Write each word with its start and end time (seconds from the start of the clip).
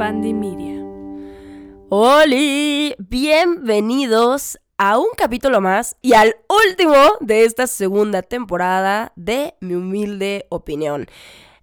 Media. 0.00 0.82
¡Holi! 1.90 2.94
Bienvenidos 2.98 4.58
a 4.78 4.96
un 4.96 5.08
capítulo 5.14 5.60
más 5.60 5.94
y 6.00 6.14
al 6.14 6.36
último 6.48 6.94
de 7.20 7.44
esta 7.44 7.66
segunda 7.66 8.22
temporada 8.22 9.12
de 9.14 9.56
Mi 9.60 9.74
Humilde 9.74 10.46
Opinión. 10.48 11.06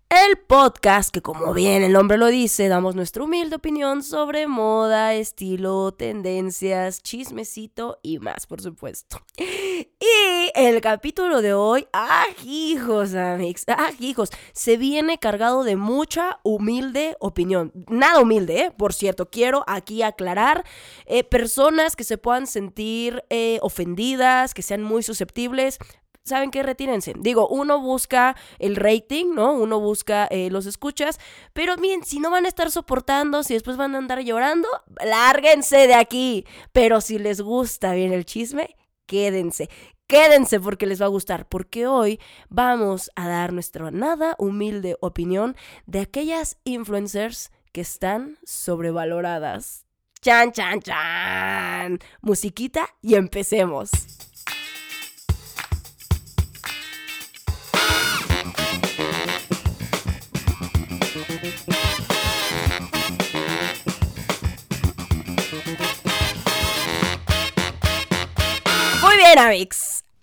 El 0.10 0.38
podcast 0.38 1.14
que 1.14 1.22
como 1.22 1.54
bien 1.54 1.84
el 1.84 1.92
nombre 1.92 2.18
lo 2.18 2.28
dice, 2.28 2.70
damos 2.70 2.96
nuestra 2.96 3.24
humilde 3.24 3.58
opinión 3.58 4.04
sobre 4.04 4.48
moda, 4.48 5.14
estilo, 5.14 5.92
tendencias, 5.92 7.04
chismecito 7.04 8.00
y 8.02 8.20
más, 8.20 8.48
por 8.48 8.62
supuesto. 8.62 9.22
Y 9.38 10.52
el 10.56 10.80
capítulo 10.80 11.42
de 11.42 11.54
hoy, 11.54 11.88
¡ah, 11.92 12.26
hijos, 12.46 13.16
amigos! 13.16 13.66
¡ah, 13.68 13.92
hijos! 14.00 14.30
Se 14.54 14.78
viene 14.78 15.20
cargado 15.20 15.66
de 15.66 15.76
mucha 15.76 16.40
humilde 16.42 17.18
opinión. 17.20 17.74
Nada 17.90 18.22
humilde, 18.22 18.62
¿eh? 18.62 18.72
Por 18.72 18.94
cierto, 18.94 19.30
quiero 19.30 19.66
aquí 19.68 20.04
aclarar, 20.04 20.64
eh, 21.06 21.26
personas 21.26 21.98
que 21.98 22.06
se 22.06 22.18
puedan 22.18 22.48
sentir 22.48 23.26
eh, 23.30 23.60
ofendidas, 23.62 24.54
que 24.54 24.62
sean 24.62 24.84
muy 24.84 25.04
susceptibles, 25.04 25.80
¿saben 26.28 26.52
qué? 26.52 26.64
Retírense. 26.64 27.14
Digo, 27.18 27.48
uno 27.48 27.82
busca 27.82 28.36
el 28.60 28.76
rating, 28.76 29.34
¿no? 29.34 29.54
Uno 29.54 29.80
busca 29.80 30.28
eh, 30.28 30.50
los 30.50 30.66
escuchas, 30.66 31.20
pero 31.54 31.78
miren, 31.78 32.04
si 32.04 32.20
no 32.20 32.30
van 32.30 32.46
a 32.46 32.50
estar 32.50 32.70
soportando, 32.72 33.44
si 33.44 33.54
después 33.54 33.78
van 33.78 33.96
a 33.96 33.98
andar 33.98 34.20
llorando, 34.22 34.68
lárguense 35.04 35.88
de 35.88 35.96
aquí. 35.96 36.46
Pero 36.72 37.02
si 37.02 37.18
les 37.20 37.42
gusta 37.42 37.94
bien 37.94 38.14
el 38.14 38.26
chisme, 38.26 38.76
quédense. 39.06 39.70
Quédense 40.08 40.62
porque 40.62 40.86
les 40.86 41.02
va 41.02 41.06
a 41.06 41.10
gustar, 41.10 41.50
porque 41.50 41.86
hoy 41.86 42.20
vamos 42.48 43.12
a 43.16 43.28
dar 43.28 43.52
nuestra 43.52 43.92
nada 43.92 44.36
humilde 44.38 44.96
opinión 45.02 45.58
de 45.86 46.00
aquellas 46.00 46.58
influencers 46.64 47.52
que 47.74 47.82
están 47.82 48.38
sobrevaloradas. 48.46 49.86
Chan, 50.22 50.52
chan, 50.52 50.82
chan. 50.82 52.00
Musiquita 52.22 52.88
y 53.02 53.16
empecemos. 53.16 53.92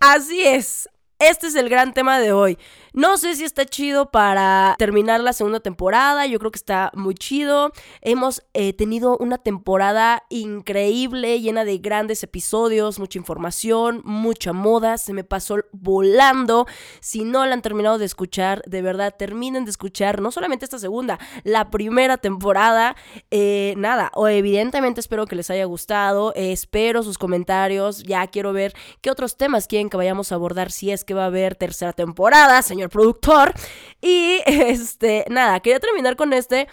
Así 0.01 0.43
es. 0.43 0.89
Este 1.19 1.47
es 1.47 1.55
el 1.55 1.69
gran 1.69 1.93
tema 1.93 2.19
de 2.19 2.33
hoy. 2.33 2.59
No 2.97 3.17
sé 3.17 3.35
si 3.35 3.43
está 3.43 3.67
chido 3.67 4.13
para 4.13 4.77
terminar 4.79 5.19
la 5.19 5.33
segunda 5.33 5.59
temporada, 5.59 6.27
yo 6.27 6.39
creo 6.39 6.53
que 6.53 6.59
está 6.59 6.93
muy 6.95 7.17
chido. 7.17 7.73
Hemos 8.03 8.45
eh, 8.55 8.73
tenido 8.73 9.19
una 9.19 9.39
temporada 9.39 10.23
increíble, 10.29 11.41
llena 11.41 11.65
de 11.65 11.79
grandes 11.79 12.23
episodios, 12.23 13.01
mucha 13.01 13.19
información, 13.19 14.01
mucha 14.05 14.53
moda, 14.53 14.97
se 14.97 15.13
me 15.13 15.25
pasó 15.25 15.57
volando. 15.73 16.69
Si 17.01 17.25
no 17.25 17.45
la 17.45 17.55
han 17.55 17.63
terminado 17.63 17.99
de 17.99 18.05
escuchar, 18.05 18.63
de 18.65 18.81
verdad, 18.81 19.13
terminen 19.19 19.65
de 19.65 19.73
escuchar 19.73 20.23
no 20.23 20.31
solamente 20.31 20.65
esta 20.65 20.79
segunda, 20.79 21.19
la 21.43 21.71
primera 21.73 22.17
temporada. 22.17 22.95
Eh, 23.33 23.75
nada, 23.77 24.13
o 24.15 24.29
evidentemente 24.29 25.01
espero 25.01 25.27
que 25.27 25.35
les 25.35 25.51
haya 25.51 25.65
gustado, 25.65 26.33
espero 26.37 27.03
sus 27.03 27.19
comentarios, 27.19 28.05
ya 28.05 28.25
quiero 28.29 28.53
ver 28.53 28.73
qué 29.01 29.11
otros 29.11 29.37
temas 29.37 29.67
quieren 29.67 29.91
que 29.91 29.97
vayamos 29.97 30.31
a 30.31 30.37
abordar 30.37 30.71
si 30.71 30.93
es 30.93 31.05
que 31.05 31.15
va 31.15 31.25
a 31.25 31.27
haber 31.27 31.57
tercera 31.57 31.93
temporada, 31.93 32.63
señor 32.63 32.84
productor. 32.89 33.53
Y 34.01 34.41
este, 34.47 35.25
nada, 35.29 35.61
quería 35.61 35.81
terminar 35.81 36.17
con 36.17 36.33
este. 36.33 36.69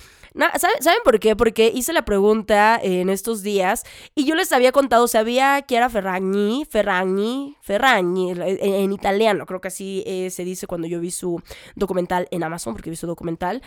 ¿saben, 0.58 1.00
por 1.04 1.20
qué? 1.20 1.36
Porque 1.36 1.72
hice 1.74 1.92
la 1.94 2.06
pregunta 2.06 2.80
en 2.82 3.10
estos 3.10 3.44
días 3.44 3.84
y 4.16 4.24
yo 4.26 4.36
les 4.36 4.52
había 4.54 4.72
contado, 4.72 5.08
sabía 5.08 5.62
que 5.64 5.76
era 5.76 5.90
Ferragni, 5.90 6.66
Ferragni, 6.70 7.58
Ferragni, 7.62 8.32
en, 8.32 8.94
italiano, 8.94 9.46
creo 9.46 9.60
que 9.60 9.68
así 9.68 10.04
eh, 10.06 10.30
se 10.30 10.46
dice 10.46 10.68
cuando 10.68 10.88
yo 10.88 11.00
vi 11.00 11.12
su 11.12 11.42
documental 11.76 12.28
en 12.32 12.44
Amazon, 12.44 12.74
porque 12.74 12.90
vi 12.90 12.96
su 12.96 13.08
documental. 13.08 13.62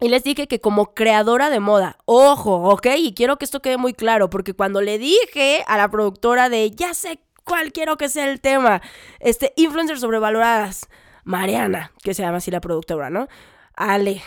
Y 0.00 0.08
les 0.08 0.24
dije 0.24 0.48
que 0.48 0.60
como 0.60 0.94
creadora 0.94 1.48
de 1.48 1.60
moda, 1.60 1.96
ojo, 2.06 2.56
¿ok? 2.70 2.88
Y 2.98 3.14
quiero 3.14 3.38
que 3.38 3.44
esto 3.44 3.62
quede 3.62 3.76
muy 3.76 3.94
claro, 3.94 4.28
porque 4.30 4.52
cuando 4.52 4.80
le 4.80 4.98
dije 4.98 5.64
a 5.66 5.78
la 5.78 5.88
productora 5.90 6.48
de, 6.48 6.72
ya 6.72 6.92
sé 6.92 7.20
cuál 7.44 7.72
quiero 7.72 7.96
que 7.96 8.08
sea 8.08 8.28
el 8.30 8.40
tema, 8.40 8.82
este, 9.20 9.52
influencers 9.56 10.00
sobrevaloradas, 10.00 10.88
Mariana, 11.24 11.92
que 12.02 12.14
se 12.14 12.22
llama 12.22 12.38
así 12.38 12.50
la 12.50 12.60
productora, 12.60 13.10
¿no? 13.10 13.28
Ale, 13.76 14.22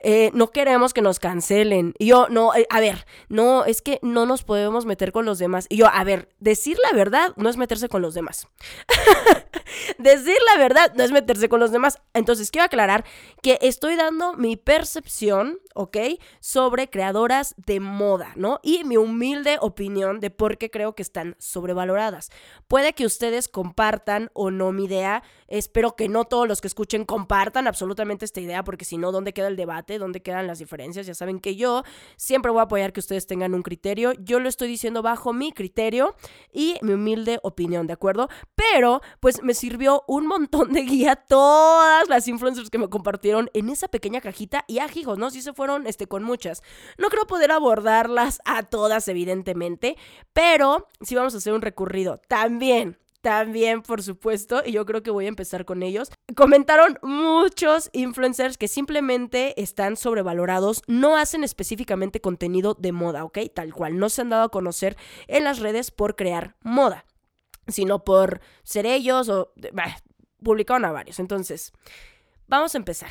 eh, 0.00 0.30
no 0.34 0.50
queremos 0.50 0.94
que 0.94 1.02
nos 1.02 1.18
cancelen. 1.18 1.94
Y 1.98 2.06
yo, 2.06 2.28
no, 2.28 2.54
eh, 2.54 2.66
a 2.70 2.80
ver, 2.80 3.06
no, 3.28 3.64
es 3.64 3.82
que 3.82 3.98
no 4.02 4.26
nos 4.26 4.44
podemos 4.44 4.86
meter 4.86 5.12
con 5.12 5.24
los 5.24 5.38
demás. 5.38 5.66
Y 5.68 5.76
yo, 5.76 5.86
a 5.86 6.04
ver, 6.04 6.28
decir 6.38 6.76
la 6.82 6.96
verdad 6.96 7.32
no 7.36 7.48
es 7.48 7.56
meterse 7.56 7.88
con 7.88 8.02
los 8.02 8.14
demás. 8.14 8.48
decir 9.98 10.36
la 10.52 10.58
verdad 10.60 10.92
no 10.94 11.02
es 11.04 11.12
meterse 11.12 11.48
con 11.48 11.60
los 11.60 11.72
demás. 11.72 11.98
Entonces, 12.14 12.50
quiero 12.50 12.66
aclarar 12.66 13.04
que 13.42 13.58
estoy 13.62 13.96
dando 13.96 14.34
mi 14.34 14.56
percepción, 14.56 15.58
¿ok? 15.74 15.96
Sobre 16.40 16.90
creadoras 16.90 17.54
de 17.56 17.80
moda, 17.80 18.32
¿no? 18.36 18.60
Y 18.62 18.84
mi 18.84 18.96
humilde 18.96 19.58
opinión 19.60 20.20
de 20.20 20.30
por 20.30 20.58
qué 20.58 20.70
creo 20.70 20.94
que 20.94 21.02
están 21.02 21.36
sobrevaloradas. 21.38 22.30
Puede 22.68 22.92
que 22.92 23.06
ustedes 23.06 23.48
compartan 23.48 24.30
o 24.32 24.50
no 24.50 24.72
mi 24.72 24.84
idea. 24.84 25.22
Espero 25.48 25.96
que 25.96 26.08
no 26.08 26.24
todos 26.24 26.46
los 26.46 26.60
que 26.60 26.68
escuchen 26.68 27.04
compartan 27.04 27.66
absolutamente 27.66 28.24
esta 28.24 28.40
idea, 28.40 28.64
porque 28.64 28.84
si 28.84 28.98
no, 28.98 29.12
¿dónde 29.12 29.32
queda 29.32 29.48
el 29.48 29.56
debate? 29.56 29.87
Dónde 29.96 30.20
quedan 30.20 30.46
las 30.46 30.58
diferencias. 30.58 31.06
Ya 31.06 31.14
saben 31.14 31.40
que 31.40 31.56
yo 31.56 31.84
siempre 32.16 32.52
voy 32.52 32.60
a 32.60 32.64
apoyar 32.64 32.92
que 32.92 33.00
ustedes 33.00 33.26
tengan 33.26 33.54
un 33.54 33.62
criterio. 33.62 34.12
Yo 34.20 34.40
lo 34.40 34.50
estoy 34.50 34.68
diciendo 34.68 35.00
bajo 35.00 35.32
mi 35.32 35.52
criterio 35.52 36.14
y 36.52 36.76
mi 36.82 36.92
humilde 36.92 37.38
opinión, 37.42 37.86
¿de 37.86 37.94
acuerdo? 37.94 38.28
Pero 38.54 39.00
pues 39.20 39.42
me 39.42 39.54
sirvió 39.54 40.04
un 40.06 40.26
montón 40.26 40.72
de 40.72 40.82
guía 40.82 41.16
todas 41.16 42.06
las 42.08 42.28
influencers 42.28 42.68
que 42.68 42.78
me 42.78 42.90
compartieron 42.90 43.48
en 43.54 43.70
esa 43.70 43.88
pequeña 43.88 44.20
cajita 44.20 44.64
y 44.66 44.80
ajijos, 44.80 45.16
ah, 45.16 45.20
¿no? 45.20 45.30
Sí 45.30 45.42
se 45.42 45.52
fueron 45.52 45.86
este, 45.86 46.06
con 46.06 46.24
muchas. 46.24 46.62
No 46.98 47.08
creo 47.08 47.26
poder 47.26 47.52
abordarlas 47.52 48.40
a 48.44 48.64
todas, 48.64 49.06
evidentemente, 49.08 49.96
pero 50.32 50.88
sí 51.00 51.14
vamos 51.14 51.34
a 51.34 51.38
hacer 51.38 51.52
un 51.52 51.62
recurrido. 51.62 52.20
También 52.28 52.98
también, 53.20 53.82
por 53.82 54.02
supuesto, 54.02 54.62
y 54.64 54.72
yo 54.72 54.86
creo 54.86 55.02
que 55.02 55.10
voy 55.10 55.26
a 55.26 55.28
empezar 55.28 55.64
con 55.64 55.82
ellos. 55.82 56.10
Comentaron 56.36 56.98
muchos 57.02 57.90
influencers 57.92 58.56
que 58.56 58.68
simplemente 58.68 59.60
están 59.60 59.96
sobrevalorados, 59.96 60.82
no 60.86 61.16
hacen 61.16 61.42
específicamente 61.42 62.20
contenido 62.20 62.74
de 62.74 62.92
moda, 62.92 63.24
¿ok? 63.24 63.38
Tal 63.54 63.74
cual, 63.74 63.98
no 63.98 64.08
se 64.08 64.22
han 64.22 64.30
dado 64.30 64.44
a 64.44 64.50
conocer 64.50 64.96
en 65.26 65.44
las 65.44 65.58
redes 65.58 65.90
por 65.90 66.14
crear 66.14 66.56
moda, 66.62 67.04
sino 67.66 68.04
por 68.04 68.40
ser 68.62 68.86
ellos 68.86 69.28
o... 69.28 69.52
publicaron 70.42 70.84
a 70.84 70.92
varios. 70.92 71.18
Entonces, 71.18 71.72
vamos 72.46 72.74
a 72.74 72.78
empezar. 72.78 73.10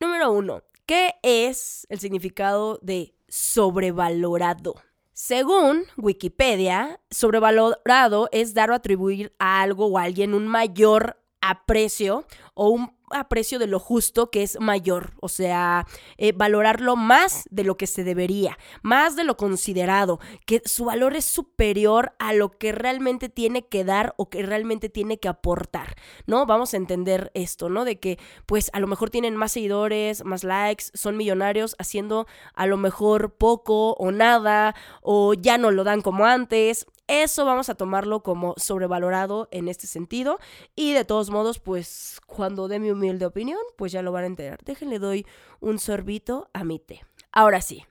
Número 0.00 0.32
uno, 0.32 0.64
¿qué 0.86 1.14
es 1.22 1.86
el 1.88 2.00
significado 2.00 2.78
de 2.82 3.14
sobrevalorado? 3.28 4.74
Según 5.18 5.86
Wikipedia, 5.96 7.00
sobrevalorado 7.10 8.28
es 8.32 8.52
dar 8.52 8.70
o 8.70 8.74
atribuir 8.74 9.32
a 9.38 9.62
algo 9.62 9.86
o 9.86 9.96
a 9.96 10.02
alguien 10.02 10.34
un 10.34 10.46
mayor 10.46 11.18
aprecio 11.40 12.26
o 12.52 12.68
un 12.68 12.95
aprecio 13.10 13.58
de 13.58 13.66
lo 13.66 13.78
justo 13.78 14.30
que 14.30 14.42
es 14.42 14.58
mayor, 14.60 15.14
o 15.20 15.28
sea, 15.28 15.86
eh, 16.16 16.32
valorarlo 16.32 16.96
más 16.96 17.44
de 17.50 17.64
lo 17.64 17.76
que 17.76 17.86
se 17.86 18.04
debería, 18.04 18.58
más 18.82 19.16
de 19.16 19.24
lo 19.24 19.36
considerado, 19.36 20.18
que 20.44 20.62
su 20.64 20.86
valor 20.86 21.16
es 21.16 21.24
superior 21.24 22.12
a 22.18 22.32
lo 22.32 22.50
que 22.50 22.72
realmente 22.72 23.28
tiene 23.28 23.66
que 23.66 23.84
dar 23.84 24.14
o 24.16 24.28
que 24.28 24.42
realmente 24.42 24.88
tiene 24.88 25.18
que 25.18 25.28
aportar, 25.28 25.96
¿no? 26.26 26.46
Vamos 26.46 26.74
a 26.74 26.78
entender 26.78 27.30
esto, 27.34 27.68
¿no? 27.68 27.84
De 27.84 27.98
que 27.98 28.18
pues 28.46 28.70
a 28.72 28.80
lo 28.80 28.86
mejor 28.86 29.10
tienen 29.10 29.36
más 29.36 29.52
seguidores, 29.52 30.24
más 30.24 30.44
likes, 30.44 30.86
son 30.94 31.16
millonarios 31.16 31.76
haciendo 31.78 32.26
a 32.54 32.66
lo 32.66 32.76
mejor 32.76 33.34
poco 33.34 33.92
o 33.94 34.10
nada, 34.10 34.74
o 35.02 35.34
ya 35.34 35.58
no 35.58 35.70
lo 35.70 35.84
dan 35.84 36.00
como 36.00 36.26
antes, 36.26 36.86
eso 37.08 37.44
vamos 37.44 37.68
a 37.68 37.74
tomarlo 37.74 38.22
como 38.22 38.54
sobrevalorado 38.56 39.48
en 39.50 39.68
este 39.68 39.86
sentido. 39.86 40.38
Y 40.74 40.92
de 40.92 41.04
todos 41.04 41.30
modos, 41.30 41.58
pues 41.58 42.20
cuando 42.26 42.68
dé 42.68 42.78
mi 42.78 42.90
humilde 42.90 43.26
opinión, 43.26 43.60
pues 43.76 43.92
ya 43.92 44.02
lo 44.02 44.12
van 44.12 44.24
a 44.24 44.28
enterar. 44.28 44.58
Déjenle 44.64 44.98
doy 44.98 45.26
un 45.60 45.78
sorbito 45.78 46.50
a 46.52 46.64
mi 46.64 46.78
té. 46.78 47.04
Ahora 47.32 47.60
sí, 47.60 47.84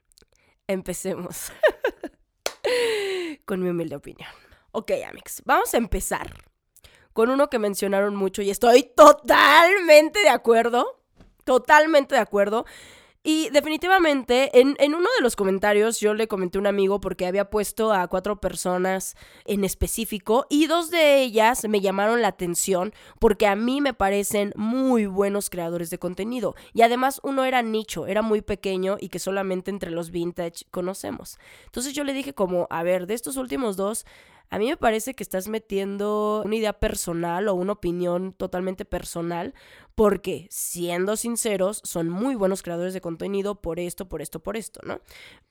empecemos 0.67 1.51
con 3.45 3.61
mi 3.61 3.69
humilde 3.69 3.95
opinión. 3.95 4.29
Ok, 4.71 4.91
Amix, 5.07 5.41
vamos 5.45 5.73
a 5.73 5.77
empezar 5.77 6.33
con 7.13 7.29
uno 7.29 7.49
que 7.49 7.59
mencionaron 7.59 8.15
mucho 8.15 8.41
y 8.41 8.49
estoy 8.49 8.83
totalmente 8.83 10.19
de 10.19 10.29
acuerdo. 10.29 11.01
Totalmente 11.45 12.15
de 12.15 12.21
acuerdo. 12.21 12.65
Y 13.27 13.49
definitivamente, 13.49 14.61
en, 14.61 14.75
en, 14.77 14.93
uno 14.93 15.09
de 15.17 15.23
los 15.23 15.35
comentarios 15.35 15.99
yo 15.99 16.13
le 16.13 16.27
comenté 16.27 16.59
a 16.59 16.61
un 16.61 16.67
amigo 16.67 17.01
porque 17.01 17.25
había 17.25 17.49
puesto 17.49 17.91
a 17.91 18.07
cuatro 18.07 18.39
personas 18.39 19.15
en 19.45 19.63
específico 19.63 20.45
y 20.47 20.67
dos 20.67 20.91
de 20.91 21.23
ellas 21.23 21.67
me 21.67 21.81
llamaron 21.81 22.21
la 22.21 22.27
atención 22.27 22.93
porque 23.17 23.47
a 23.47 23.55
mí 23.55 23.81
me 23.81 23.95
parecen 23.95 24.53
muy 24.55 25.07
buenos 25.07 25.49
creadores 25.49 25.89
de 25.89 25.97
contenido. 25.97 26.53
Y 26.75 26.83
además 26.83 27.19
uno 27.23 27.45
era 27.45 27.63
nicho, 27.63 28.05
era 28.05 28.21
muy 28.21 28.43
pequeño 28.43 28.97
y 28.99 29.09
que 29.09 29.17
solamente 29.17 29.71
entre 29.71 29.89
los 29.89 30.11
vintage 30.11 30.65
conocemos. 30.69 31.39
Entonces 31.65 31.93
yo 31.93 32.03
le 32.03 32.13
dije 32.13 32.35
como, 32.35 32.67
a 32.69 32.83
ver, 32.83 33.07
de 33.07 33.15
estos 33.15 33.37
últimos 33.37 33.75
dos, 33.75 34.05
a 34.49 34.59
mí 34.59 34.67
me 34.67 34.77
parece 34.77 35.13
que 35.13 35.23
estás 35.23 35.47
metiendo 35.47 36.41
una 36.45 36.55
idea 36.55 36.73
personal 36.73 37.47
o 37.47 37.55
una 37.55 37.73
opinión 37.73 38.33
totalmente 38.33 38.85
personal, 38.85 39.53
porque 39.95 40.47
siendo 40.49 41.15
sinceros, 41.15 41.81
son 41.83 42.09
muy 42.09 42.35
buenos 42.35 42.61
creadores 42.61 42.93
de 42.93 43.01
contenido 43.01 43.61
por 43.61 43.79
esto, 43.79 44.09
por 44.09 44.21
esto, 44.21 44.39
por 44.41 44.57
esto, 44.57 44.81
¿no? 44.83 44.99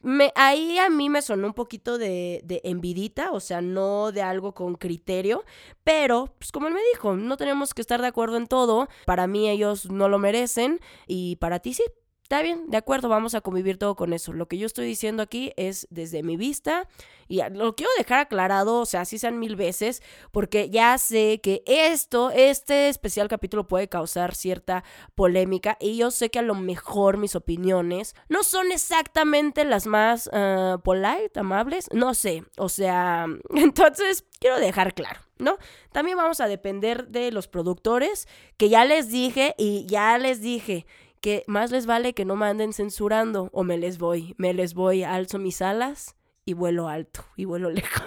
Me, 0.02 0.32
ahí 0.35 0.79
a 0.79 0.91
mí 0.91 1.08
me 1.08 1.23
sonó 1.23 1.46
un 1.46 1.55
poquito 1.55 1.96
de, 1.96 2.43
de 2.44 2.61
envidita, 2.64 3.32
o 3.32 3.41
sea, 3.41 3.62
no 3.62 4.12
de 4.12 4.23
algo 4.23 4.52
con 4.52 4.75
criterio, 4.75 5.44
pero, 5.82 6.35
pues 6.38 6.52
como 6.52 6.69
él 6.69 6.75
me 6.75 6.81
dijo, 6.93 7.17
no 7.17 7.37
tenemos 7.37 7.73
que 7.73 7.81
estar 7.81 8.00
de 8.00 8.08
acuerdo 8.08 8.37
en 8.37 8.47
todo. 8.47 8.88
Para 9.06 9.26
mí 9.26 9.49
ellos 9.49 9.90
no 9.90 10.08
lo 10.08 10.19
merecen 10.19 10.81
y 11.06 11.37
para 11.37 11.61
ti 11.61 11.75
sí. 11.75 11.85
Está 12.25 12.41
bien, 12.41 12.71
de 12.71 12.79
acuerdo, 12.79 13.11
vamos 13.11 13.35
a 13.35 13.43
convivir 13.43 13.76
todo 13.76 13.97
con 13.97 14.15
eso. 14.15 14.32
Lo 14.32 14.49
que 14.49 14.56
yo 14.56 14.65
estoy 14.65 14.87
diciendo 14.87 15.23
aquí 15.23 15.53
es 15.59 15.87
desde 15.91 16.23
mi 16.23 16.38
vista 16.38 16.88
y 17.29 17.43
lo 17.50 17.76
quiero 17.76 17.93
dejar 17.99 18.21
aclarado, 18.21 18.81
o 18.81 18.87
sea, 18.87 19.03
así 19.03 19.19
sean 19.19 19.38
mil 19.38 19.56
veces, 19.56 20.03
porque 20.32 20.71
ya 20.71 20.97
sé 20.97 21.43
que 21.43 21.62
esto, 21.67 22.31
este 22.31 22.88
especial 22.88 23.29
capítulo 23.29 23.69
puede 23.69 23.91
causar 23.91 24.35
cierta 24.35 24.85
polémica 25.15 25.76
y 25.79 25.99
yo 25.99 26.11
sé 26.11 26.31
que 26.31 26.38
a 26.38 26.43
lo 26.43 26.55
mejor 26.55 27.19
mis 27.19 27.37
opiniones 27.37 28.15
no 28.31 28.43
son 28.43 28.73
exactamente 28.73 29.67
las 29.67 29.87
más 29.87 30.26
uh, 30.29 30.81
polite, 30.81 31.38
amables, 31.38 31.91
no 31.93 32.15
sé, 32.15 32.43
o 32.56 32.71
sea, 32.71 33.26
entonces 33.55 34.25
quiero 34.41 34.59
dejar 34.59 34.94
claro. 34.94 35.21
¿no? 35.37 35.59
También 35.93 36.17
vamos 36.17 36.41
a 36.41 36.47
depender 36.47 37.09
de 37.09 37.32
los 37.32 37.49
productores, 37.49 38.29
que 38.56 38.69
ya 38.69 38.85
les 38.85 39.11
dije 39.11 39.55
y 39.59 39.85
ya 39.87 40.17
les 40.17 40.41
dije 40.41 40.87
que 41.25 41.43
más 41.47 41.71
les 41.71 41.87
vale 41.87 42.12
que 42.12 42.26
no 42.26 42.37
me 42.37 42.44
anden 42.44 42.75
censurando 42.75 43.49
o 43.55 43.65
me 43.65 43.79
les 43.79 43.97
voy, 43.97 44.35
me 44.37 44.53
les 44.53 44.75
voy, 44.75 45.05
alzo 45.05 45.38
mis 45.38 45.62
alas 45.62 46.17
y 46.44 46.53
vuelo 46.53 46.87
alto 46.87 47.25
y 47.35 47.47
vuelo 47.47 47.71
lejos. 47.71 48.03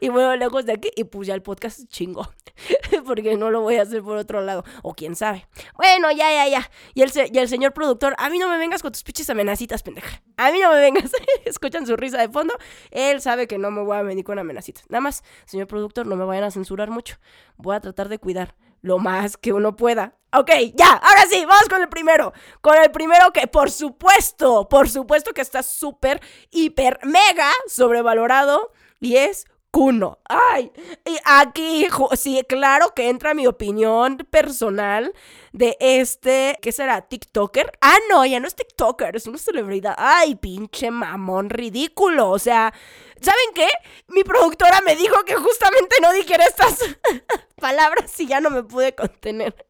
y 0.00 0.08
vuelo 0.08 0.34
lejos 0.34 0.66
de 0.66 0.72
aquí 0.72 0.90
y 0.96 1.04
pues 1.04 1.28
ya 1.28 1.34
el 1.34 1.42
podcast 1.42 1.86
chingo. 1.86 2.28
Porque 3.06 3.36
no 3.36 3.52
lo 3.52 3.60
voy 3.60 3.76
a 3.76 3.82
hacer 3.82 4.02
por 4.02 4.16
otro 4.16 4.40
lado. 4.40 4.64
O 4.82 4.94
quién 4.94 5.14
sabe. 5.14 5.46
Bueno, 5.76 6.10
ya, 6.10 6.28
ya, 6.32 6.48
ya. 6.48 6.70
Y 6.94 7.02
el, 7.02 7.12
y 7.32 7.38
el 7.38 7.48
señor 7.48 7.72
productor, 7.72 8.16
a 8.18 8.28
mí 8.30 8.40
no 8.40 8.48
me 8.48 8.58
vengas 8.58 8.82
con 8.82 8.90
tus 8.90 9.04
pinches 9.04 9.30
amenacitas, 9.30 9.84
pendeja. 9.84 10.20
A 10.36 10.50
mí 10.50 10.58
no 10.58 10.72
me 10.72 10.80
vengas. 10.80 11.12
Escuchan 11.44 11.86
su 11.86 11.96
risa 11.96 12.18
de 12.18 12.28
fondo. 12.28 12.54
Él 12.90 13.20
sabe 13.20 13.46
que 13.46 13.58
no 13.58 13.70
me 13.70 13.82
voy 13.82 13.96
a 13.96 14.02
venir 14.02 14.24
con 14.24 14.40
amenacitas. 14.40 14.90
Nada 14.90 15.02
más, 15.02 15.22
señor 15.44 15.68
productor, 15.68 16.08
no 16.08 16.16
me 16.16 16.24
vayan 16.24 16.42
a 16.42 16.50
censurar 16.50 16.90
mucho. 16.90 17.16
Voy 17.58 17.76
a 17.76 17.80
tratar 17.80 18.08
de 18.08 18.18
cuidar 18.18 18.56
lo 18.84 18.98
más 18.98 19.38
que 19.38 19.54
uno 19.54 19.76
pueda. 19.76 20.14
Ok, 20.36 20.50
ya, 20.74 20.92
ahora 20.92 21.24
sí, 21.30 21.42
vamos 21.46 21.68
con 21.70 21.80
el 21.80 21.88
primero. 21.88 22.34
Con 22.60 22.76
el 22.76 22.90
primero 22.90 23.32
que 23.32 23.46
por 23.46 23.70
supuesto, 23.70 24.68
por 24.68 24.90
supuesto 24.90 25.32
que 25.32 25.40
está 25.40 25.62
súper, 25.62 26.20
hiper, 26.50 26.98
mega 27.02 27.50
sobrevalorado 27.66 28.72
y 29.00 29.16
es 29.16 29.46
Kuno. 29.74 30.20
Ay, 30.26 30.70
y 31.04 31.16
aquí 31.24 31.88
sí, 32.14 32.40
claro 32.48 32.94
que 32.94 33.08
entra 33.08 33.34
mi 33.34 33.48
opinión 33.48 34.18
personal 34.30 35.12
de 35.52 35.76
este, 35.80 36.56
¿qué 36.62 36.70
será? 36.70 37.00
¿TikToker? 37.00 37.72
Ah, 37.80 37.96
no, 38.08 38.24
ya 38.24 38.38
no 38.38 38.46
es 38.46 38.54
TikToker, 38.54 39.16
es 39.16 39.26
una 39.26 39.36
celebridad. 39.36 39.96
Ay, 39.98 40.36
pinche 40.36 40.92
mamón 40.92 41.50
ridículo. 41.50 42.30
O 42.30 42.38
sea, 42.38 42.72
¿saben 43.20 43.46
qué? 43.52 43.66
Mi 44.06 44.22
productora 44.22 44.80
me 44.82 44.94
dijo 44.94 45.24
que 45.24 45.34
justamente 45.34 45.96
no 46.00 46.12
dijera 46.12 46.44
estas 46.44 46.78
palabras 47.60 48.20
y 48.20 48.28
ya 48.28 48.40
no 48.40 48.50
me 48.50 48.62
pude 48.62 48.94
contener. 48.94 49.66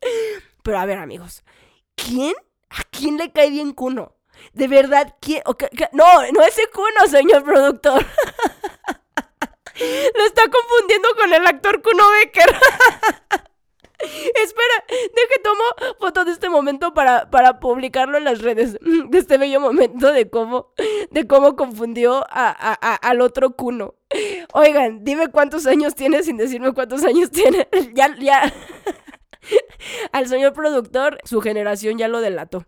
Pero 0.62 0.80
a 0.80 0.84
ver, 0.84 0.98
amigos, 0.98 1.44
¿quién? 1.94 2.34
¿A 2.68 2.82
quién 2.90 3.16
le 3.16 3.32
cae 3.32 3.48
bien 3.48 3.72
Kuno? 3.72 4.14
De 4.52 4.68
verdad, 4.68 5.16
¿quién? 5.18 5.42
no, 5.92 6.30
no 6.30 6.42
es 6.42 6.58
ese 6.58 6.68
Kuno, 6.68 7.08
señor 7.08 7.42
productor. 7.42 8.04
Lo 9.80 10.24
está 10.24 10.42
confundiendo 10.48 11.08
con 11.16 11.32
el 11.32 11.46
actor 11.46 11.82
Kuno 11.82 12.04
Becker. 12.10 12.54
Espera, 13.98 14.84
deje 14.88 15.40
tomo 15.42 15.62
foto 15.98 16.24
de 16.24 16.32
este 16.32 16.48
momento 16.48 16.92
para, 16.94 17.30
para 17.30 17.60
publicarlo 17.60 18.18
en 18.18 18.24
las 18.24 18.40
redes. 18.42 18.78
De 19.08 19.18
este 19.18 19.38
bello 19.38 19.60
momento 19.60 20.12
de 20.12 20.28
cómo, 20.28 20.72
de 21.10 21.26
cómo 21.26 21.56
confundió 21.56 22.24
a, 22.28 22.50
al 22.72 23.20
otro 23.20 23.50
Kuno. 23.50 23.94
Oigan, 24.52 25.04
dime 25.04 25.28
cuántos 25.28 25.66
años 25.66 25.94
tiene 25.94 26.22
sin 26.22 26.36
decirme 26.36 26.72
cuántos 26.72 27.04
años 27.04 27.30
tiene. 27.30 27.68
Ya, 27.94 28.14
ya. 28.18 28.52
Al 30.12 30.26
señor 30.26 30.52
productor, 30.52 31.18
su 31.24 31.40
generación 31.40 31.98
ya 31.98 32.08
lo 32.08 32.20
delató. 32.20 32.66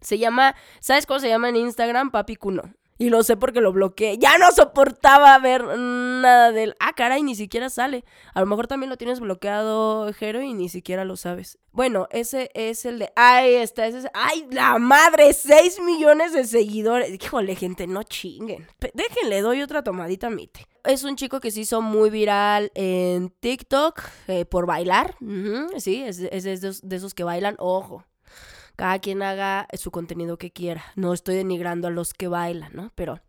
Se 0.00 0.18
llama, 0.18 0.54
¿sabes 0.80 1.06
cómo 1.06 1.18
se 1.18 1.28
llama 1.28 1.48
en 1.48 1.56
Instagram? 1.56 2.10
Papi 2.10 2.36
Kuno. 2.36 2.74
Y 2.96 3.10
lo 3.10 3.22
sé 3.24 3.36
porque 3.36 3.60
lo 3.60 3.72
bloqueé. 3.72 4.18
Ya 4.18 4.38
no 4.38 4.50
soportaba 4.52 5.36
ver 5.38 5.64
nada 5.64 6.52
del. 6.52 6.74
Ah, 6.78 6.92
caray, 6.94 7.22
ni 7.22 7.34
siquiera 7.34 7.68
sale. 7.68 8.04
A 8.34 8.40
lo 8.40 8.46
mejor 8.46 8.68
también 8.68 8.90
lo 8.90 8.96
tienes 8.96 9.18
bloqueado, 9.20 10.12
Jero, 10.12 10.42
y 10.42 10.54
ni 10.54 10.68
siquiera 10.68 11.04
lo 11.04 11.16
sabes. 11.16 11.58
Bueno, 11.72 12.06
ese 12.10 12.50
es 12.54 12.84
el 12.84 13.00
de. 13.00 13.12
Ahí 13.16 13.54
está, 13.54 13.86
ese 13.86 13.98
es. 13.98 14.06
¡Ay, 14.14 14.46
la 14.50 14.78
madre! 14.78 15.32
6 15.32 15.80
millones 15.80 16.32
de 16.32 16.44
seguidores. 16.44 17.10
Híjole, 17.20 17.56
gente, 17.56 17.88
no 17.88 18.04
chinguen. 18.04 18.66
Déjenle, 18.94 19.40
doy 19.40 19.62
otra 19.62 19.82
tomadita 19.82 20.28
a 20.28 20.30
mite. 20.30 20.66
Es 20.84 21.02
un 21.02 21.16
chico 21.16 21.40
que 21.40 21.50
se 21.50 21.60
hizo 21.60 21.82
muy 21.82 22.10
viral 22.10 22.70
en 22.74 23.30
TikTok 23.30 24.02
eh, 24.28 24.44
por 24.44 24.66
bailar. 24.66 25.16
sí, 25.78 26.02
es, 26.02 26.20
es 26.20 26.44
de, 26.44 26.52
esos, 26.52 26.88
de 26.88 26.96
esos 26.96 27.14
que 27.14 27.24
bailan. 27.24 27.56
Ojo, 27.58 28.04
cada 28.76 28.98
quien 28.98 29.22
haga 29.22 29.66
su 29.74 29.90
contenido 29.90 30.38
que 30.38 30.52
quiera. 30.52 30.84
No 30.96 31.12
estoy 31.12 31.36
denigrando 31.36 31.88
a 31.88 31.90
los 31.90 32.14
que 32.14 32.28
bailan, 32.28 32.72
¿no? 32.74 32.92
Pero 32.94 33.20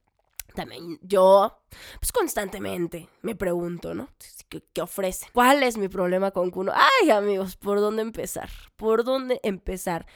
también 0.54 1.00
yo, 1.02 1.62
pues 2.00 2.12
constantemente 2.12 3.10
me 3.22 3.36
pregunto, 3.36 3.94
¿no? 3.94 4.10
¿Qué, 4.50 4.64
¿Qué, 4.74 4.82
ofrece? 4.82 5.28
¿Cuál 5.34 5.64
es 5.64 5.78
mi 5.78 5.88
problema 5.88 6.32
con 6.32 6.50
Kuno? 6.50 6.72
Ay, 6.74 7.12
amigos, 7.12 7.58
¿por 7.58 7.80
dónde 7.80 8.02
empezar? 8.02 8.50
¿Por 8.76 9.04
dónde 9.04 9.40
empezar? 9.44 10.08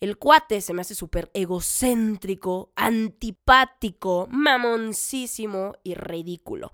El 0.00 0.18
cuate 0.18 0.60
se 0.60 0.74
me 0.74 0.82
hace 0.82 0.94
súper 0.94 1.30
egocéntrico, 1.32 2.72
antipático, 2.76 4.26
mamoncísimo 4.30 5.74
y 5.82 5.94
ridículo. 5.94 6.72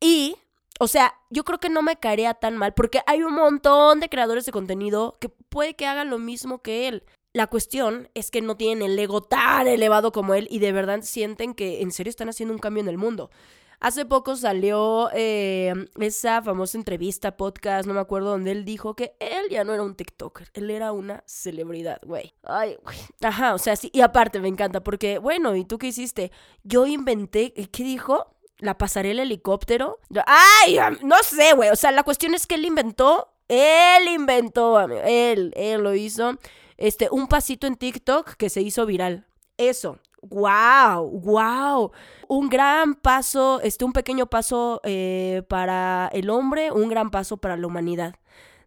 Y 0.00 0.36
o 0.80 0.88
sea, 0.88 1.14
yo 1.30 1.44
creo 1.44 1.60
que 1.60 1.68
no 1.68 1.80
me 1.82 1.96
caería 1.96 2.34
tan 2.34 2.56
mal 2.56 2.74
porque 2.74 3.02
hay 3.06 3.22
un 3.22 3.34
montón 3.34 4.00
de 4.00 4.08
creadores 4.08 4.46
de 4.46 4.50
contenido 4.50 5.16
que 5.20 5.30
puede 5.52 5.74
que 5.74 5.86
hagan 5.86 6.10
lo 6.10 6.18
mismo 6.18 6.62
que 6.62 6.88
él. 6.88 7.04
La 7.34 7.46
cuestión 7.46 8.08
es 8.14 8.30
que 8.30 8.40
no 8.40 8.56
tienen 8.56 8.82
el 8.82 8.98
ego 8.98 9.22
tan 9.22 9.68
elevado 9.68 10.10
como 10.10 10.34
él 10.34 10.48
y 10.50 10.58
de 10.58 10.72
verdad 10.72 11.02
sienten 11.02 11.54
que 11.54 11.82
en 11.82 11.92
serio 11.92 12.10
están 12.10 12.28
haciendo 12.28 12.54
un 12.54 12.58
cambio 12.58 12.82
en 12.82 12.88
el 12.88 12.98
mundo. 12.98 13.30
Hace 13.78 14.06
poco 14.06 14.36
salió 14.36 15.10
eh, 15.12 15.74
esa 15.98 16.40
famosa 16.40 16.78
entrevista, 16.78 17.36
podcast, 17.36 17.86
no 17.86 17.94
me 17.94 18.00
acuerdo, 18.00 18.30
donde 18.30 18.52
él 18.52 18.64
dijo 18.64 18.94
que 18.94 19.16
él 19.18 19.48
ya 19.50 19.64
no 19.64 19.74
era 19.74 19.82
un 19.82 19.96
TikToker, 19.96 20.48
él 20.54 20.70
era 20.70 20.92
una 20.92 21.22
celebridad, 21.26 22.00
güey. 22.04 22.34
Ay, 22.44 22.78
güey. 22.82 22.96
Ajá, 23.22 23.54
o 23.54 23.58
sea, 23.58 23.74
sí. 23.76 23.90
Y 23.92 24.00
aparte 24.00 24.38
me 24.38 24.48
encanta 24.48 24.82
porque, 24.84 25.18
bueno, 25.18 25.56
¿y 25.56 25.64
tú 25.64 25.78
qué 25.78 25.88
hiciste? 25.88 26.30
Yo 26.62 26.86
inventé, 26.86 27.52
¿qué 27.52 27.84
dijo? 27.84 28.36
la 28.62 28.78
pasarela 28.78 29.22
helicóptero. 29.22 29.98
Ay, 30.24 30.78
no 31.02 31.16
sé, 31.24 31.52
güey. 31.54 31.70
O 31.70 31.76
sea, 31.76 31.90
la 31.90 32.04
cuestión 32.04 32.32
es 32.32 32.46
que 32.46 32.54
él 32.54 32.64
inventó, 32.64 33.31
él 33.48 34.08
inventó, 34.08 34.78
amigo, 34.78 35.00
él, 35.04 35.52
él 35.56 35.82
lo 35.82 35.94
hizo. 35.94 36.38
Este, 36.76 37.08
un 37.10 37.28
pasito 37.28 37.66
en 37.66 37.76
TikTok 37.76 38.34
que 38.34 38.50
se 38.50 38.60
hizo 38.60 38.86
viral. 38.86 39.26
Eso. 39.56 39.98
¡Wow! 40.22 41.20
¡Wow! 41.20 41.90
Un 42.28 42.48
gran 42.48 42.94
paso, 42.94 43.60
este, 43.60 43.84
un 43.84 43.92
pequeño 43.92 44.26
paso 44.26 44.80
eh, 44.84 45.42
para 45.48 46.08
el 46.12 46.30
hombre, 46.30 46.70
un 46.70 46.88
gran 46.88 47.10
paso 47.10 47.36
para 47.38 47.56
la 47.56 47.66
humanidad. 47.66 48.14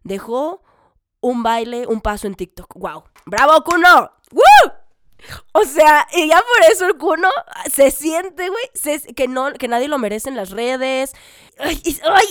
Dejó 0.04 0.62
un 1.20 1.42
baile, 1.42 1.86
un 1.86 2.00
paso 2.00 2.26
en 2.26 2.34
TikTok. 2.34 2.74
¡Wow! 2.76 3.04
¡Bravo, 3.24 3.64
Kuno! 3.64 4.10
¡Woo! 4.32 4.72
O 5.52 5.64
sea, 5.64 6.06
y 6.14 6.28
ya 6.28 6.36
por 6.36 6.70
eso 6.70 6.86
el 6.86 6.96
Kuno 6.96 7.28
se 7.72 7.90
siente, 7.90 8.48
güey, 8.48 9.04
que, 9.14 9.28
no, 9.28 9.52
que 9.52 9.68
nadie 9.68 9.88
lo 9.88 9.98
merece 9.98 10.28
en 10.28 10.36
las 10.36 10.50
redes. 10.50 11.12
Ay, 11.58 11.78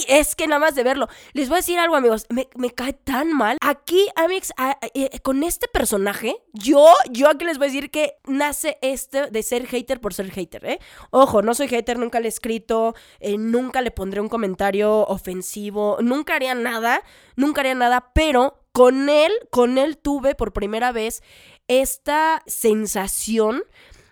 es 0.08 0.36
que 0.36 0.48
nada 0.48 0.60
más 0.60 0.76
de 0.76 0.84
verlo. 0.84 1.08
Les 1.34 1.50
voy 1.50 1.56
a 1.56 1.60
decir 1.60 1.80
algo, 1.80 1.96
amigos. 1.96 2.28
Me, 2.30 2.70
cae 2.72 2.94
tan 2.94 3.34
mal. 3.34 3.58
Aquí, 3.62 4.08
amigos, 4.16 4.52
eh, 4.94 5.20
con 5.22 5.44
este 5.44 5.68
personaje, 5.68 6.38
yo, 6.54 6.88
yo 7.10 7.30
aquí 7.30 7.46
les 7.46 7.58
voy 7.58 7.68
a 7.68 7.72
decir 7.72 7.90
que 7.90 8.18
nace 8.26 8.78
este 8.82 9.32
de 9.32 9.44
ser 9.44 9.66
hater 9.66 10.00
por 10.00 10.14
ser 10.14 10.30
hater, 10.30 10.66
¿eh? 10.66 10.80
Ojo, 11.10 11.42
no 11.42 11.54
soy 11.56 11.68
hater, 11.68 11.98
nunca 11.98 12.20
le 12.20 12.28
he 12.28 12.30
escrito, 12.30 12.96
eh, 13.20 13.38
nunca 13.38 13.82
le 13.82 13.92
pondré 13.92 14.22
un 14.22 14.30
comentario 14.30 15.06
ofensivo, 15.08 15.98
nunca 16.02 16.36
haría 16.36 16.54
nada, 16.54 17.02
nunca 17.36 17.62
haría 17.62 17.76
nada, 17.76 18.12
pero 18.14 18.60
con 18.76 19.08
él, 19.10 19.32
con 19.52 19.78
él 19.78 19.98
tuve 19.98 20.36
por 20.36 20.52
primera 20.52 20.92
vez 20.92 21.24
esta 21.68 22.44
sensación 22.46 23.64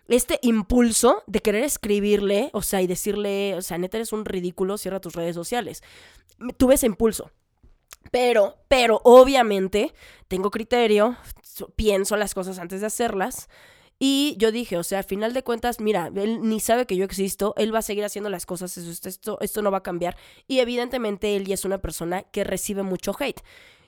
este 0.07 0.39
impulso 0.41 1.23
de 1.27 1.39
querer 1.39 1.63
escribirle, 1.63 2.49
o 2.53 2.61
sea, 2.61 2.81
y 2.81 2.87
decirle, 2.87 3.55
o 3.55 3.61
sea, 3.61 3.77
neta 3.77 3.97
eres 3.97 4.13
un 4.13 4.25
ridículo, 4.25 4.77
cierra 4.77 4.99
tus 4.99 5.15
redes 5.15 5.35
sociales. 5.35 5.81
Tuve 6.57 6.75
ese 6.75 6.85
impulso. 6.85 7.31
Pero, 8.11 8.57
pero, 8.67 9.01
obviamente, 9.03 9.93
tengo 10.27 10.51
criterio, 10.51 11.17
pienso 11.75 12.17
las 12.17 12.33
cosas 12.33 12.59
antes 12.59 12.81
de 12.81 12.87
hacerlas. 12.87 13.49
Y 13.97 14.35
yo 14.37 14.51
dije, 14.51 14.77
o 14.77 14.83
sea, 14.83 14.99
al 14.99 15.03
final 15.05 15.33
de 15.33 15.43
cuentas, 15.43 15.79
mira, 15.79 16.11
él 16.13 16.39
ni 16.41 16.59
sabe 16.59 16.85
que 16.85 16.97
yo 16.97 17.05
existo, 17.05 17.53
él 17.57 17.73
va 17.73 17.79
a 17.79 17.83
seguir 17.83 18.03
haciendo 18.03 18.29
las 18.29 18.45
cosas, 18.45 18.75
esto, 18.77 19.37
esto 19.39 19.61
no 19.61 19.71
va 19.71 19.77
a 19.77 19.83
cambiar. 19.83 20.17
Y 20.47 20.59
evidentemente 20.59 21.35
él 21.37 21.45
ya 21.45 21.53
es 21.53 21.63
una 21.63 21.77
persona 21.77 22.23
que 22.23 22.43
recibe 22.43 22.83
mucho 22.83 23.15
hate 23.17 23.41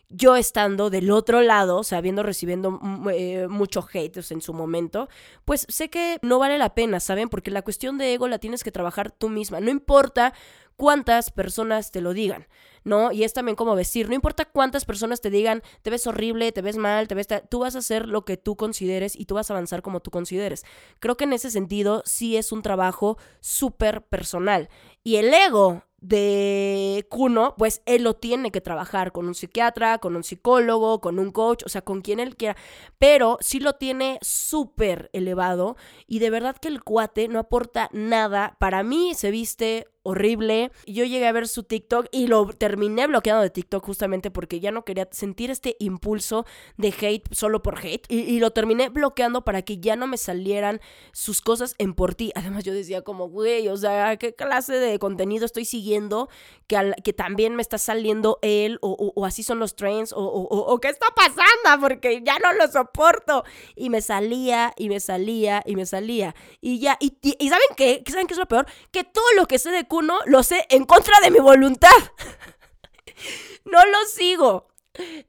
yo 0.10 0.36
estando 0.36 0.90
del 0.90 1.12
otro 1.12 1.42
lado, 1.42 1.78
o 1.78 1.84
sea, 1.84 1.98
habiendo 1.98 2.24
recibiendo 2.24 2.80
eh, 3.12 3.48
mucho 3.50 3.86
hate 3.92 4.18
en 4.30 4.42
su 4.42 4.54
momento, 4.54 5.10
pues 5.46 5.66
sé 5.70 5.90
que 5.90 6.20
no 6.22 6.40
vale 6.40 6.58
la 6.58 6.76
pena, 6.76 7.00
¿saben? 7.00 7.30
Porque 7.30 7.52
la 7.52 7.62
cuestión 7.62 7.98
de 7.98 8.14
ego 8.14 8.28
la 8.28 8.40
tienes 8.40 8.64
que 8.64 8.72
trabajar 8.72 9.12
tú 9.12 9.30
misma. 9.30 9.60
No 9.60 9.72
importa 9.72 10.34
cuántas 10.76 11.32
personas 11.32 11.92
te 11.92 12.02
lo 12.02 12.14
digan, 12.14 12.48
¿no? 12.84 13.12
Y 13.12 13.24
es 13.24 13.34
también 13.34 13.56
como 13.56 13.76
vestir, 13.76 14.08
no 14.10 14.16
importa 14.16 14.46
cuántas 14.46 14.86
personas 14.86 15.22
te 15.22 15.30
digan, 15.30 15.64
te 15.82 15.90
ves 15.90 16.06
horrible, 16.08 16.52
te 16.52 16.62
ves 16.62 16.78
mal, 16.78 17.08
te 17.08 17.16
ves... 17.16 17.28
Tú 17.50 17.60
vas 17.60 17.76
a 17.76 17.80
hacer 17.80 18.08
lo 18.08 18.26
que 18.26 18.38
tú 18.38 18.56
consideres 18.56 19.16
y 19.16 19.26
tú 19.26 19.36
vas 19.36 19.50
a 19.50 19.54
avanzar 19.54 19.82
como 19.82 20.02
tú 20.02 20.12
consideres. 20.12 20.66
Creo 21.00 21.18
que 21.18 21.24
en 21.24 21.34
ese 21.34 21.50
sentido 21.50 22.04
sí 22.06 22.38
es 22.38 22.52
un 22.52 22.62
trabajo 22.62 23.18
súper 23.40 24.04
personal. 24.04 24.70
Y 25.04 25.16
el 25.16 25.34
ego 25.34 25.84
de 26.02 27.06
Kuno, 27.10 27.56
pues 27.58 27.82
él 27.86 28.04
lo 28.04 28.16
tiene 28.16 28.52
que 28.52 28.62
trabajar 28.62 29.12
con 29.12 29.28
un 29.28 29.36
psiquiatra, 29.36 29.98
con 29.98 30.16
un 30.16 30.24
psicólogo, 30.24 31.02
con 31.02 31.20
un 31.20 31.32
coach, 31.32 31.64
o 31.66 31.70
sea, 31.70 31.82
con 31.82 32.02
quien 32.02 32.20
él 32.20 32.36
quiera, 32.36 32.56
pero 33.00 33.38
sí 33.42 33.60
lo 33.60 33.74
tiene 33.74 34.20
súper 34.22 35.10
elevado 35.14 35.78
y 36.08 36.20
de 36.20 36.30
verdad 36.30 36.58
que 36.58 36.68
el 36.68 36.84
cuate 36.84 37.28
no 37.28 37.40
aporta 37.40 37.90
nada. 37.92 38.56
Para 38.60 38.84
mí 38.84 39.14
se 39.16 39.32
viste 39.32 39.88
horrible. 40.06 40.72
Yo 40.86 41.04
llegué 41.04 41.26
a 41.26 41.32
ver 41.32 41.48
su 41.48 41.64
TikTok 41.64 42.08
y 42.12 42.28
lo 42.28 42.46
terminé 42.50 43.08
bloqueando 43.08 43.42
de 43.42 43.50
TikTok 43.50 43.84
justamente 43.84 44.30
porque 44.30 44.60
ya 44.60 44.72
no 44.72 44.86
quería 44.86 45.08
sentir 45.12 45.50
este 45.50 45.76
impulso 45.80 46.46
de 46.78 46.90
hate 46.90 47.28
solo 47.34 47.64
por 47.64 47.80
hate. 47.80 48.06
Y, 48.08 48.40
lo 48.40 48.52
terminé 48.52 48.90
bloqueando 48.90 49.44
para 49.44 49.64
que 49.64 49.80
ya 49.80 49.96
no 49.96 50.06
me 50.06 50.18
salieran 50.18 50.80
sus 51.12 51.42
cosas 51.42 51.74
en 51.80 51.96
por 51.96 52.14
ti. 52.14 52.32
Además 52.36 52.64
yo 52.64 52.74
decía 52.74 53.02
como, 53.02 53.30
güey, 53.30 53.68
o 53.68 53.78
sea, 53.78 54.16
¿qué 54.18 54.36
clase 54.36 54.74
de 54.74 55.00
contenido 55.00 55.44
estoy 55.44 55.66
siguiendo 55.66 55.85
que, 56.68 57.14
también 57.14 57.56
me 57.56 57.62
está 57.62 57.78
saliendo 57.78 58.40
él? 58.42 58.78
O, 58.82 59.26
así 59.26 59.44
son 59.44 59.60
los 59.60 59.76
trends, 59.76 60.14
o, 60.16 60.80
qué 60.82 60.90
está 60.90 61.08
pasando, 61.16 61.82
porque 61.82 62.22
ya 62.24 62.40
no 62.40 62.54
lo 62.54 62.68
soporto. 62.68 63.44
Y 63.76 63.90
me 63.90 64.02
salía, 64.02 64.74
y 64.78 64.90
me 64.90 65.00
salía, 65.00 65.64
y 65.66 65.76
me 65.76 65.86
salía. 65.86 66.36
Y 66.62 66.80
ya, 66.80 66.98
y, 67.00 67.18
y 67.22 67.50
¿saben 67.50 67.68
qué? 67.76 68.04
¿Saben 68.08 68.28
qué 68.28 68.34
es 68.34 68.40
lo 68.40 68.48
peor? 68.48 68.68
Que 68.92 69.04
todo 69.04 69.26
lo 69.36 69.48
que 69.48 69.60
sé 69.60 69.72
de 69.72 69.86
uno 69.96 70.20
lo 70.26 70.44
sé 70.44 70.66
en 70.70 70.86
contra 70.86 71.20
de 71.22 71.32
mi 71.32 71.40
voluntad. 71.40 71.90
no 73.66 73.86
lo 73.86 74.06
sigo. 74.14 74.68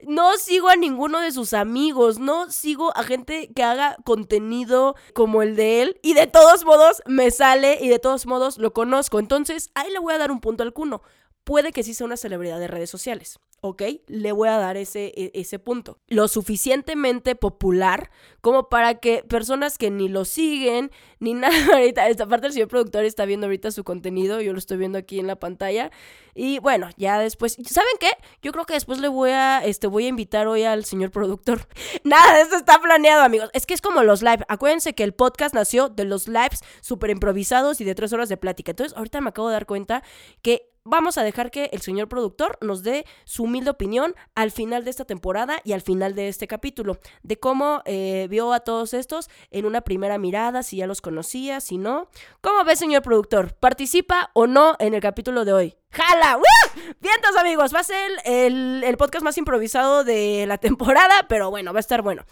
No 0.07 0.37
sigo 0.37 0.69
a 0.69 0.77
ninguno 0.77 1.21
de 1.21 1.33
sus 1.33 1.53
amigos, 1.53 2.19
no 2.19 2.51
sigo 2.51 2.97
a 2.97 3.03
gente 3.03 3.51
que 3.55 3.63
haga 3.63 3.97
contenido 4.05 4.95
como 5.15 5.43
el 5.43 5.57
de 5.57 5.83
él 5.83 6.01
y 6.03 6.15
de 6.15 6.27
todos 6.27 6.65
modos 6.65 7.03
me 7.07 7.31
sale 7.31 7.79
y 7.81 7.89
de 7.89 7.99
todos 7.99 8.27
modos 8.27 8.59
lo 8.59 8.73
conozco. 8.73 9.19
Entonces, 9.19 9.71
ahí 9.75 9.91
le 9.91 9.99
voy 9.99 10.15
a 10.15 10.19
dar 10.19 10.31
un 10.31 10.41
punto 10.41 10.63
al 10.63 10.73
cuno. 10.73 11.03
Puede 11.45 11.73
que 11.73 11.83
sí 11.83 11.95
sea 11.95 12.07
una 12.07 12.17
celebridad 12.17 12.59
de 12.59 12.69
redes 12.69 12.91
sociales. 12.91 13.39
¿Ok? 13.69 13.83
Le 14.07 14.33
voy 14.33 14.49
a 14.49 14.59
dar 14.59 14.77
ese, 14.77 15.13
e, 15.17 15.31
ese 15.35 15.59
punto. 15.59 15.99
Lo 16.09 16.29
suficientemente 16.29 17.35
popular 17.35 18.11
como 18.41 18.69
para 18.69 18.97
que 19.01 19.25
personas 19.25 19.77
que 19.77 19.91
ni 19.91 20.09
lo 20.09 20.25
siguen, 20.25 20.91
ni 21.19 21.35
nada, 21.35 21.57
ahorita, 21.73 22.09
esta 22.09 22.25
el 22.25 22.53
señor 22.53 22.69
productor 22.69 23.05
está 23.05 23.25
viendo 23.25 23.47
ahorita 23.47 23.71
su 23.71 23.83
contenido, 23.83 24.41
yo 24.41 24.53
lo 24.53 24.59
estoy 24.59 24.77
viendo 24.77 24.99
aquí 24.99 25.19
en 25.19 25.27
la 25.27 25.37
pantalla. 25.37 25.91
Y 26.35 26.59
bueno, 26.59 26.91
ya 26.97 27.19
después, 27.19 27.57
¿saben 27.65 27.97
qué? 27.99 28.11
Yo 28.43 28.53
creo 28.53 28.67
que 28.67 28.75
después 28.75 29.01
le 29.01 29.09
voy 29.09 29.31
a, 29.31 29.65
este, 29.65 29.87
voy 29.87 30.05
a 30.05 30.09
invitar 30.09 30.47
hoy 30.47 30.65
al 30.65 30.85
señor 30.85 31.11
productor. 31.11 31.67
Nada 32.05 32.41
esto 32.41 32.57
está 32.57 32.79
planeado, 32.79 33.23
amigos. 33.23 33.51
Es 33.53 33.67
que 33.67 33.75
es 33.75 33.81
como 33.81 34.03
los 34.03 34.23
live. 34.23 34.45
Acuérdense 34.49 34.95
que 34.95 35.03
el 35.03 35.15
podcast 35.15 35.55
nació 35.55 35.89
de 35.89 36.05
los 36.05 36.29
lives 36.29 36.61
súper 36.81 37.11
improvisados 37.11 37.81
y 37.81 37.85
de 37.85 37.95
tres 37.95 38.13
horas 38.13 38.29
de 38.29 38.37
plática. 38.37 38.73
Entonces, 38.73 38.97
ahorita 38.97 39.21
me 39.21 39.31
acabo 39.31 39.49
de 39.49 39.55
dar 39.55 39.67
cuenta 39.67 40.03
que 40.43 40.76
vamos 40.87 41.19
a 41.19 41.23
dejar 41.23 41.51
que 41.51 41.69
el 41.73 41.83
señor 41.83 42.09
productor 42.09 42.57
nos 42.61 42.83
dé 42.83 43.05
su 43.25 43.45
humilde 43.45 43.71
opinión 43.71 44.15
al 44.35 44.51
final 44.51 44.85
de 44.85 44.91
esta 44.91 45.05
temporada 45.05 45.61
y 45.65 45.73
al 45.73 45.83
final 45.83 46.15
de 46.15 46.29
este 46.29 46.47
capítulo, 46.47 46.99
de 47.23 47.39
cómo 47.39 47.83
eh, 47.85 48.27
vio 48.31 48.53
a 48.53 48.61
todos 48.61 48.95
estos 48.95 49.29
en 49.51 49.67
una 49.67 49.83
primera 49.83 50.17
mirada, 50.19 50.63
si 50.63 50.79
ya 50.79 50.87
los 50.87 51.01
conocía, 51.01 51.61
si 51.61 51.77
no. 51.77 52.09
¿Cómo 52.41 52.65
ve, 52.65 52.77
señor 52.77 53.03
productor? 53.03 53.55
¿Participa 53.55 54.31
o 54.33 54.47
no 54.47 54.77
en 54.79 54.95
el 54.95 55.01
capítulo 55.01 55.45
de 55.45 55.53
hoy? 55.53 55.77
¡Jala! 55.91 56.37
¡Woo! 56.37 56.83
Vientos, 57.01 57.37
amigos, 57.37 57.75
va 57.75 57.81
a 57.81 57.85
ser 57.85 58.13
el, 58.25 58.83
el 58.85 58.97
podcast 58.97 59.25
más 59.25 59.39
improvisado 59.39 60.05
de 60.05 60.47
la 60.47 60.59
temporada, 60.59 61.27
pero 61.29 61.51
bueno, 61.51 61.73
va 61.73 61.79
a 61.79 61.81
estar 61.81 62.03
bueno. 62.03 62.25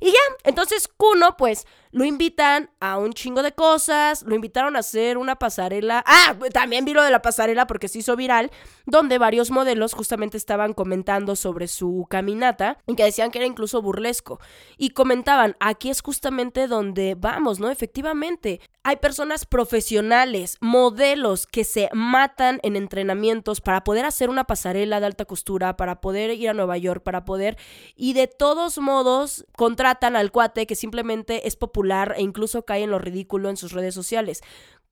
Y 0.00 0.06
ya, 0.06 0.18
entonces 0.42 0.88
Kuno, 0.88 1.36
pues, 1.36 1.64
lo 1.92 2.06
invitan 2.06 2.70
a 2.80 2.98
un 2.98 3.12
chingo 3.12 3.42
de 3.42 3.52
cosas, 3.52 4.22
lo 4.22 4.34
invitaron 4.34 4.76
a 4.76 4.80
hacer 4.80 5.18
una 5.18 5.36
pasarela. 5.36 6.02
Ah, 6.06 6.34
también 6.52 6.86
vi 6.86 6.94
lo 6.94 7.02
de 7.02 7.10
la 7.10 7.22
pasarela 7.22 7.66
porque 7.66 7.88
se 7.88 7.98
hizo 7.98 8.16
viral, 8.16 8.50
donde 8.86 9.18
varios 9.18 9.50
modelos 9.50 9.92
justamente 9.92 10.38
estaban 10.38 10.72
comentando 10.72 11.36
sobre 11.36 11.68
su 11.68 12.06
caminata 12.08 12.78
y 12.86 12.96
que 12.96 13.04
decían 13.04 13.30
que 13.30 13.38
era 13.38 13.46
incluso 13.46 13.82
burlesco. 13.82 14.40
Y 14.78 14.90
comentaban, 14.90 15.54
aquí 15.60 15.90
es 15.90 16.00
justamente 16.00 16.66
donde 16.66 17.14
vamos, 17.14 17.60
¿no? 17.60 17.70
Efectivamente, 17.70 18.60
hay 18.84 18.96
personas 18.96 19.44
profesionales, 19.44 20.56
modelos 20.60 21.46
que 21.46 21.62
se 21.62 21.90
matan 21.92 22.58
en 22.62 22.74
entrenamientos 22.74 23.60
para 23.60 23.84
poder 23.84 24.06
hacer 24.06 24.30
una 24.30 24.44
pasarela 24.44 24.98
de 24.98 25.06
alta 25.06 25.26
costura, 25.26 25.76
para 25.76 26.00
poder 26.00 26.30
ir 26.30 26.48
a 26.48 26.54
Nueva 26.54 26.78
York, 26.78 27.02
para 27.02 27.24
poder... 27.24 27.58
Y 27.94 28.14
de 28.14 28.26
todos 28.26 28.78
modos 28.78 29.44
contratan 29.56 30.16
al 30.16 30.32
cuate 30.32 30.66
que 30.66 30.74
simplemente 30.74 31.46
es 31.46 31.54
popular 31.54 31.81
e 32.16 32.22
incluso 32.22 32.64
cae 32.64 32.84
en 32.84 32.90
lo 32.90 32.98
ridículo 32.98 33.50
en 33.50 33.56
sus 33.56 33.72
redes 33.72 33.94
sociales. 33.94 34.42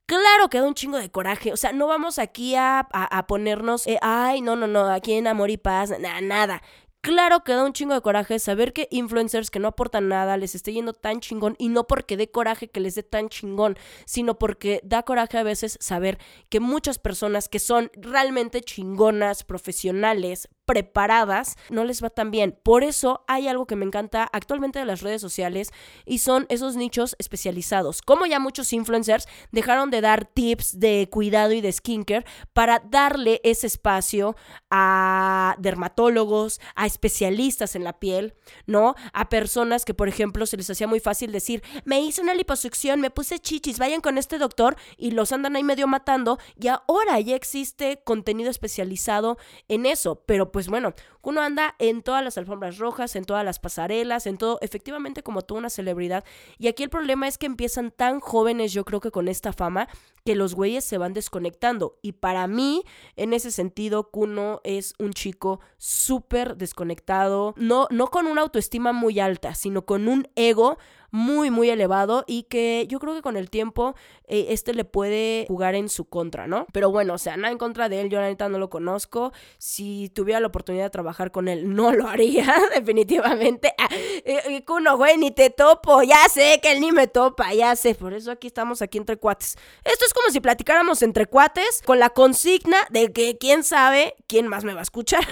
Claro 0.06 0.50
que 0.50 0.58
da 0.58 0.66
un 0.66 0.74
chingo 0.74 0.98
de 0.98 1.10
coraje. 1.10 1.52
O 1.52 1.56
sea, 1.56 1.72
no 1.72 1.86
vamos 1.86 2.18
aquí 2.18 2.56
a, 2.56 2.88
ponernos, 3.28 3.86
eh, 3.86 3.98
ay, 4.02 4.40
no, 4.40 4.56
no, 4.56 4.66
no, 4.66 4.88
aquí 4.88 5.12
en 5.12 5.28
Amor 5.28 5.50
y 5.50 5.56
Paz, 5.56 5.92
nada. 6.22 6.62
Claro 7.02 7.44
que 7.44 7.52
da 7.52 7.64
un 7.64 7.72
chingo 7.72 7.94
de 7.94 8.02
coraje 8.02 8.38
saber 8.38 8.74
que 8.74 8.86
influencers 8.90 9.50
que 9.50 9.58
no 9.58 9.68
aportan 9.68 10.08
nada 10.08 10.36
les 10.36 10.54
esté 10.54 10.74
yendo 10.74 10.92
tan 10.92 11.20
chingón 11.20 11.56
y 11.58 11.68
no 11.70 11.86
porque 11.86 12.18
dé 12.18 12.30
coraje 12.30 12.68
que 12.68 12.80
les 12.80 12.94
dé 12.94 13.02
tan 13.02 13.30
chingón, 13.30 13.78
sino 14.04 14.38
porque 14.38 14.80
da 14.84 15.02
coraje 15.02 15.38
a 15.38 15.42
veces 15.42 15.78
saber 15.80 16.18
que 16.50 16.60
muchas 16.60 16.98
personas 16.98 17.48
que 17.48 17.58
son 17.58 17.90
realmente 17.94 18.60
chingonas, 18.60 19.44
profesionales, 19.44 20.50
preparadas, 20.70 21.56
no 21.68 21.82
les 21.82 22.00
va 22.00 22.10
tan 22.10 22.30
bien. 22.30 22.56
Por 22.62 22.84
eso 22.84 23.24
hay 23.26 23.48
algo 23.48 23.66
que 23.66 23.74
me 23.74 23.84
encanta 23.84 24.30
actualmente 24.32 24.78
de 24.78 24.84
las 24.84 25.00
redes 25.00 25.20
sociales 25.20 25.72
y 26.06 26.18
son 26.18 26.46
esos 26.48 26.76
nichos 26.76 27.16
especializados. 27.18 28.02
Como 28.02 28.24
ya 28.24 28.38
muchos 28.38 28.72
influencers 28.72 29.26
dejaron 29.50 29.90
de 29.90 30.00
dar 30.00 30.26
tips 30.26 30.78
de 30.78 31.08
cuidado 31.10 31.50
y 31.54 31.60
de 31.60 31.72
skincare 31.72 32.24
para 32.52 32.78
darle 32.88 33.40
ese 33.42 33.66
espacio 33.66 34.36
a 34.70 35.56
dermatólogos, 35.58 36.60
a 36.76 36.86
especialistas 36.86 37.74
en 37.74 37.82
la 37.82 37.98
piel, 37.98 38.34
¿no? 38.66 38.94
A 39.12 39.28
personas 39.28 39.84
que, 39.84 39.92
por 39.92 40.08
ejemplo, 40.08 40.46
se 40.46 40.56
les 40.56 40.70
hacía 40.70 40.86
muy 40.86 41.00
fácil 41.00 41.32
decir, 41.32 41.64
me 41.84 42.00
hice 42.00 42.22
una 42.22 42.34
liposucción, 42.34 43.00
me 43.00 43.10
puse 43.10 43.40
chichis, 43.40 43.80
vayan 43.80 44.02
con 44.02 44.18
este 44.18 44.38
doctor 44.38 44.76
y 44.96 45.10
los 45.10 45.32
andan 45.32 45.56
ahí 45.56 45.64
medio 45.64 45.88
matando 45.88 46.38
y 46.54 46.68
ahora 46.68 47.18
ya 47.18 47.34
existe 47.34 48.02
contenido 48.04 48.50
especializado 48.50 49.36
en 49.66 49.86
eso, 49.86 50.22
pero 50.26 50.52
pues 50.52 50.59
pues 50.60 50.68
bueno, 50.68 50.92
uno 51.22 51.40
anda 51.40 51.74
en 51.78 52.02
todas 52.02 52.22
las 52.22 52.36
alfombras 52.36 52.76
rojas, 52.76 53.16
en 53.16 53.24
todas 53.24 53.46
las 53.46 53.58
pasarelas, 53.58 54.26
en 54.26 54.36
todo, 54.36 54.58
efectivamente 54.60 55.22
como 55.22 55.40
toda 55.40 55.60
una 55.60 55.70
celebridad. 55.70 56.22
Y 56.58 56.68
aquí 56.68 56.82
el 56.82 56.90
problema 56.90 57.26
es 57.26 57.38
que 57.38 57.46
empiezan 57.46 57.90
tan 57.90 58.20
jóvenes, 58.20 58.74
yo 58.74 58.84
creo 58.84 59.00
que 59.00 59.10
con 59.10 59.26
esta 59.28 59.54
fama, 59.54 59.88
que 60.24 60.34
los 60.34 60.54
güeyes 60.54 60.84
se 60.84 60.98
van 60.98 61.12
desconectando. 61.12 61.98
Y 62.02 62.12
para 62.12 62.46
mí, 62.46 62.82
en 63.16 63.32
ese 63.32 63.50
sentido, 63.50 64.10
Kuno 64.10 64.60
es 64.64 64.94
un 64.98 65.12
chico 65.12 65.60
súper 65.78 66.56
desconectado, 66.56 67.54
no, 67.56 67.86
no 67.90 68.08
con 68.08 68.26
una 68.26 68.42
autoestima 68.42 68.92
muy 68.92 69.20
alta, 69.20 69.54
sino 69.54 69.84
con 69.84 70.08
un 70.08 70.28
ego 70.34 70.78
muy, 71.10 71.50
muy 71.50 71.70
elevado 71.70 72.24
y 72.26 72.44
que 72.44 72.86
yo 72.88 72.98
creo 72.98 73.14
que 73.14 73.22
con 73.22 73.36
el 73.36 73.50
tiempo 73.50 73.94
eh, 74.26 74.46
este 74.50 74.74
le 74.74 74.84
puede 74.84 75.46
jugar 75.48 75.74
en 75.74 75.88
su 75.88 76.08
contra, 76.08 76.46
¿no? 76.46 76.66
Pero 76.72 76.90
bueno, 76.90 77.14
o 77.14 77.18
sea, 77.18 77.36
nada 77.36 77.50
en 77.50 77.58
contra 77.58 77.88
de 77.88 78.00
él, 78.00 78.10
yo 78.10 78.20
la 78.20 78.28
neta 78.28 78.48
no 78.48 78.58
lo 78.58 78.70
conozco. 78.70 79.32
Si 79.58 80.08
tuviera 80.10 80.40
la 80.40 80.46
oportunidad 80.46 80.84
de 80.84 80.90
trabajar 80.90 81.32
con 81.32 81.48
él, 81.48 81.74
no 81.74 81.92
lo 81.92 82.06
haría, 82.06 82.54
definitivamente. 82.74 83.74
Ah, 83.78 83.88
eh, 83.90 84.64
Kuno, 84.64 84.96
güey, 84.96 85.18
ni 85.18 85.30
te 85.30 85.50
topo, 85.50 86.02
ya 86.02 86.28
sé 86.28 86.60
que 86.62 86.72
él 86.72 86.80
ni 86.80 86.92
me 86.92 87.06
topa, 87.06 87.52
ya 87.54 87.74
sé. 87.76 87.94
Por 87.94 88.14
eso 88.14 88.30
aquí 88.30 88.46
estamos 88.46 88.82
aquí 88.82 88.98
entre 88.98 89.16
cuates. 89.16 89.56
Esto 89.84 90.04
es 90.10 90.14
como 90.14 90.32
si 90.32 90.40
platicáramos 90.40 91.02
entre 91.02 91.26
cuates 91.26 91.82
con 91.86 92.00
la 92.00 92.10
consigna 92.10 92.78
de 92.90 93.12
que 93.12 93.38
quién 93.38 93.62
sabe 93.62 94.16
quién 94.26 94.48
más 94.48 94.64
me 94.64 94.74
va 94.74 94.80
a 94.80 94.82
escuchar. 94.82 95.24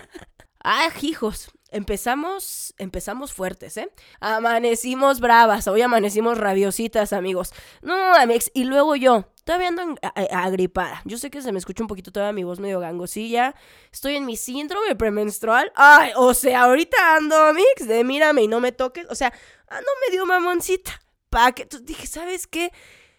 ah, 0.64 0.88
hijos. 1.02 1.50
empezamos, 1.70 2.72
empezamos 2.78 3.34
fuertes, 3.34 3.76
¿eh? 3.76 3.90
Amanecimos 4.20 5.20
bravas, 5.20 5.68
hoy 5.68 5.82
amanecimos 5.82 6.38
rabiositas, 6.38 7.12
amigos. 7.12 7.52
No, 7.82 8.14
amigos, 8.14 8.50
y 8.54 8.64
luego 8.64 8.96
yo, 8.96 9.28
todavía 9.44 9.68
ando 9.68 9.94
agripada. 10.30 11.02
Yo 11.04 11.18
sé 11.18 11.28
que 11.28 11.42
se 11.42 11.52
me 11.52 11.58
escucha 11.58 11.82
un 11.82 11.88
poquito 11.88 12.10
toda 12.10 12.32
mi 12.32 12.44
voz 12.44 12.60
medio 12.60 12.80
gangosilla. 12.80 13.54
Estoy 13.92 14.16
en 14.16 14.24
mi 14.24 14.38
síndrome 14.38 14.96
premenstrual. 14.96 15.70
Ay, 15.74 16.12
o 16.16 16.32
sea, 16.32 16.62
ahorita 16.62 17.16
ando, 17.16 17.36
amigos, 17.36 17.86
de 17.86 18.04
mírame 18.04 18.44
y 18.44 18.48
no 18.48 18.60
me 18.60 18.72
toques. 18.72 19.06
O 19.10 19.14
sea, 19.14 19.34
ando 19.68 19.90
medio 20.08 20.24
mamoncita. 20.24 20.98
Pa' 21.28 21.52
que, 21.52 21.68
dije, 21.82 22.06
¿sabes 22.06 22.46
qué? 22.46 22.72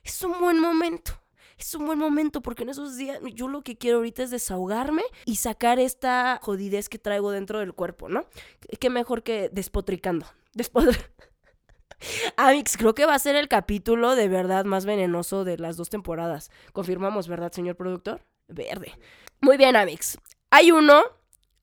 Es 0.06 0.22
un 0.24 0.40
buen 0.40 0.62
momento 0.62 1.20
es 1.58 1.74
un 1.74 1.86
buen 1.86 2.00
momento 2.00 2.42
porque 2.42 2.64
en 2.64 2.70
esos 2.70 2.98
días 2.98 3.20
yo 3.34 3.48
lo 3.48 3.62
que 3.62 3.78
quiero 3.78 3.98
ahorita 3.98 4.24
es 4.24 4.32
desahogarme 4.32 5.04
y 5.26 5.38
sacar 5.38 5.80
esta 5.80 6.40
jodidez 6.42 6.90
que 6.90 7.00
traigo 7.00 7.32
dentro 7.32 7.60
del 7.60 7.74
cuerpo, 7.74 8.10
¿no? 8.10 8.26
Qué 8.80 8.90
mejor 8.90 9.24
que 9.24 9.50
despotricando. 9.52 10.26
Después... 10.54 10.88
Amix, 12.36 12.76
creo 12.76 12.94
que 12.94 13.06
va 13.06 13.16
a 13.16 13.20
ser 13.20 13.38
el 13.38 13.48
capítulo 13.48 14.16
de 14.16 14.28
verdad 14.28 14.66
más 14.66 14.86
venenoso 14.86 15.46
de 15.46 15.58
las 15.58 15.78
dos 15.78 15.90
temporadas. 15.90 16.52
Confirmamos, 16.74 17.30
¿verdad, 17.30 17.54
señor 17.54 17.78
productor? 17.78 18.22
Verde. 18.48 18.94
Muy 19.40 19.56
bien, 19.56 19.78
Amix. 19.78 20.18
Hay 20.52 20.72
uno 20.72 21.04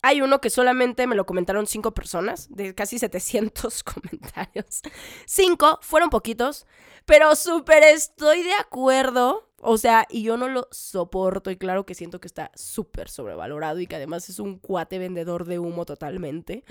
hay 0.02 0.21
uno 0.21 0.40
que 0.40 0.50
solamente 0.50 1.06
me 1.06 1.16
lo 1.16 1.25
comentaron 1.26 1.66
cinco 1.66 1.94
personas, 1.94 2.49
de 2.50 2.75
casi 2.75 2.99
700 2.99 3.82
comentarios. 3.85 4.82
Cinco, 5.26 5.78
fueron 5.80 6.11
poquitos, 6.11 6.66
pero 7.06 7.35
súper 7.37 7.82
estoy 7.85 8.42
de 8.42 8.54
acuerdo 8.54 9.49
o 9.64 9.78
sea, 9.78 10.09
y 10.11 10.25
yo 10.25 10.37
no 10.37 10.49
lo 10.49 10.66
soporto 10.73 11.52
y 11.52 11.56
claro 11.56 11.87
que 11.87 11.94
siento 11.94 12.21
que 12.21 12.26
está 12.26 12.50
súper 12.56 13.09
sobrevalorado 13.09 13.78
y 13.78 13.87
que 13.87 13.94
además 13.94 14.28
es 14.28 14.40
un 14.40 14.59
cuate 14.59 14.99
vendedor 14.99 15.44
de 15.44 15.61
humo 15.61 15.85
totalmente. 15.85 16.64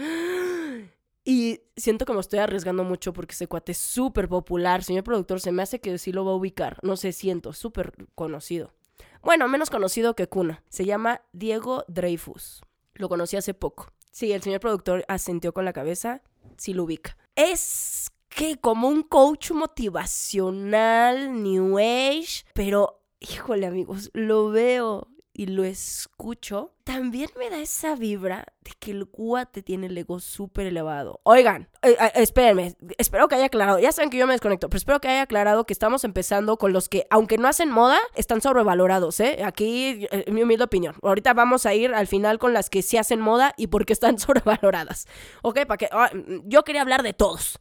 Y 1.23 1.61
siento 1.77 2.05
que 2.05 2.11
me 2.11 2.19
estoy 2.19 2.39
arriesgando 2.39 2.83
mucho 2.83 3.13
porque 3.13 3.31
ese 3.31 3.47
cuate 3.47 3.71
es 3.71 3.77
súper 3.77 4.27
popular. 4.27 4.83
Señor 4.83 5.05
productor, 5.05 5.39
se 5.39 5.53
me 5.53 5.63
hace 5.63 5.79
que 5.79 5.97
sí 5.99 6.11
lo 6.11 6.25
va 6.25 6.31
a 6.31 6.35
ubicar. 6.35 6.79
No 6.81 6.97
sé, 6.97 7.13
siento, 7.13 7.53
súper 7.53 7.93
conocido. 8.13 8.73
Bueno, 9.21 9.47
menos 9.47 9.69
conocido 9.69 10.13
que 10.13 10.27
Kuna. 10.27 10.61
Se 10.67 10.83
llama 10.83 11.21
Diego 11.31 11.85
Dreyfus. 11.87 12.61
Lo 13.01 13.09
conocí 13.09 13.35
hace 13.35 13.55
poco. 13.55 13.91
Sí, 14.11 14.31
el 14.31 14.43
señor 14.43 14.59
productor 14.59 15.03
asintió 15.07 15.55
con 15.55 15.65
la 15.65 15.73
cabeza. 15.73 16.21
Sí 16.55 16.75
lo 16.75 16.83
ubica. 16.83 17.17
Es 17.33 18.11
que 18.29 18.57
como 18.57 18.89
un 18.89 19.01
coach 19.01 19.49
motivacional, 19.53 21.41
New 21.41 21.79
Age, 21.79 22.45
pero 22.53 23.01
híjole 23.19 23.65
amigos, 23.65 24.11
lo 24.13 24.51
veo 24.51 25.07
y 25.33 25.45
lo 25.45 25.63
escucho, 25.63 26.73
también 26.83 27.29
me 27.37 27.49
da 27.49 27.59
esa 27.59 27.95
vibra 27.95 28.45
de 28.61 28.71
que 28.79 28.91
el 28.91 29.05
guate 29.05 29.61
tiene 29.61 29.87
el 29.87 29.97
ego 29.97 30.19
súper 30.19 30.67
elevado. 30.67 31.21
Oigan, 31.23 31.69
eh, 31.81 31.95
eh, 31.99 32.11
espérenme, 32.15 32.75
espero 32.97 33.27
que 33.27 33.35
haya 33.35 33.45
aclarado, 33.45 33.79
ya 33.79 33.91
saben 33.91 34.09
que 34.09 34.17
yo 34.17 34.27
me 34.27 34.33
desconecto, 34.33 34.69
pero 34.69 34.77
espero 34.77 34.99
que 34.99 35.07
haya 35.07 35.21
aclarado 35.21 35.65
que 35.65 35.73
estamos 35.73 36.03
empezando 36.03 36.57
con 36.57 36.73
los 36.73 36.89
que, 36.89 37.07
aunque 37.09 37.37
no 37.37 37.47
hacen 37.47 37.69
moda, 37.69 37.97
están 38.15 38.41
sobrevalorados, 38.41 39.19
¿eh? 39.21 39.43
Aquí, 39.43 40.07
eh, 40.11 40.29
mi 40.31 40.43
humilde 40.43 40.65
opinión. 40.65 40.95
Ahorita 41.01 41.33
vamos 41.33 41.65
a 41.65 41.73
ir 41.73 41.93
al 41.93 42.07
final 42.07 42.37
con 42.37 42.53
las 42.53 42.69
que 42.69 42.81
sí 42.81 42.97
hacen 42.97 43.21
moda 43.21 43.53
y 43.57 43.67
por 43.67 43.85
qué 43.85 43.93
están 43.93 44.19
sobrevaloradas. 44.19 45.07
¿Ok? 45.43 45.65
Para 45.65 45.77
que, 45.77 45.89
ah, 45.91 46.11
yo 46.43 46.63
quería 46.63 46.81
hablar 46.81 47.03
de 47.03 47.13
todos. 47.13 47.57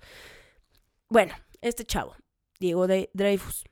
Bueno, 1.08 1.34
este 1.60 1.84
chavo, 1.84 2.16
Diego 2.58 2.86
de 2.86 3.10
Dreyfus, 3.14 3.64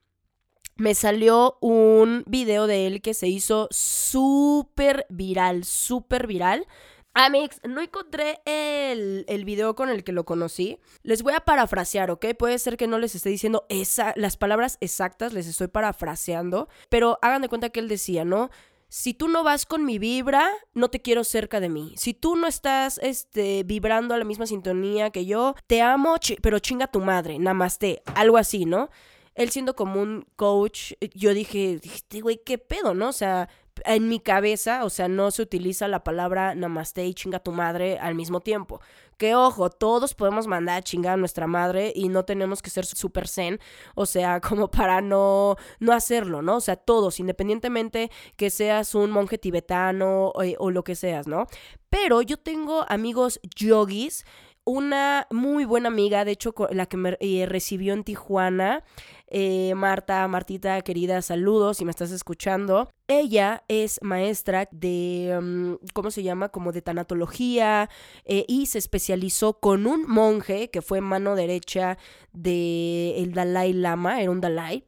me 0.79 0.95
salió 0.95 1.59
un 1.61 2.25
video 2.27 2.67
de 2.67 2.87
él 2.87 3.03
que 3.03 3.13
se 3.13 3.29
hizo 3.29 3.69
súper 3.71 5.07
viral, 5.11 5.65
súper 5.65 6.27
viral. 6.27 6.67
Amix, 7.15 7.61
no 7.65 7.81
encontré 7.81 8.41
el, 8.45 9.25
el, 9.27 9.45
video 9.45 9.75
con 9.75 9.89
el 9.89 10.05
que 10.05 10.13
lo 10.13 10.25
conocí. 10.25 10.79
Les 11.03 11.23
voy 11.23 11.35
a 11.35 11.41
parafrasear, 11.41 12.13
¿ok? 12.13 12.27
Puede 12.39 12.61
ser 12.61 12.77
que 12.77 12.87
no 12.87 12.99
les 13.01 13.17
esté 13.17 13.29
diciendo 13.29 13.67
esa, 13.69 14.13
las 14.15 14.37
palabras 14.37 14.79
exactas, 14.81 15.33
les 15.33 15.49
estoy 15.49 15.67
parafraseando. 15.67 16.69
Pero 16.89 17.19
hagan 17.23 17.43
de 17.43 17.49
cuenta 17.49 17.71
que 17.71 17.81
él 17.81 17.89
decía, 17.89 18.25
¿no? 18.25 18.51
si 18.89 19.13
tú 19.13 19.29
no 19.29 19.45
vas 19.45 19.67
con 19.67 19.85
mi 19.85 19.99
vibra, 19.99 20.51
no 20.73 20.89
te 20.89 21.03
quiero 21.03 21.23
cerca 21.23 21.61
de 21.61 21.69
mí. 21.69 21.95
Si 21.99 22.15
tú 22.15 22.37
no 22.37 22.47
estás 22.47 22.99
este, 23.03 23.63
vibrando 23.63 24.15
a 24.15 24.19
la 24.19 24.25
misma 24.25 24.47
sintonía 24.47 25.11
que 25.11 25.27
yo, 25.27 25.55
te 25.67 25.83
amo, 25.83 26.17
pero 26.41 26.59
chinga 26.59 26.87
tu 26.87 27.01
madre, 27.01 27.39
namaste, 27.39 28.03
algo 28.15 28.39
así, 28.39 28.65
¿no? 28.65 28.89
Él 29.39 29.51
siendo 29.51 29.77
como 29.77 30.03
un 30.03 30.27
coach, 30.35 30.95
yo 31.15 31.33
dije, 31.33 31.81
este 31.83 32.21
güey, 32.21 32.43
¿qué 32.45 32.59
pedo, 32.59 32.93
no? 32.93 33.11
O 33.11 33.13
sea, 33.13 33.49
en 33.85 34.09
mi 34.09 34.19
cabeza, 34.19 34.85
o 34.85 34.91
sea, 34.91 35.07
no 35.07 35.31
se 35.31 35.43
utiliza 35.43 35.87
la 35.87 36.03
palabra 36.03 36.57
namaste 36.57 37.07
y 37.07 37.15
chinga 37.15 37.39
tu 37.39 37.53
madre 37.53 38.01
al 38.01 38.17
mismo 38.17 38.41
tiempo. 38.41 38.81
Que 39.17 39.37
ojo, 39.37 39.71
todos 39.71 40.15
podemos 40.15 40.49
mandar 40.49 40.79
a 40.79 40.83
chingar 40.83 41.15
a 41.15 41.17
nuestra 41.17 41.47
madre 41.47 41.93
y 41.95 42.09
no 42.09 42.25
tenemos 42.25 42.63
que 42.63 42.71
ser 42.71 42.85
super 42.85 43.29
zen, 43.29 43.61
o 43.95 44.07
sea, 44.07 44.41
como 44.49 44.73
para 44.73 45.01
no, 45.01 45.55
no 45.79 45.93
hacerlo, 45.93 46.43
¿no? 46.43 46.57
O 46.57 46.61
sea, 46.61 46.75
todos, 46.75 47.21
independientemente 47.21 48.11
que 48.35 48.51
seas 48.51 48.97
un 48.97 49.13
monje 49.13 49.39
tibetano 49.39 50.31
o, 50.31 50.43
eh, 50.43 50.57
o 50.59 50.73
lo 50.73 50.83
que 50.83 50.97
seas, 50.97 51.29
¿no? 51.29 51.47
Pero 51.91 52.23
yo 52.23 52.39
tengo 52.39 52.85
amigos 52.89 53.41
yogis 53.57 54.25
una 54.69 55.27
muy 55.31 55.65
buena 55.65 55.89
amiga, 55.89 56.27
de 56.27 56.33
hecho, 56.33 56.55
la 56.71 56.85
que 56.85 56.99
me 56.99 57.17
eh, 57.21 57.47
recibió 57.49 57.95
en 57.95 58.05
Tijuana, 58.05 58.85
eh, 59.27 59.75
Marta, 59.75 60.29
Martita, 60.29 60.83
querida, 60.83 61.23
saludos 61.23 61.79
si 61.79 61.87
me 61.87 61.91
estás 61.91 62.11
escuchando. 62.11 62.91
Ella 63.07 63.65
es 63.69 63.99
maestra 64.03 64.69
de, 64.71 65.39
mm, 65.41 65.87
¿cómo 65.95 66.11
se 66.11 66.23
llama? 66.23 66.51
Como 66.51 66.73
de 66.73 66.83
tanatología 66.83 67.89
eh, 68.27 68.45
y 68.47 68.67
se 68.67 68.77
especializó 68.77 69.55
con 69.59 69.87
un 69.87 70.07
monje 70.07 70.69
que 70.69 70.83
fue 70.83 71.01
mano 71.01 71.35
derecha 71.35 71.97
del 72.33 73.15
el 73.17 73.33
Dalai 73.33 73.73
Lama, 73.73 74.21
era 74.21 74.31
un 74.31 74.43
Dalai. 74.43 74.85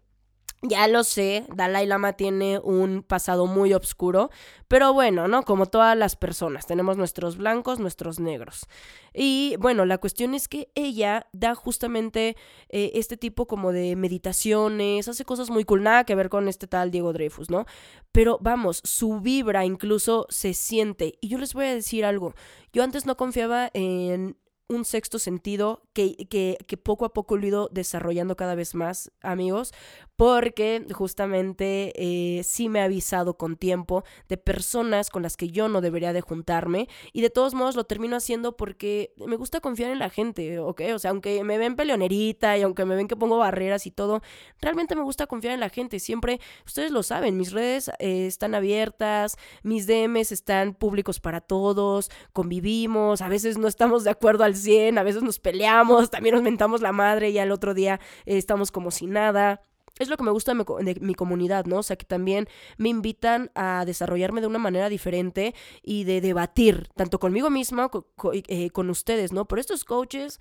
Ya 0.62 0.86
lo 0.88 1.04
sé, 1.04 1.46
Dalai 1.54 1.86
Lama 1.86 2.12
tiene 2.12 2.58
un 2.58 3.02
pasado 3.02 3.46
muy 3.46 3.72
oscuro, 3.72 4.28
pero 4.68 4.92
bueno, 4.92 5.26
¿no? 5.26 5.42
Como 5.42 5.64
todas 5.64 5.96
las 5.96 6.16
personas, 6.16 6.66
tenemos 6.66 6.98
nuestros 6.98 7.38
blancos, 7.38 7.78
nuestros 7.78 8.20
negros. 8.20 8.66
Y 9.14 9.56
bueno, 9.58 9.86
la 9.86 9.96
cuestión 9.96 10.34
es 10.34 10.48
que 10.48 10.70
ella 10.74 11.26
da 11.32 11.54
justamente 11.54 12.36
eh, 12.68 12.90
este 12.92 13.16
tipo 13.16 13.46
como 13.46 13.72
de 13.72 13.96
meditaciones, 13.96 15.08
hace 15.08 15.24
cosas 15.24 15.48
muy 15.48 15.64
cool, 15.64 15.82
nada 15.82 16.04
que 16.04 16.14
ver 16.14 16.28
con 16.28 16.46
este 16.46 16.66
tal 16.66 16.90
Diego 16.90 17.14
Dreyfus, 17.14 17.48
¿no? 17.48 17.64
Pero 18.12 18.36
vamos, 18.42 18.82
su 18.84 19.20
vibra 19.20 19.64
incluso 19.64 20.26
se 20.28 20.52
siente. 20.52 21.16
Y 21.22 21.28
yo 21.28 21.38
les 21.38 21.54
voy 21.54 21.64
a 21.64 21.74
decir 21.74 22.04
algo, 22.04 22.34
yo 22.74 22.82
antes 22.84 23.06
no 23.06 23.16
confiaba 23.16 23.70
en 23.72 24.36
un 24.70 24.84
sexto 24.84 25.18
sentido 25.18 25.82
que, 25.92 26.14
que, 26.28 26.76
poco 26.76 27.04
a 27.04 27.12
poco 27.12 27.36
lo 27.36 27.44
he 27.44 27.48
ido 27.48 27.68
desarrollando 27.72 28.36
cada 28.36 28.54
vez 28.54 28.76
más, 28.76 29.10
amigos, 29.20 29.74
porque 30.14 30.86
justamente 30.92 31.92
eh, 31.96 32.44
sí 32.44 32.68
me 32.68 32.80
ha 32.80 32.84
avisado 32.84 33.36
con 33.36 33.56
tiempo 33.56 34.04
de 34.28 34.36
personas 34.36 35.10
con 35.10 35.22
las 35.22 35.36
que 35.36 35.48
yo 35.48 35.68
no 35.68 35.80
debería 35.80 36.12
de 36.12 36.20
juntarme 36.20 36.88
y 37.12 37.20
de 37.20 37.30
todos 37.30 37.52
modos 37.54 37.74
lo 37.74 37.84
termino 37.84 38.16
haciendo 38.16 38.56
porque 38.56 39.12
me 39.26 39.36
gusta 39.36 39.60
confiar 39.60 39.90
en 39.90 39.98
la 39.98 40.08
gente, 40.08 40.60
¿ok? 40.60 40.82
O 40.94 40.98
sea, 41.00 41.10
aunque 41.10 41.42
me 41.42 41.58
ven 41.58 41.74
peleonerita 41.74 42.56
y 42.56 42.62
aunque 42.62 42.84
me 42.84 42.94
ven 42.94 43.08
que 43.08 43.16
pongo 43.16 43.38
barreras 43.38 43.86
y 43.86 43.90
todo, 43.90 44.22
realmente 44.60 44.94
me 44.94 45.02
gusta 45.02 45.26
confiar 45.26 45.54
en 45.54 45.60
la 45.60 45.68
gente. 45.68 45.98
Siempre, 45.98 46.40
ustedes 46.64 46.92
lo 46.92 47.02
saben, 47.02 47.36
mis 47.36 47.50
redes 47.50 47.90
eh, 47.98 48.26
están 48.28 48.54
abiertas, 48.54 49.36
mis 49.64 49.88
DMs 49.88 50.30
están 50.30 50.74
públicos 50.74 51.18
para 51.18 51.40
todos, 51.40 52.10
convivimos, 52.32 53.20
a 53.20 53.28
veces 53.28 53.58
no 53.58 53.66
estamos 53.66 54.04
de 54.04 54.10
acuerdo 54.10 54.44
al 54.44 54.59
100, 54.62 54.98
a 54.98 55.02
veces 55.02 55.22
nos 55.22 55.38
peleamos, 55.38 56.10
también 56.10 56.34
nos 56.34 56.42
mentamos 56.42 56.80
la 56.80 56.92
madre 56.92 57.30
y 57.30 57.38
al 57.38 57.50
otro 57.50 57.74
día 57.74 58.00
eh, 58.26 58.38
estamos 58.38 58.70
como 58.70 58.90
si 58.90 59.06
nada. 59.06 59.62
Es 59.98 60.08
lo 60.08 60.16
que 60.16 60.22
me 60.22 60.30
gusta 60.30 60.54
de 60.54 60.96
mi, 61.00 61.14
comunidad, 61.14 61.66
¿no? 61.66 61.78
O 61.78 61.82
sea, 61.82 61.96
que 61.96 62.06
también 62.06 62.48
me 62.78 62.88
invitan 62.88 63.50
a 63.54 63.84
desarrollarme 63.84 64.40
de 64.40 64.46
una 64.46 64.58
manera 64.58 64.88
diferente 64.88 65.54
y 65.82 66.04
de 66.04 66.22
debatir, 66.22 66.88
tanto 66.94 67.18
conmigo 67.18 67.50
misma, 67.50 67.90
eh, 68.32 68.70
con 68.70 68.88
ustedes, 68.88 69.32
¿no? 69.32 69.44
Por 69.44 69.58
estos 69.58 69.84
coaches, 69.84 70.40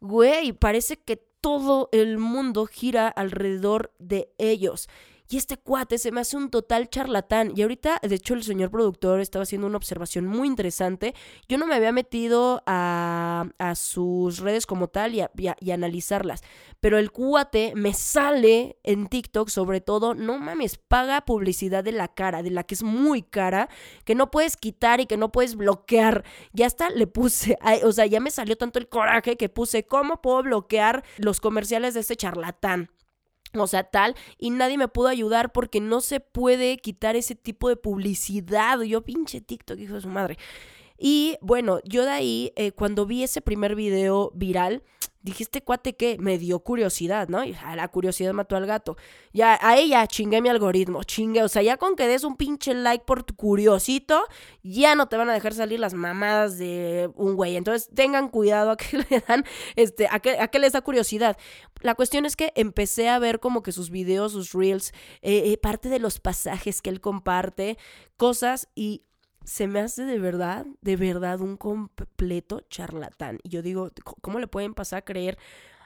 güey, 0.00 0.52
parece 0.52 0.96
que 0.96 1.16
todo 1.40 1.88
el 1.92 2.18
mundo 2.18 2.66
gira 2.66 3.06
alrededor 3.06 3.92
de 3.98 4.32
ellos. 4.38 4.88
Y 5.28 5.38
este 5.38 5.56
cuate 5.56 5.96
se 5.98 6.12
me 6.12 6.20
hace 6.20 6.36
un 6.36 6.50
total 6.50 6.90
charlatán. 6.90 7.52
Y 7.56 7.62
ahorita, 7.62 7.98
de 8.02 8.14
hecho, 8.14 8.34
el 8.34 8.42
señor 8.42 8.70
productor 8.70 9.20
estaba 9.20 9.44
haciendo 9.44 9.66
una 9.66 9.78
observación 9.78 10.26
muy 10.26 10.46
interesante. 10.46 11.14
Yo 11.48 11.56
no 11.56 11.66
me 11.66 11.74
había 11.74 11.92
metido 11.92 12.62
a, 12.66 13.46
a 13.58 13.74
sus 13.74 14.40
redes 14.40 14.66
como 14.66 14.88
tal 14.88 15.14
y, 15.14 15.20
a, 15.20 15.30
y, 15.60 15.70
analizarlas. 15.70 16.42
Pero 16.80 16.98
el 16.98 17.10
cuate 17.10 17.72
me 17.74 17.94
sale 17.94 18.76
en 18.82 19.06
TikTok, 19.06 19.48
sobre 19.48 19.80
todo, 19.80 20.14
no 20.14 20.38
mames, 20.38 20.76
paga 20.76 21.22
publicidad 21.22 21.82
de 21.82 21.92
la 21.92 22.08
cara, 22.08 22.42
de 22.42 22.50
la 22.50 22.64
que 22.64 22.74
es 22.74 22.82
muy 22.82 23.22
cara, 23.22 23.70
que 24.04 24.14
no 24.14 24.30
puedes 24.30 24.58
quitar 24.58 25.00
y 25.00 25.06
que 25.06 25.16
no 25.16 25.32
puedes 25.32 25.56
bloquear. 25.56 26.24
Ya 26.52 26.66
hasta 26.66 26.90
le 26.90 27.06
puse, 27.06 27.56
o 27.82 27.92
sea, 27.92 28.04
ya 28.04 28.20
me 28.20 28.30
salió 28.30 28.56
tanto 28.56 28.78
el 28.78 28.88
coraje 28.88 29.36
que 29.36 29.48
puse, 29.48 29.86
¿cómo 29.86 30.20
puedo 30.20 30.42
bloquear 30.42 31.02
los 31.16 31.40
comerciales 31.40 31.94
de 31.94 32.00
este 32.00 32.16
charlatán? 32.16 32.90
O 33.62 33.66
sea, 33.66 33.84
tal, 33.84 34.14
y 34.38 34.50
nadie 34.50 34.78
me 34.78 34.88
pudo 34.88 35.08
ayudar 35.08 35.52
porque 35.52 35.80
no 35.80 36.00
se 36.00 36.20
puede 36.20 36.76
quitar 36.78 37.16
ese 37.16 37.34
tipo 37.34 37.68
de 37.68 37.76
publicidad. 37.76 38.80
Yo 38.82 39.02
pinche 39.02 39.40
TikTok, 39.40 39.78
hijo 39.78 39.94
de 39.94 40.00
su 40.00 40.08
madre. 40.08 40.38
Y 40.98 41.36
bueno, 41.40 41.80
yo 41.84 42.04
de 42.04 42.10
ahí, 42.10 42.52
eh, 42.56 42.72
cuando 42.72 43.06
vi 43.06 43.22
ese 43.22 43.40
primer 43.40 43.74
video 43.74 44.30
viral, 44.34 44.82
dije, 45.24 45.42
este 45.42 45.62
cuate 45.62 45.96
que 45.96 46.18
me 46.18 46.36
dio 46.36 46.60
curiosidad, 46.60 47.28
¿no? 47.28 47.44
Y 47.44 47.56
la 47.74 47.88
curiosidad 47.88 48.34
mató 48.34 48.56
al 48.56 48.66
gato. 48.66 48.96
Ya, 49.32 49.58
a 49.62 49.78
ella 49.78 50.06
chingué 50.06 50.42
mi 50.42 50.50
algoritmo, 50.50 51.02
chingue. 51.02 51.42
O 51.42 51.48
sea, 51.48 51.62
ya 51.62 51.78
con 51.78 51.96
que 51.96 52.06
des 52.06 52.24
un 52.24 52.36
pinche 52.36 52.74
like 52.74 53.04
por 53.06 53.22
tu 53.22 53.34
curiosito, 53.34 54.22
ya 54.62 54.94
no 54.94 55.08
te 55.08 55.16
van 55.16 55.30
a 55.30 55.32
dejar 55.32 55.54
salir 55.54 55.80
las 55.80 55.94
mamadas 55.94 56.58
de 56.58 57.10
un 57.14 57.36
güey. 57.36 57.56
Entonces, 57.56 57.88
tengan 57.94 58.28
cuidado 58.28 58.72
a 58.72 58.76
que 58.76 58.98
le 59.10 59.24
dan, 59.26 59.44
este, 59.76 60.08
a 60.10 60.20
que, 60.20 60.38
a 60.38 60.50
les 60.58 60.74
da 60.74 60.82
curiosidad. 60.82 61.38
La 61.80 61.94
cuestión 61.94 62.26
es 62.26 62.36
que 62.36 62.52
empecé 62.54 63.08
a 63.08 63.18
ver 63.18 63.40
como 63.40 63.62
que 63.62 63.72
sus 63.72 63.88
videos, 63.88 64.32
sus 64.32 64.52
reels, 64.52 64.92
eh, 65.22 65.52
eh, 65.52 65.56
parte 65.56 65.88
de 65.88 66.00
los 66.00 66.20
pasajes 66.20 66.82
que 66.82 66.90
él 66.90 67.00
comparte, 67.00 67.78
cosas 68.18 68.68
y 68.74 69.04
se 69.44 69.66
me 69.66 69.80
hace 69.80 70.04
de 70.04 70.18
verdad, 70.18 70.66
de 70.80 70.96
verdad 70.96 71.40
un 71.40 71.56
completo 71.56 72.60
charlatán. 72.68 73.38
Y 73.42 73.50
yo 73.50 73.62
digo, 73.62 73.90
¿cómo 74.20 74.38
le 74.38 74.46
pueden 74.46 74.74
pasar 74.74 75.00
a 75.00 75.04
creer 75.04 75.38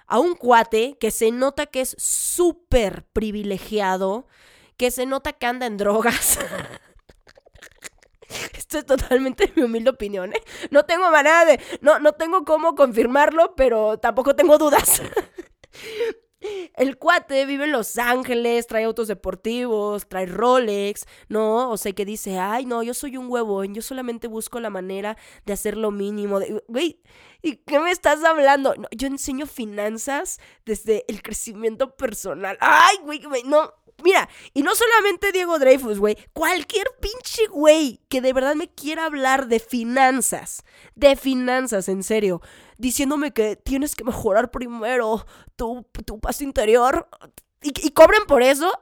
a 0.06 0.18
un 0.18 0.34
cuate 0.34 0.96
que 0.98 1.10
se 1.10 1.30
nota 1.30 1.66
que 1.66 1.80
es 1.80 1.94
súper 1.98 3.04
privilegiado, 3.12 4.26
que 4.76 4.90
se 4.90 5.06
nota 5.06 5.32
que 5.32 5.46
anda 5.46 5.66
en 5.66 5.76
drogas? 5.76 6.38
Esto 8.54 8.78
es 8.78 8.86
totalmente 8.86 9.52
mi 9.56 9.62
humilde 9.62 9.90
opinión, 9.90 10.34
¿eh? 10.34 10.42
No 10.70 10.84
tengo 10.84 11.10
manera 11.10 11.46
de... 11.46 11.60
No, 11.80 11.98
no 11.98 12.12
tengo 12.12 12.44
cómo 12.44 12.74
confirmarlo, 12.74 13.54
pero 13.56 13.98
tampoco 13.98 14.36
tengo 14.36 14.58
dudas. 14.58 15.02
El 16.74 16.98
cuate 16.98 17.46
vive 17.46 17.64
en 17.64 17.72
Los 17.72 17.98
Ángeles, 17.98 18.66
trae 18.66 18.84
autos 18.84 19.08
deportivos, 19.08 20.08
trae 20.08 20.26
Rolex, 20.26 21.06
¿no? 21.28 21.70
O 21.70 21.76
sea, 21.76 21.92
que 21.92 22.04
dice, 22.04 22.38
ay, 22.38 22.66
no, 22.66 22.82
yo 22.82 22.94
soy 22.94 23.16
un 23.16 23.30
huevón, 23.30 23.74
yo 23.74 23.82
solamente 23.82 24.28
busco 24.28 24.60
la 24.60 24.70
manera 24.70 25.16
de 25.44 25.52
hacer 25.52 25.76
lo 25.76 25.90
mínimo. 25.90 26.40
Güey, 26.68 27.00
¿y 27.42 27.56
qué 27.56 27.78
me 27.80 27.90
estás 27.90 28.22
hablando? 28.24 28.74
yo 28.90 29.06
enseño 29.06 29.46
finanzas 29.46 30.38
desde 30.64 31.04
el 31.08 31.22
crecimiento 31.22 31.96
personal. 31.96 32.56
Ay, 32.60 32.96
güey, 33.02 33.22
güey, 33.22 33.42
no, 33.44 33.72
Mira, 34.02 34.28
y 34.54 34.62
no 34.62 34.76
solamente 34.76 35.32
Diego 35.32 35.58
Dreyfus, 35.58 35.98
güey, 35.98 36.16
cualquier 36.32 36.86
pinche 37.00 37.48
güey 37.48 38.00
que 38.08 38.20
de 38.20 38.32
verdad 38.32 38.54
me 38.54 38.68
quiera 38.68 39.06
hablar 39.06 39.48
de 39.48 39.58
finanzas, 39.58 40.64
de 40.94 41.16
finanzas, 41.16 41.88
en 41.88 42.04
serio, 42.04 42.40
diciéndome 42.78 43.32
que 43.32 43.56
tienes 43.56 43.94
que 43.94 44.04
mejorar 44.04 44.50
primero 44.50 45.26
tu, 45.56 45.86
tu 46.06 46.20
interior. 46.40 47.08
Y, 47.60 47.90
cobren 47.90 48.24
por 48.26 48.42
eso. 48.42 48.72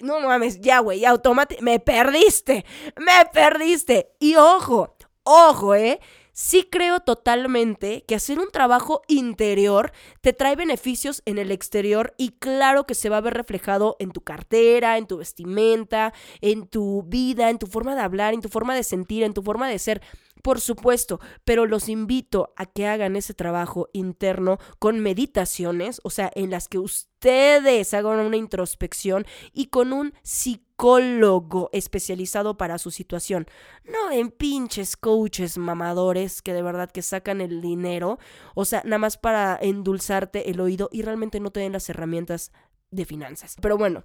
no 0.00 0.20
mames, 0.20 0.60
ya, 0.60 0.80
güey, 0.80 1.04
automáticamente. 1.04 1.64
Me 1.64 1.78
perdiste. 1.78 2.64
Me 2.96 3.26
perdiste. 3.32 4.14
Y 4.18 4.36
ojo, 4.36 4.96
ojo, 5.22 5.74
eh 5.74 6.00
sí 6.32 6.66
creo 6.70 7.00
totalmente 7.00 8.04
que 8.06 8.14
hacer 8.14 8.38
un 8.38 8.50
trabajo 8.50 9.02
interior 9.06 9.92
te 10.20 10.32
trae 10.32 10.56
beneficios 10.56 11.22
en 11.26 11.38
el 11.38 11.50
exterior 11.52 12.14
y 12.16 12.30
claro 12.30 12.86
que 12.86 12.94
se 12.94 13.08
va 13.08 13.18
a 13.18 13.22
ver 13.22 13.34
reflejado 13.34 13.96
en 13.98 14.10
tu 14.10 14.22
cartera, 14.22 14.96
en 14.98 15.06
tu 15.06 15.18
vestimenta, 15.18 16.12
en 16.40 16.66
tu 16.66 17.04
vida, 17.04 17.50
en 17.50 17.58
tu 17.58 17.66
forma 17.66 17.94
de 17.94 18.00
hablar, 18.00 18.34
en 18.34 18.40
tu 18.40 18.48
forma 18.48 18.74
de 18.74 18.82
sentir, 18.82 19.22
en 19.22 19.34
tu 19.34 19.42
forma 19.42 19.68
de 19.68 19.78
ser. 19.78 20.02
Por 20.42 20.60
supuesto, 20.60 21.20
pero 21.44 21.66
los 21.66 21.88
invito 21.88 22.52
a 22.56 22.66
que 22.66 22.88
hagan 22.88 23.14
ese 23.14 23.32
trabajo 23.32 23.88
interno 23.92 24.58
con 24.80 24.98
meditaciones, 24.98 26.00
o 26.02 26.10
sea, 26.10 26.32
en 26.34 26.50
las 26.50 26.66
que 26.66 26.78
ustedes 26.78 27.94
hagan 27.94 28.18
una 28.18 28.36
introspección 28.36 29.24
y 29.52 29.66
con 29.66 29.92
un 29.92 30.12
psicólogo 30.24 31.70
especializado 31.72 32.56
para 32.56 32.78
su 32.78 32.90
situación. 32.90 33.46
No 33.84 34.10
en 34.10 34.32
pinches 34.32 34.96
coaches 34.96 35.58
mamadores 35.58 36.42
que 36.42 36.52
de 36.52 36.62
verdad 36.62 36.90
que 36.90 37.02
sacan 37.02 37.40
el 37.40 37.60
dinero, 37.60 38.18
o 38.56 38.64
sea, 38.64 38.82
nada 38.84 38.98
más 38.98 39.16
para 39.16 39.56
endulzarte 39.62 40.50
el 40.50 40.60
oído 40.60 40.88
y 40.90 41.02
realmente 41.02 41.38
no 41.38 41.52
te 41.52 41.60
den 41.60 41.72
las 41.72 41.88
herramientas 41.88 42.50
de 42.90 43.04
finanzas. 43.04 43.56
Pero 43.60 43.78
bueno, 43.78 44.04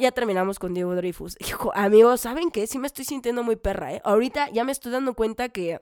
ya 0.00 0.10
terminamos 0.12 0.58
con 0.58 0.74
Diego 0.74 0.94
Dreyfus. 0.94 1.36
Hijo, 1.40 1.72
amigos, 1.74 2.20
¿saben 2.20 2.50
qué? 2.50 2.66
Sí 2.66 2.78
me 2.78 2.86
estoy 2.86 3.04
sintiendo 3.04 3.42
muy 3.42 3.56
perra, 3.56 3.94
¿eh? 3.94 4.02
Ahorita 4.04 4.50
ya 4.50 4.64
me 4.64 4.72
estoy 4.72 4.92
dando 4.92 5.14
cuenta 5.14 5.48
que 5.48 5.80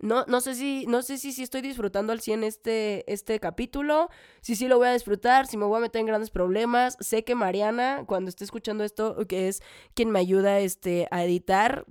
no, 0.00 0.24
no 0.26 0.40
sé 0.40 0.56
si, 0.56 0.84
no 0.88 1.02
sé 1.02 1.16
si, 1.16 1.32
si 1.32 1.44
estoy 1.44 1.60
disfrutando 1.60 2.12
al 2.12 2.20
100 2.20 2.42
este, 2.42 3.10
este 3.10 3.38
capítulo, 3.38 4.08
si 4.40 4.56
sí 4.56 4.66
lo 4.66 4.76
voy 4.76 4.88
a 4.88 4.92
disfrutar, 4.92 5.46
si 5.46 5.56
me 5.56 5.64
voy 5.64 5.78
a 5.78 5.80
meter 5.80 6.00
en 6.00 6.06
grandes 6.06 6.30
problemas. 6.30 6.96
Sé 6.98 7.22
que 7.22 7.36
Mariana, 7.36 8.02
cuando 8.06 8.28
esté 8.28 8.42
escuchando 8.42 8.82
esto, 8.82 9.16
que 9.28 9.46
es 9.46 9.62
quien 9.94 10.10
me 10.10 10.18
ayuda 10.18 10.58
este, 10.58 11.06
a 11.12 11.22
editar, 11.22 11.86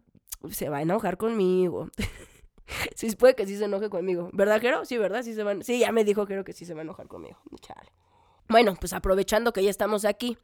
se 0.49 0.67
va 0.67 0.77
a 0.77 0.81
enojar 0.81 1.17
conmigo. 1.17 1.89
sí, 2.95 3.15
puede 3.15 3.33
que 3.33 3.47
sí 3.47 3.55
se 3.55 3.65
enoje 3.65 3.89
conmigo. 3.89 4.29
¿Verdad, 4.33 4.59
Jero? 4.59 4.83
Sí, 4.83 4.97
¿verdad? 4.97 5.23
Sí, 5.23 5.33
se 5.33 5.43
va 5.43 5.55
sí, 5.61 5.79
ya 5.79 5.93
me 5.93 6.03
dijo 6.03 6.25
Jero 6.25 6.43
que 6.43 6.51
sí 6.51 6.65
se 6.65 6.73
va 6.73 6.81
a 6.81 6.83
enojar 6.83 7.07
conmigo. 7.07 7.37
Chale. 7.61 7.91
Bueno, 8.49 8.75
pues 8.77 8.91
aprovechando 8.91 9.53
que 9.53 9.63
ya 9.63 9.69
estamos 9.69 10.03
aquí, 10.03 10.37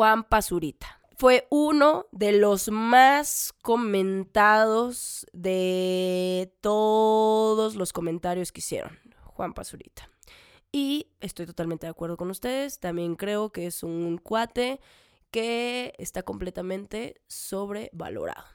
Juan 0.00 0.24
Pazurita. 0.24 0.98
Fue 1.18 1.46
uno 1.50 2.06
de 2.10 2.32
los 2.32 2.70
más 2.70 3.52
comentados 3.60 5.26
de 5.34 6.54
todos 6.62 7.74
los 7.74 7.92
comentarios 7.92 8.50
que 8.50 8.60
hicieron. 8.60 8.98
Juan 9.24 9.52
Pazurita. 9.52 10.08
Y 10.72 11.08
estoy 11.20 11.44
totalmente 11.44 11.84
de 11.86 11.90
acuerdo 11.90 12.16
con 12.16 12.30
ustedes. 12.30 12.80
También 12.80 13.14
creo 13.14 13.52
que 13.52 13.66
es 13.66 13.82
un 13.82 14.16
cuate 14.16 14.80
que 15.30 15.92
está 15.98 16.22
completamente 16.22 17.20
sobrevalorado. 17.26 18.46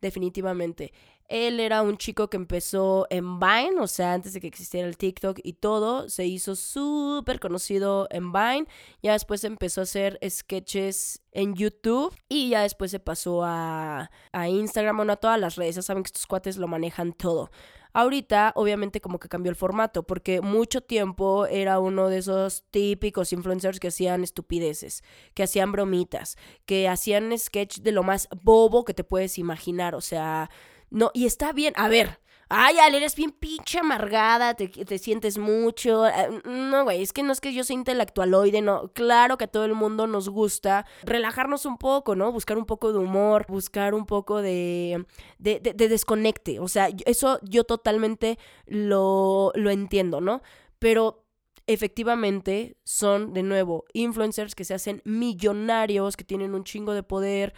Definitivamente. 0.00 0.92
Él 1.28 1.58
era 1.58 1.82
un 1.82 1.96
chico 1.96 2.28
que 2.28 2.36
empezó 2.36 3.06
en 3.08 3.40
Vine, 3.40 3.80
o 3.80 3.86
sea, 3.86 4.12
antes 4.12 4.34
de 4.34 4.40
que 4.40 4.46
existiera 4.46 4.86
el 4.86 4.98
TikTok 4.98 5.40
y 5.42 5.54
todo, 5.54 6.08
se 6.08 6.26
hizo 6.26 6.54
súper 6.54 7.40
conocido 7.40 8.06
en 8.10 8.32
Vine, 8.32 8.66
ya 9.02 9.12
después 9.12 9.42
empezó 9.44 9.80
a 9.80 9.84
hacer 9.84 10.18
sketches 10.28 11.22
en 11.32 11.54
YouTube 11.54 12.14
y 12.28 12.50
ya 12.50 12.62
después 12.62 12.90
se 12.90 13.00
pasó 13.00 13.42
a, 13.42 14.10
a 14.32 14.48
Instagram, 14.48 14.98
bueno, 14.98 15.14
a 15.14 15.16
todas 15.16 15.40
las 15.40 15.56
redes, 15.56 15.76
ya 15.76 15.82
saben 15.82 16.02
que 16.02 16.08
estos 16.08 16.26
cuates 16.26 16.58
lo 16.58 16.68
manejan 16.68 17.12
todo. 17.12 17.50
Ahorita, 17.96 18.52
obviamente, 18.56 19.00
como 19.00 19.20
que 19.20 19.28
cambió 19.28 19.50
el 19.50 19.56
formato, 19.56 20.02
porque 20.02 20.40
mucho 20.40 20.80
tiempo 20.80 21.46
era 21.46 21.78
uno 21.78 22.08
de 22.08 22.18
esos 22.18 22.64
típicos 22.72 23.32
influencers 23.32 23.78
que 23.78 23.86
hacían 23.86 24.24
estupideces, 24.24 25.04
que 25.32 25.44
hacían 25.44 25.70
bromitas, 25.70 26.36
que 26.66 26.88
hacían 26.88 27.38
sketch 27.38 27.78
de 27.78 27.92
lo 27.92 28.02
más 28.02 28.28
bobo 28.42 28.84
que 28.84 28.94
te 28.94 29.04
puedes 29.04 29.38
imaginar, 29.38 29.94
o 29.94 30.00
sea, 30.00 30.50
no, 30.94 31.10
y 31.12 31.26
está 31.26 31.52
bien. 31.52 31.74
A 31.76 31.88
ver, 31.88 32.20
Ay, 32.48 32.78
Ale, 32.78 32.98
eres 32.98 33.16
bien 33.16 33.32
pinche 33.32 33.78
amargada, 33.78 34.54
te, 34.54 34.68
te 34.68 34.98
sientes 34.98 35.38
mucho. 35.38 36.06
Eh, 36.06 36.42
no, 36.44 36.84
güey, 36.84 37.02
es 37.02 37.12
que 37.12 37.22
no 37.22 37.32
es 37.32 37.40
que 37.40 37.54
yo 37.54 37.64
sea 37.64 37.74
intelectualoide, 37.74 38.60
no. 38.60 38.92
Claro 38.92 39.38
que 39.38 39.44
a 39.44 39.48
todo 39.48 39.64
el 39.64 39.74
mundo 39.74 40.06
nos 40.06 40.28
gusta 40.28 40.86
relajarnos 41.04 41.64
un 41.64 41.78
poco, 41.78 42.14
¿no? 42.14 42.32
Buscar 42.32 42.58
un 42.58 42.66
poco 42.66 42.92
de 42.92 42.98
humor, 42.98 43.46
buscar 43.48 43.94
un 43.94 44.06
poco 44.06 44.42
de, 44.42 45.06
de, 45.38 45.58
de, 45.60 45.88
desconecte. 45.88 46.60
O 46.60 46.68
sea, 46.68 46.88
eso 47.06 47.40
yo 47.42 47.64
totalmente 47.64 48.38
lo, 48.66 49.50
lo 49.54 49.70
entiendo, 49.70 50.20
¿no? 50.20 50.42
Pero 50.78 51.24
efectivamente 51.66 52.76
son, 52.84 53.32
de 53.32 53.42
nuevo, 53.42 53.84
influencers 53.94 54.54
que 54.54 54.64
se 54.64 54.74
hacen 54.74 55.00
millonarios, 55.04 56.16
que 56.16 56.24
tienen 56.24 56.54
un 56.54 56.64
chingo 56.64 56.92
de 56.92 57.02
poder. 57.02 57.54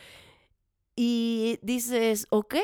Y 0.94 1.58
dices, 1.62 2.26
ok, 2.30 2.54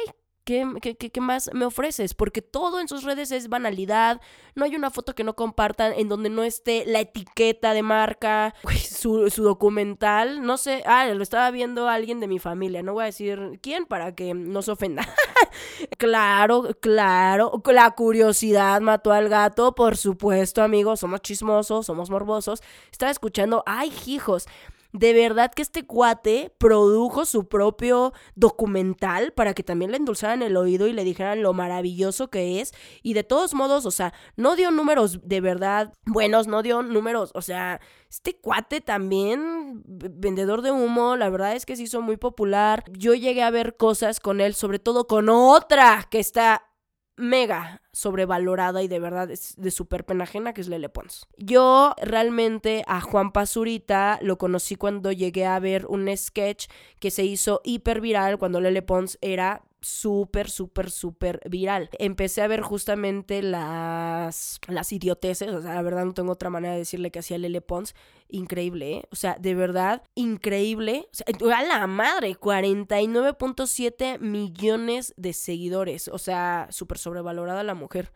¿Qué, 0.45 0.97
qué, 0.97 1.21
más 1.21 1.51
me 1.53 1.65
ofreces? 1.65 2.15
Porque 2.15 2.43
todo 2.43 2.81
en 2.81 2.89
sus 2.89 3.05
redes 3.05 3.31
es 3.31 3.49
banalidad. 3.49 4.21
No 4.57 4.65
hay 4.65 4.75
una 4.75 4.91
foto 4.91 5.15
que 5.15 5.23
no 5.23 5.37
compartan 5.37 5.93
en 5.93 6.09
donde 6.09 6.31
no 6.31 6.43
esté 6.43 6.85
la 6.85 6.99
etiqueta 6.99 7.75
de 7.75 7.83
marca, 7.85 8.53
su, 8.91 9.31
su, 9.31 9.45
documental. 9.45 10.45
No 10.45 10.57
sé, 10.57 10.83
ah, 10.85 11.07
lo 11.07 11.23
estaba 11.23 11.49
viendo 11.53 11.89
alguien 11.89 12.19
de 12.19 12.27
mi 12.27 12.41
familia. 12.41 12.83
No 12.83 12.95
voy 12.95 13.03
a 13.05 13.07
decir 13.07 13.61
quién 13.63 13.87
para 13.87 14.17
que 14.17 14.35
no 14.35 14.63
se 14.63 14.73
ofenda. 14.73 15.09
claro, 15.99 16.71
claro. 16.81 17.63
La 17.67 17.93
curiosidad 17.93 18.81
mató 18.81 19.13
al 19.13 19.29
gato, 19.29 19.77
por 19.77 19.97
supuesto, 19.97 20.63
amigos. 20.63 20.99
Somos 20.99 21.23
chismosos, 21.23 21.87
somos 21.87 22.11
morbosos. 22.11 22.63
Estaba 22.91 23.13
escuchando, 23.13 23.63
ay, 23.65 23.93
hijos 24.07 24.49
de 24.93 25.13
verdad 25.15 25.51
que 25.53 25.63
este 25.63 25.87
cuate 25.87 26.55
produjo 26.59 27.25
su 27.25 27.49
propio 27.49 28.13
documental 28.35 29.33
para 29.33 29.55
que 29.55 29.63
también 29.63 29.91
le 29.91 29.97
endulzaran 29.97 30.43
el 30.43 30.57
oído 30.57 30.87
y 30.87 30.93
le 30.93 31.05
dijeran 31.05 31.43
lo 31.43 31.53
maravilloso 31.55 32.29
que 32.29 32.61
es. 32.61 32.73
Y 33.03 33.15
de 33.15 33.25
todos 33.25 33.55
modos, 33.55 33.87
o 33.87 33.91
sea, 33.91 34.13
no 34.37 34.55
dio 34.57 34.71
números 34.71 35.21
de 35.23 35.41
verdad 35.41 35.93
buenos, 36.05 36.47
no 36.47 36.63
dio 36.63 36.83
números, 36.83 37.31
o 37.35 37.43
sea, 37.43 37.81
este 38.11 38.39
cuate 38.39 38.83
también, 38.83 39.83
vendedor 39.87 40.61
de 40.61 40.71
humo, 40.71 41.17
la 41.17 41.31
verdad 41.31 41.57
es 41.57 41.65
que 41.65 41.77
se 41.77 41.85
hizo 41.85 42.03
muy 42.03 42.19
popular. 42.19 42.85
Yo 42.91 43.15
llegué 43.15 43.43
a 43.43 43.51
ver 43.51 43.77
cosas 43.77 44.21
con 44.21 44.41
él, 44.43 44.55
sobre 44.55 44.79
todo 44.79 45.07
con 45.07 45.31
otra 45.31 46.07
que 46.11 46.19
está 46.19 46.72
mega 47.17 47.83
sobrevalorada 47.93 48.83
y 48.83 48.89
de 48.89 48.99
verdad 48.99 49.31
es 49.31 49.55
de 49.57 49.71
súper 49.71 50.05
pena 50.05 50.25
ajena, 50.25 50.55
que 50.55 50.61
es 50.61 50.69
Lele 50.69 50.89
Pons. 50.89 51.27
Yo 51.37 51.95
realmente 52.03 52.85
a 52.87 53.01
Juan 53.01 53.33
Pazurita 53.33 54.19
lo 54.23 54.39
conocí 54.39 54.77
cuando 54.77 55.13
llegué 55.13 55.47
a 55.47 55.59
ver 55.59 55.87
un 55.87 56.15
sketch 56.17 56.69
que 56.99 57.11
se 57.11 57.25
hizo 57.25 57.61
hiper 57.65 58.01
viral 58.01 58.39
cuando 58.39 58.61
Lele 58.61 58.83
Pons 58.83 59.19
era 59.21 59.63
súper, 59.83 60.49
súper, 60.49 60.91
súper 60.91 61.41
viral. 61.49 61.91
Empecé 61.99 62.43
a 62.43 62.47
ver 62.47 62.63
justamente 62.63 63.43
las, 63.43 64.61
las 64.69 64.93
idioteces, 64.93 65.49
o 65.51 65.61
sea, 65.61 65.75
la 65.75 65.83
verdad 65.83 66.05
no 66.05 66.15
tengo 66.15 66.33
otra 66.33 66.51
manera 66.51 66.73
de 66.73 66.81
decirle 66.81 67.11
que 67.11 67.19
hacía 67.19 67.39
Lele 67.39 67.61
Pons. 67.61 67.95
Increíble, 68.29 68.93
¿eh? 68.93 69.05
O 69.11 69.17
sea, 69.17 69.37
de 69.39 69.55
verdad, 69.55 70.03
increíble. 70.15 71.07
O 71.13 71.15
sea, 71.15 71.59
a 71.59 71.63
la 71.65 71.87
madre, 71.87 72.35
49.7 72.35 74.19
millones 74.21 75.13
de 75.19 75.35
seguidores. 75.35 76.09
O 76.09 76.19
sea, 76.19 76.69
súper 76.71 76.97
sobrevalorada 76.97 77.63
la 77.63 77.75
mujer 77.75 78.11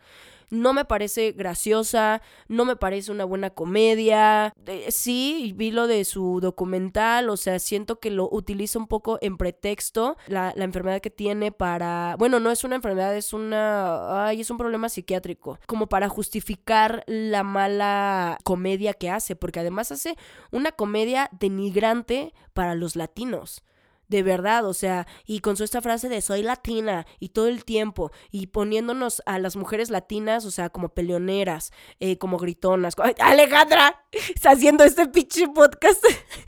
no 0.51 0.73
me 0.73 0.85
parece 0.85 1.33
graciosa, 1.33 2.23
no 2.49 2.65
me 2.65 2.77
parece 2.77 3.13
una 3.13 3.25
buena 3.25 3.51
comedia. 3.51 4.53
sí, 4.89 5.53
vi 5.57 5.71
lo 5.71 5.87
de 5.87 6.05
su 6.05 6.41
documental, 6.41 7.29
o 7.31 7.37
sea, 7.37 7.59
siento 7.59 8.01
que 8.01 8.11
lo 8.11 8.29
utiliza 8.31 8.79
un 8.79 8.87
poco 8.87 9.19
en 9.21 9.37
pretexto 9.37 10.17
la, 10.27 10.53
la 10.57 10.65
enfermedad 10.65 11.01
que 11.01 11.11
tiene 11.11 11.53
para, 11.53 12.17
bueno, 12.19 12.41
no 12.41 12.51
es 12.51 12.65
una 12.65 12.77
enfermedad, 12.77 13.17
es 13.17 13.33
una, 13.33 14.27
ay, 14.27 14.41
es 14.41 14.51
un 14.51 14.59
problema 14.59 14.89
psiquiátrico, 14.89 15.59
como 15.67 15.89
para 15.89 16.09
justificar 16.09 17.05
la 17.07 17.43
mala 17.43 18.39
comedia 18.45 18.95
que 18.95 19.11
hace, 19.11 19.37
porque 19.37 19.61
además 19.61 19.93
hace 19.93 20.17
una 20.51 20.73
comedia 20.73 21.29
denigrante 21.33 22.35
para 22.53 22.75
los 22.75 22.97
latinos 22.97 23.63
de 24.09 24.23
verdad, 24.23 24.67
o 24.67 24.75
sea, 24.75 25.07
y 25.25 25.41
con 25.41 25.57
su 25.57 25.65
esta 25.65 25.83
frase 25.83 26.09
de 26.09 26.21
soy 26.21 26.43
latina 26.43 27.07
y 27.19 27.31
todo 27.31 27.49
el 27.49 27.65
tiempo, 27.65 28.13
y 28.31 28.49
poniéndonos 28.49 29.23
a 29.27 29.39
las 29.39 29.57
mujeres 29.57 29.91
latinas, 29.91 30.45
o 30.45 30.51
sea, 30.51 30.71
como 30.71 30.91
peleoneras, 30.91 31.73
eh, 32.01 32.19
como 32.19 32.39
gritonas. 32.39 32.95
Alejandra, 33.21 34.05
está 34.35 34.53
haciendo 34.53 34.85
este 34.85 35.07
pinche 35.07 35.49
podcast. 35.49 36.05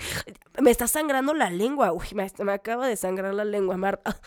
me 0.61 0.71
está 0.71 0.87
sangrando 0.89 1.35
la 1.35 1.51
lengua, 1.51 1.93
uy, 1.93 2.07
me, 2.15 2.31
me 2.39 2.53
acaba 2.53 2.89
de 2.89 2.97
sangrar 2.97 3.35
la 3.35 3.45
lengua, 3.45 3.77
Marta. 3.77 4.21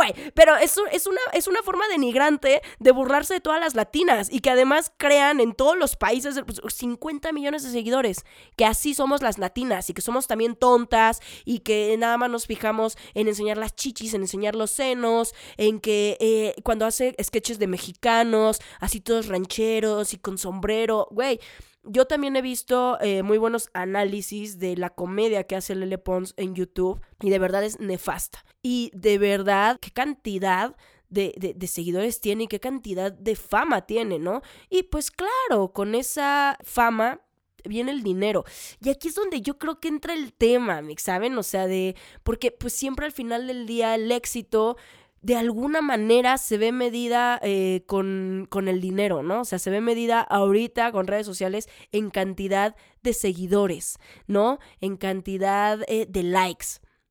Güey, 0.00 0.14
pero 0.32 0.56
es, 0.56 0.76
es, 0.92 1.06
una, 1.06 1.20
es 1.34 1.46
una 1.46 1.62
forma 1.62 1.86
denigrante 1.88 2.62
de 2.78 2.90
burlarse 2.90 3.34
de 3.34 3.40
todas 3.40 3.60
las 3.60 3.74
latinas 3.74 4.32
y 4.32 4.40
que 4.40 4.48
además 4.48 4.90
crean 4.96 5.40
en 5.40 5.52
todos 5.52 5.76
los 5.76 5.94
países 5.94 6.40
50 6.68 7.28
pues, 7.28 7.34
millones 7.34 7.64
de 7.64 7.70
seguidores, 7.70 8.24
que 8.56 8.64
así 8.64 8.94
somos 8.94 9.20
las 9.20 9.36
latinas 9.36 9.90
y 9.90 9.92
que 9.92 10.00
somos 10.00 10.26
también 10.26 10.56
tontas 10.56 11.20
y 11.44 11.58
que 11.58 11.94
nada 11.98 12.16
más 12.16 12.30
nos 12.30 12.46
fijamos 12.46 12.96
en 13.12 13.28
enseñar 13.28 13.58
las 13.58 13.76
chichis, 13.76 14.14
en 14.14 14.22
enseñar 14.22 14.54
los 14.54 14.70
senos, 14.70 15.34
en 15.58 15.80
que 15.80 16.16
eh, 16.18 16.54
cuando 16.62 16.86
hace 16.86 17.14
sketches 17.22 17.58
de 17.58 17.66
mexicanos, 17.66 18.58
así 18.80 19.02
todos 19.02 19.26
rancheros 19.26 20.14
y 20.14 20.16
con 20.16 20.38
sombrero, 20.38 21.08
güey. 21.10 21.40
Yo 21.82 22.06
también 22.06 22.36
he 22.36 22.42
visto 22.42 22.98
eh, 23.00 23.22
muy 23.22 23.38
buenos 23.38 23.70
análisis 23.72 24.58
de 24.58 24.76
la 24.76 24.90
comedia 24.90 25.44
que 25.44 25.56
hace 25.56 25.74
Lele 25.74 25.98
Pons 25.98 26.34
en 26.36 26.54
YouTube 26.54 27.00
y 27.20 27.30
de 27.30 27.38
verdad 27.38 27.64
es 27.64 27.80
nefasta. 27.80 28.44
Y 28.62 28.90
de 28.94 29.18
verdad, 29.18 29.78
qué 29.80 29.90
cantidad 29.90 30.76
de, 31.08 31.54
de, 31.56 31.66
seguidores 31.66 32.20
tiene 32.20 32.44
y 32.44 32.48
qué 32.48 32.60
cantidad 32.60 33.10
de 33.10 33.34
fama 33.34 33.86
tiene, 33.86 34.18
¿no? 34.18 34.42
Y 34.68 34.84
pues 34.84 35.10
claro, 35.10 35.72
con 35.72 35.94
esa 35.94 36.56
fama 36.62 37.20
viene 37.64 37.90
el 37.90 38.02
dinero. 38.02 38.44
Y 38.80 38.90
aquí 38.90 39.08
es 39.08 39.14
donde 39.14 39.40
yo 39.40 39.58
creo 39.58 39.80
que 39.80 39.88
entra 39.88 40.14
el 40.14 40.32
tema, 40.32 40.82
¿saben? 40.98 41.36
O 41.36 41.42
sea, 41.42 41.66
de, 41.66 41.96
porque 42.22 42.50
pues 42.50 42.72
siempre 42.72 43.06
al 43.06 43.12
final 43.12 43.46
del 43.46 43.66
día 43.66 43.94
el 43.94 44.10
éxito 44.12 44.76
de 45.22 45.36
alguna 45.36 45.82
manera 45.82 46.38
se 46.38 46.56
ve 46.56 46.72
medida 46.72 47.38
eh, 47.42 47.82
con, 47.86 48.46
con, 48.48 48.68
el 48.68 48.80
dinero, 48.80 49.22
¿no? 49.22 49.42
O 49.42 49.44
sea, 49.44 49.58
se 49.58 49.70
ve 49.70 49.80
medida 49.80 50.20
ahorita 50.20 50.92
con 50.92 51.06
redes 51.06 51.26
sociales 51.26 51.68
en 51.92 52.10
cantidad 52.10 52.74
de 53.02 53.12
seguidores, 53.12 53.98
¿no? 54.26 54.58
En 54.80 54.96
cantidad 54.96 55.80
eh, 55.88 56.06
de 56.08 56.22
likes. 56.22 56.66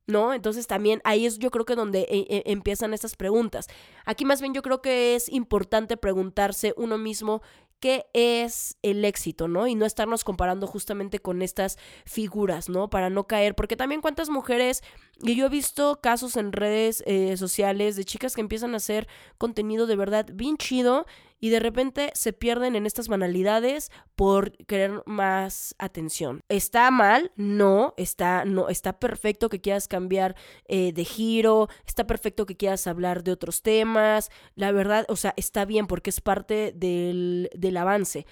¿No? 0.08 0.34
Entonces 0.34 0.66
también 0.66 1.02
ahí 1.04 1.28
es 1.28 1.38
yo 1.38 1.52
creo 1.52 1.66
que 1.66 1.76
donde 1.76 2.08
eh, 2.10 2.42
empiezan 2.48 2.96
estas 2.96 3.16
preguntas. 3.16 3.68
Aquí 4.06 4.26
más 4.26 4.42
bien 4.42 4.56
yo 4.56 4.64
creo 4.64 4.82
que 4.82 5.14
es 5.14 5.30
importante 5.30 5.98
preguntarse 5.98 6.74
uno 6.78 6.98
mismo 6.98 7.44
qué 7.80 8.08
es 8.14 8.78
el 8.82 9.06
éxito, 9.06 9.48
¿no? 9.48 9.68
Y 9.68 9.76
no 9.76 9.86
estarnos 9.86 10.24
comparando 10.24 10.68
justamente 10.68 11.20
con 11.20 11.42
estas 11.42 11.78
figuras, 12.06 12.70
¿no? 12.70 12.90
Para 12.90 13.10
no 13.10 13.26
caer, 13.28 13.56
porque 13.56 13.76
también 13.76 14.02
cuántas 14.02 14.30
mujeres, 14.30 14.82
y 15.22 15.36
yo 15.36 15.46
he 15.46 15.50
visto 15.50 16.00
casos 16.02 16.38
en 16.38 16.52
redes 16.52 17.04
eh, 17.06 17.38
sociales 17.38 17.96
de 17.96 18.06
chicas 18.06 18.36
que 18.36 18.42
empiezan 18.42 18.74
a 18.74 18.78
hacer 18.78 19.08
contenido 19.38 19.88
de 19.88 19.96
verdad 19.96 20.28
bien 20.34 20.58
chido 20.58 21.06
y 21.40 21.50
de 21.50 21.60
repente 21.60 22.12
se 22.14 22.34
pierden 22.34 22.76
en 22.76 22.86
estas 22.86 23.08
banalidades 23.08 23.92
por 24.16 24.52
querer 24.66 25.04
más 25.06 25.76
atención. 25.78 26.42
¿Está 26.50 26.92
mal? 26.92 27.32
No, 27.36 27.94
está, 27.98 28.46
no, 28.46 28.70
está 28.70 29.00
perfecto 29.00 29.50
que 29.50 29.62
quieras 29.62 29.88
cambiar 29.88 30.36
eh, 30.68 30.92
de 30.94 31.06
giro, 31.06 31.70
está 31.86 32.06
perfecto 32.06 32.46
que 32.46 32.58
quieras 32.58 32.88
hablar 32.88 33.24
de 33.24 33.32
otros 33.32 33.62
temas, 33.62 34.30
la 34.56 34.72
verdad, 34.72 35.06
o 35.10 35.16
sea, 35.16 35.34
está 35.38 35.66
bien 35.66 35.88
porque 35.88 36.10
es 36.10 36.22
parte 36.22 36.74
del, 36.76 37.50
del 37.56 37.78
avance, 37.78 38.26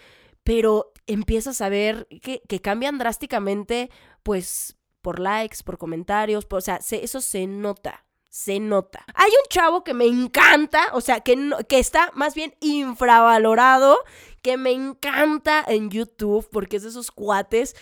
pero 0.44 0.92
empiezas 1.08 1.62
a 1.62 1.70
ver 1.70 2.08
que, 2.22 2.42
que 2.48 2.62
cambian 2.62 2.98
drásticamente, 2.98 3.90
pues, 4.24 4.78
por 5.02 5.20
likes, 5.20 5.58
por 5.64 5.78
comentarios, 5.78 6.48
o 6.50 6.62
sea, 6.62 6.80
eso 6.82 7.22
se 7.22 7.48
nota 7.48 8.07
se 8.38 8.60
nota. 8.60 9.04
Hay 9.16 9.32
un 9.32 9.50
chavo 9.50 9.84
que 9.84 9.96
me 9.96 10.06
encanta, 10.06 10.90
o 10.94 11.02
sea, 11.02 11.22
que, 11.22 11.50
que 11.68 11.80
está 11.80 12.12
más 12.14 12.36
bien 12.36 12.54
infravalorado, 12.60 13.98
que 14.44 14.58
me 14.58 14.74
encanta 14.74 15.66
en 15.68 15.90
YouTube, 15.90 16.48
porque 16.52 16.78
es 16.78 16.84
de 16.84 16.90
esos 16.90 17.10
cuates 17.10 17.76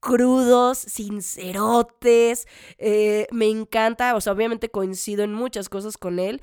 crudos, 0.00 0.76
sincerotes, 0.76 2.46
eh, 2.76 3.26
me 3.30 3.48
encanta, 3.48 4.14
o 4.14 4.20
sea, 4.20 4.34
obviamente 4.34 4.68
coincido 4.68 5.24
en 5.24 5.32
muchas 5.32 5.70
cosas 5.70 5.96
con 5.96 6.18
él, 6.18 6.42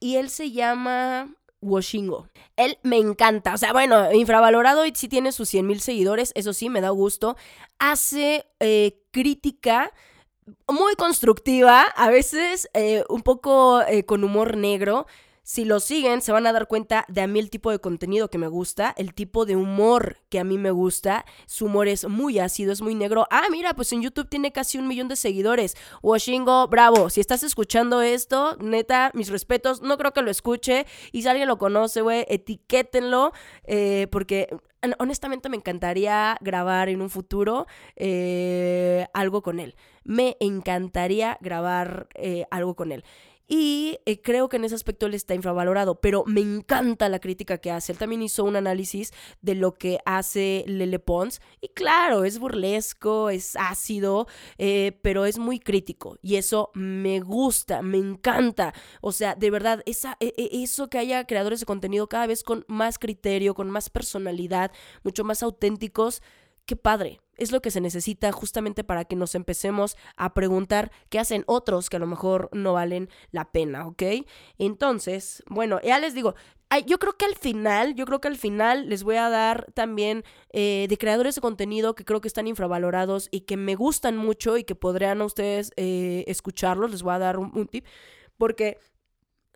y 0.00 0.16
él 0.16 0.28
se 0.28 0.50
llama... 0.50 1.36
Washingo. 1.60 2.28
Él 2.56 2.78
me 2.82 2.98
encanta. 2.98 3.54
O 3.54 3.56
sea, 3.56 3.72
bueno, 3.72 4.12
infravalorado 4.12 4.84
y 4.84 4.92
sí 4.94 5.08
tiene 5.08 5.32
sus 5.32 5.48
100 5.48 5.66
mil 5.66 5.80
seguidores. 5.80 6.30
Eso 6.34 6.52
sí, 6.52 6.68
me 6.68 6.82
da 6.82 6.90
gusto. 6.90 7.38
Hace 7.78 8.44
eh, 8.60 9.00
crítica 9.12 9.90
muy 10.68 10.94
constructiva, 10.94 11.82
a 11.82 12.10
veces 12.10 12.68
eh, 12.74 13.04
un 13.08 13.22
poco 13.22 13.82
eh, 13.82 14.04
con 14.04 14.24
humor 14.24 14.56
negro. 14.56 15.06
Si 15.46 15.66
lo 15.66 15.78
siguen, 15.78 16.22
se 16.22 16.32
van 16.32 16.46
a 16.46 16.54
dar 16.54 16.66
cuenta 16.66 17.04
de 17.08 17.20
a 17.20 17.26
mí 17.26 17.38
el 17.38 17.50
tipo 17.50 17.70
de 17.70 17.78
contenido 17.78 18.30
que 18.30 18.38
me 18.38 18.48
gusta, 18.48 18.94
el 18.96 19.12
tipo 19.12 19.44
de 19.44 19.56
humor 19.56 20.16
que 20.30 20.40
a 20.40 20.44
mí 20.44 20.56
me 20.56 20.70
gusta. 20.70 21.26
Su 21.44 21.66
humor 21.66 21.86
es 21.86 22.08
muy 22.08 22.38
ácido, 22.38 22.72
es 22.72 22.80
muy 22.80 22.94
negro. 22.94 23.26
Ah, 23.30 23.44
mira, 23.50 23.74
pues 23.74 23.92
en 23.92 24.00
YouTube 24.00 24.30
tiene 24.30 24.52
casi 24.52 24.78
un 24.78 24.88
millón 24.88 25.06
de 25.08 25.16
seguidores. 25.16 25.76
Washingo, 26.02 26.66
bravo. 26.68 27.10
Si 27.10 27.20
estás 27.20 27.42
escuchando 27.42 28.00
esto, 28.00 28.56
neta, 28.58 29.10
mis 29.12 29.28
respetos. 29.28 29.82
No 29.82 29.98
creo 29.98 30.14
que 30.14 30.22
lo 30.22 30.30
escuche. 30.30 30.86
Y 31.12 31.20
si 31.20 31.28
alguien 31.28 31.46
lo 31.46 31.58
conoce, 31.58 32.00
güey, 32.00 32.24
etiquétenlo. 32.26 33.32
Eh, 33.64 34.06
porque 34.10 34.48
honestamente 34.98 35.50
me 35.50 35.56
encantaría 35.56 36.38
grabar 36.40 36.88
en 36.88 37.02
un 37.02 37.10
futuro 37.10 37.66
eh, 37.96 39.06
algo 39.12 39.42
con 39.42 39.60
él. 39.60 39.76
Me 40.04 40.38
encantaría 40.40 41.36
grabar 41.42 42.08
eh, 42.14 42.46
algo 42.50 42.74
con 42.74 42.92
él. 42.92 43.04
Y 43.46 43.98
eh, 44.06 44.22
creo 44.22 44.48
que 44.48 44.56
en 44.56 44.64
ese 44.64 44.74
aspecto 44.74 45.06
él 45.06 45.14
está 45.14 45.34
infravalorado, 45.34 46.00
pero 46.00 46.24
me 46.26 46.40
encanta 46.40 47.08
la 47.10 47.18
crítica 47.18 47.58
que 47.58 47.70
hace. 47.70 47.92
Él 47.92 47.98
también 47.98 48.22
hizo 48.22 48.44
un 48.44 48.56
análisis 48.56 49.12
de 49.42 49.54
lo 49.54 49.74
que 49.74 49.98
hace 50.06 50.64
Lele 50.66 50.98
Pons. 50.98 51.40
Y 51.60 51.68
claro, 51.68 52.24
es 52.24 52.38
burlesco, 52.38 53.28
es 53.28 53.56
ácido, 53.56 54.26
eh, 54.56 54.98
pero 55.02 55.26
es 55.26 55.38
muy 55.38 55.60
crítico. 55.60 56.18
Y 56.22 56.36
eso 56.36 56.70
me 56.74 57.20
gusta, 57.20 57.82
me 57.82 57.98
encanta. 57.98 58.72
O 59.02 59.12
sea, 59.12 59.34
de 59.34 59.50
verdad, 59.50 59.82
esa, 59.84 60.16
e, 60.20 60.32
e, 60.38 60.62
eso 60.62 60.88
que 60.88 60.98
haya 60.98 61.26
creadores 61.26 61.60
de 61.60 61.66
contenido 61.66 62.08
cada 62.08 62.26
vez 62.26 62.44
con 62.44 62.64
más 62.66 62.98
criterio, 62.98 63.54
con 63.54 63.68
más 63.68 63.90
personalidad, 63.90 64.72
mucho 65.02 65.22
más 65.24 65.42
auténticos 65.42 66.22
qué 66.66 66.76
padre. 66.76 67.20
Es 67.36 67.50
lo 67.50 67.60
que 67.60 67.72
se 67.72 67.80
necesita 67.80 68.30
justamente 68.30 68.84
para 68.84 69.04
que 69.04 69.16
nos 69.16 69.34
empecemos 69.34 69.96
a 70.16 70.34
preguntar 70.34 70.92
qué 71.08 71.18
hacen 71.18 71.42
otros 71.46 71.90
que 71.90 71.96
a 71.96 72.00
lo 72.00 72.06
mejor 72.06 72.48
no 72.52 72.74
valen 72.74 73.08
la 73.32 73.50
pena, 73.50 73.86
¿ok? 73.88 74.02
Entonces, 74.58 75.42
bueno, 75.48 75.80
ya 75.82 75.98
les 75.98 76.14
digo, 76.14 76.34
yo 76.86 76.98
creo 76.98 77.16
que 77.16 77.24
al 77.24 77.36
final, 77.36 77.94
yo 77.94 78.04
creo 78.06 78.20
que 78.20 78.28
al 78.28 78.36
final 78.36 78.88
les 78.88 79.02
voy 79.02 79.16
a 79.16 79.28
dar 79.28 79.70
también 79.74 80.24
eh, 80.52 80.86
de 80.88 80.98
creadores 80.98 81.34
de 81.34 81.40
contenido 81.40 81.94
que 81.94 82.04
creo 82.04 82.20
que 82.20 82.28
están 82.28 82.46
infravalorados 82.46 83.28
y 83.30 83.40
que 83.40 83.56
me 83.56 83.74
gustan 83.74 84.16
mucho 84.16 84.56
y 84.56 84.64
que 84.64 84.74
podrían 84.74 85.20
a 85.20 85.24
ustedes 85.24 85.72
eh, 85.76 86.24
escucharlos. 86.26 86.90
Les 86.90 87.02
voy 87.02 87.14
a 87.14 87.18
dar 87.18 87.38
un 87.38 87.68
tip. 87.68 87.84
Porque 88.36 88.78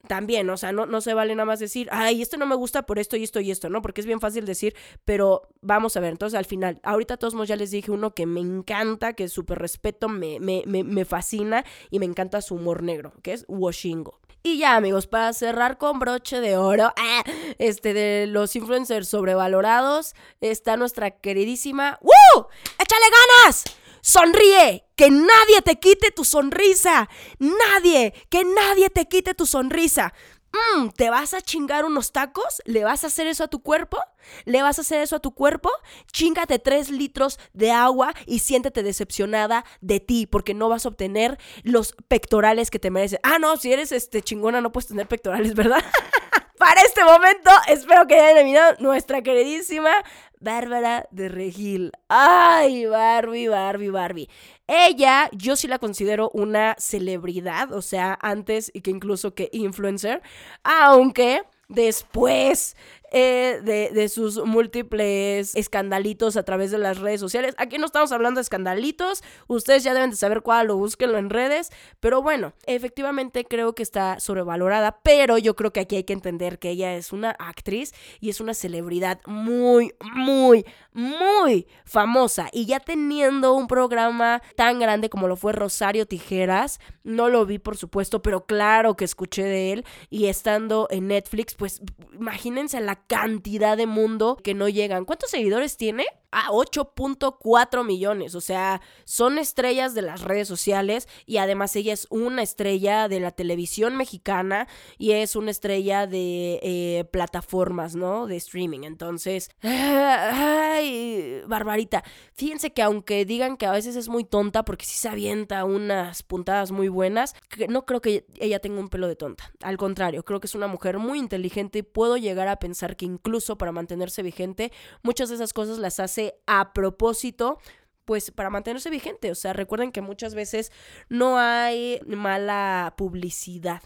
también, 0.09 0.51
o 0.51 0.57
sea, 0.57 0.73
no, 0.73 0.87
no 0.87 1.01
se 1.01 1.15
vale 1.15 1.35
nada 1.35 1.47
más 1.47 1.61
decir, 1.61 1.89
ay, 1.93 2.23
esto 2.23 2.37
no 2.37 2.47
me 2.47 2.57
gusta 2.57 2.83
por 2.83 2.99
esto 2.99 3.17
y 3.17 3.25
esto 3.25 3.41
y 3.41 3.51
esto, 3.51 3.69
¿no? 3.69 3.83
Porque 3.83 4.01
es 4.01 4.07
bien 4.07 4.21
fácil 4.21 4.45
decir, 4.45 4.75
pero 5.05 5.49
vamos 5.61 5.97
a 5.97 6.01
ver, 6.01 6.11
entonces 6.11 6.37
al 6.37 6.45
final, 6.45 6.81
ahorita 6.83 7.17
todos 7.17 7.35
ya 7.47 7.57
les 7.57 7.71
dije 7.71 7.91
uno 7.91 8.15
que 8.15 8.27
me 8.27 8.41
encanta, 8.41 9.13
que 9.13 9.29
súper 9.29 9.59
respeto, 9.59 10.09
me, 10.09 10.41
me, 10.41 10.63
me, 10.67 10.83
me, 10.83 11.05
fascina 11.05 11.65
y 11.91 11.99
me 11.99 12.07
encanta 12.07 12.43
su 12.43 12.57
humor 12.57 12.83
negro, 12.83 13.13
que 13.23 13.33
es 13.33 13.45
Washingo. 13.49 14.19
Y 14.43 14.59
ya, 14.59 14.77
amigos, 14.77 15.07
para 15.07 15.33
cerrar 15.33 15.79
con 15.79 15.99
broche 15.99 16.41
de 16.41 16.57
oro, 16.57 16.93
ah, 16.97 17.23
este 17.59 17.93
de 17.93 18.27
los 18.27 18.55
influencers 18.57 19.09
sobrevalorados, 19.09 20.15
está 20.41 20.77
nuestra 20.77 21.11
queridísima, 21.11 21.99
¡Woo! 22.01 22.47
¡Échale 22.79 23.07
ganas! 23.45 23.65
Sonríe, 24.09 24.87
que 24.97 25.11
nadie 25.11 25.61
te 25.63 25.79
quite 25.79 26.11
tu 26.13 26.25
sonrisa. 26.25 27.11
Nadie, 27.39 28.15
que 28.31 28.43
nadie 28.43 28.89
te 28.89 29.05
quite 29.05 29.35
tu 29.35 29.45
sonrisa. 29.45 30.15
Mm, 30.51 30.89
¿Te 30.97 31.11
vas 31.11 31.35
a 31.35 31.43
chingar 31.43 31.85
unos 31.85 32.11
tacos? 32.11 32.63
¿Le 32.65 32.85
vas 32.85 33.05
a 33.05 33.09
hacer 33.09 33.27
eso 33.27 33.45
a 33.45 33.49
tu 33.49 33.63
cuerpo? 33.63 33.99
¿Le 34.47 34.63
vas 34.63 34.79
a 34.79 34.81
hacer 34.81 35.03
eso 35.03 35.17
a 35.17 35.19
tu 35.19 35.35
cuerpo? 35.35 35.71
Chingate 36.11 36.59
tres 36.59 36.89
litros 36.89 37.39
de 37.53 37.71
agua 37.71 38.15
y 38.25 38.39
siéntete 38.39 38.83
decepcionada 38.83 39.67
de 39.83 40.01
ti 40.01 40.25
porque 40.27 40.55
no 40.55 40.71
vas 40.71 40.87
a 40.87 40.89
obtener 40.89 41.39
los 41.63 41.95
pectorales 42.09 42.71
que 42.71 42.79
te 42.79 42.91
mereces. 42.91 43.21
Ah, 43.23 43.39
no, 43.39 43.59
si 43.59 43.75
eres 43.75 43.93
este 43.93 44.23
chingona 44.23 44.63
no 44.63 44.73
puedes 44.73 44.89
tener 44.89 45.07
pectorales, 45.07 45.55
¿verdad? 45.55 45.85
Para 46.59 46.81
este 46.81 47.05
momento, 47.05 47.51
espero 47.69 48.07
que 48.07 48.19
hayan 48.19 48.37
terminado 48.37 48.77
nuestra 48.81 49.23
queridísima 49.23 49.93
Bárbara 50.41 51.07
de 51.11 51.29
Regil. 51.29 51.93
Ay, 52.09 52.87
Barbie, 52.87 53.49
Barbie, 53.49 53.91
Barbie. 53.91 54.29
Ella, 54.67 55.29
yo 55.33 55.57
sí 55.57 55.67
la 55.67 55.79
considero 55.79 56.31
una 56.35 56.77
celebridad, 56.79 57.73
o 57.73 57.83
sea, 57.83 58.19
antes 58.21 58.71
y 58.75 58.83
que 58.83 58.91
incluso 58.91 59.35
que 59.35 59.49
influencer, 59.53 60.23
aunque 60.63 61.43
después 61.69 62.77
eh, 63.11 63.61
de, 63.63 64.09
sus 64.09 64.45
múltiples 64.45 65.55
escandalitos 65.55 66.37
a 66.37 66.43
través 66.43 66.71
de 66.71 66.79
las 66.79 66.99
redes 66.99 67.21
sociales. 67.21 67.55
Aquí 67.59 67.79
no 67.79 67.87
estamos 67.87 68.13
hablando 68.13 68.39
de 68.39 68.43
escandalitos, 68.43 69.23
ustedes 69.47 69.83
ya 69.83 69.95
deben 69.95 70.11
de 70.11 70.17
saber 70.17 70.43
cuál 70.43 70.71
o 70.71 70.77
búsquenlo 70.77 71.19
en 71.19 71.31
redes, 71.31 71.71
pero 72.01 72.23
bueno, 72.23 72.53
efectivamente 72.67 73.45
creo 73.45 73.75
que 73.75 73.83
está 73.83 74.21
sobrevalorada, 74.21 75.01
pero 75.03 75.39
yo 75.39 75.57
creo 75.57 75.73
que 75.73 75.81
aquí 75.81 75.97
hay 75.97 76.05
que 76.05 76.13
entender 76.13 76.59
que 76.59 76.71
ella 76.71 76.95
es 76.95 77.13
una 77.13 77.31
actriz 77.31 77.93
y 78.21 78.31
es 78.31 78.41
una 78.41 78.55
celebridad 78.55 79.21
muy, 79.27 79.95
muy, 80.15 80.67
muy 80.93 81.67
famosa 81.85 82.49
y 82.53 82.67
ya 82.67 82.81
teniendo 82.81 83.55
un 83.55 83.69
programa 83.69 84.43
tan 84.57 84.79
grande 84.79 85.09
como 85.09 85.29
lo 85.29 85.37
fue 85.37 85.53
Rosario 85.53 86.07
Tijeras, 86.07 86.81
no 87.05 87.29
lo 87.29 87.47
vi 87.47 87.59
por 87.59 87.77
supuesto, 87.77 88.23
pero 88.23 88.45
claro 88.47 88.97
que 88.97 89.05
escuché 89.05 89.45
de 89.45 89.73
él 89.73 89.85
y 90.11 90.27
estando 90.27 90.89
en 90.91 91.09
Netflix, 91.09 91.55
pues 91.55 91.81
imagínense 92.13 92.81
la 92.81 92.98
cantidad 93.07 93.77
de 93.77 93.87
mundo 93.87 94.37
que 94.43 94.55
no 94.55 94.69
llegan. 94.69 95.05
¿Cuántos 95.05 95.31
seguidores 95.31 95.77
tiene? 95.77 96.07
A 96.31 96.51
8.4 96.51 97.85
millones. 97.85 98.35
O 98.35 98.41
sea, 98.41 98.81
son 99.05 99.39
estrellas 99.39 99.95
de 99.95 100.03
las 100.03 100.23
redes 100.23 100.49
sociales 100.49 101.09
y 101.27 101.39
además 101.39 101.75
ella 101.77 101.93
es 101.93 102.07
una 102.11 102.43
estrella 102.43 103.09
de 103.09 103.21
la 103.21 103.31
televisión 103.31 103.97
mexicana 103.97 104.69
y 104.99 105.13
es 105.13 105.37
una 105.37 105.51
estrella 105.51 106.07
de 106.07 106.61
eh, 106.63 107.05
plataformas, 107.11 107.95
¿no? 107.95 108.27
De 108.27 108.37
streaming. 108.37 108.81
Entonces, 108.85 109.51
ay, 109.63 111.43
Barbarita. 111.47 112.05
Fíjense 112.35 112.73
que 112.73 112.83
aunque 112.83 113.25
digan 113.25 113.57
que 113.57 113.67
a 113.67 113.73
veces 113.73 113.97
es 113.97 114.09
muy 114.09 114.25
tonta 114.25 114.65
porque 114.65 114.85
sí 114.85 114.97
se 114.97 115.09
avienta 115.09 115.65
unas 115.65 116.23
puntadas 116.23 116.71
muy 116.71 116.89
buenas, 116.89 117.35
no 117.69 117.87
creo 117.87 118.01
que 118.01 118.27
ella 118.39 118.61
tenga 118.61 118.81
un 118.81 118.89
pelo 118.89 119.09
de 119.09 119.17
tonta. 119.17 119.53
Al 119.63 119.77
contrario, 119.77 120.25
creo 120.25 120.41
que 120.41 120.47
es 120.47 120.55
una 120.55 120.67
mujer 120.67 120.99
muy 120.99 121.19
inteligente 121.19 121.81
y 121.81 121.83
puedo 121.83 122.17
llegar 122.17 122.49
a 122.49 122.59
pensar 122.59 122.97
que 122.97 123.07
incluso 123.07 123.57
para 123.59 123.73
mantenerse 123.73 124.23
vigente, 124.23 124.73
muchas 125.03 125.29
de 125.29 125.37
esas 125.37 125.53
cosas 125.53 125.79
las 125.79 126.01
hace 126.01 126.18
a 126.47 126.73
propósito 126.73 127.59
pues 128.05 128.31
para 128.31 128.49
mantenerse 128.49 128.89
vigente. 128.89 129.31
O 129.31 129.35
sea, 129.35 129.53
recuerden 129.53 129.93
que 129.93 130.01
muchas 130.01 130.35
veces 130.35 130.73
no 131.11 131.39
hay 131.39 132.01
mala 132.07 132.95
publicidad. 132.97 133.83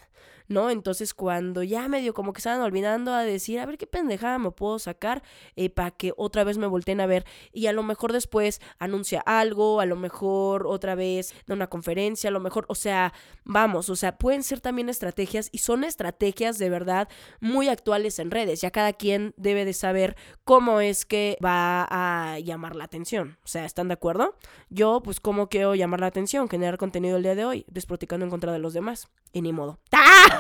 ¿No? 0.52 0.70
Entonces 0.70 1.14
cuando 1.14 1.62
ya 1.62 1.88
medio 1.88 2.14
como 2.14 2.32
que 2.32 2.38
estaban 2.38 2.60
olvidando 2.60 3.12
a 3.12 3.22
decir, 3.22 3.58
a 3.58 3.66
ver 3.66 3.78
qué 3.78 3.86
pendejada 3.86 4.38
me 4.38 4.50
puedo 4.50 4.78
sacar 4.78 5.22
eh, 5.56 5.70
para 5.70 5.90
que 5.90 6.12
otra 6.16 6.44
vez 6.44 6.58
me 6.58 6.66
volteen 6.66 7.00
a 7.00 7.06
ver 7.06 7.24
y 7.52 7.66
a 7.66 7.72
lo 7.72 7.82
mejor 7.82 8.12
después 8.12 8.60
anuncia 8.78 9.20
algo, 9.20 9.80
a 9.80 9.86
lo 9.86 9.96
mejor 9.96 10.66
otra 10.66 10.94
vez 10.94 11.34
da 11.46 11.54
una 11.54 11.66
conferencia, 11.66 12.28
a 12.28 12.32
lo 12.32 12.40
mejor, 12.40 12.66
o 12.68 12.74
sea, 12.74 13.12
vamos, 13.44 13.88
o 13.88 13.96
sea, 13.96 14.18
pueden 14.18 14.42
ser 14.42 14.60
también 14.60 14.88
estrategias 14.88 15.48
y 15.52 15.58
son 15.58 15.84
estrategias 15.84 16.58
de 16.58 16.70
verdad 16.70 17.08
muy 17.40 17.68
actuales 17.68 18.18
en 18.18 18.30
redes, 18.30 18.60
ya 18.60 18.70
cada 18.70 18.92
quien 18.92 19.34
debe 19.36 19.64
de 19.64 19.72
saber 19.72 20.16
cómo 20.44 20.80
es 20.80 21.04
que 21.04 21.36
va 21.44 21.86
a 21.90 22.38
llamar 22.38 22.76
la 22.76 22.84
atención, 22.84 23.38
o 23.44 23.48
sea, 23.48 23.64
¿están 23.64 23.88
de 23.88 23.94
acuerdo? 23.94 24.36
Yo, 24.68 25.02
pues, 25.02 25.20
¿cómo 25.20 25.48
quiero 25.48 25.74
llamar 25.74 26.00
la 26.00 26.06
atención? 26.06 26.48
Generar 26.48 26.78
contenido 26.78 27.16
el 27.16 27.22
día 27.22 27.34
de 27.34 27.44
hoy, 27.44 27.64
desproticando 27.68 28.24
en 28.24 28.30
contra 28.30 28.52
de 28.52 28.58
los 28.58 28.74
demás, 28.74 29.08
y 29.32 29.42
ni 29.42 29.52
modo. 29.52 29.78
¡Ah! 29.92 30.38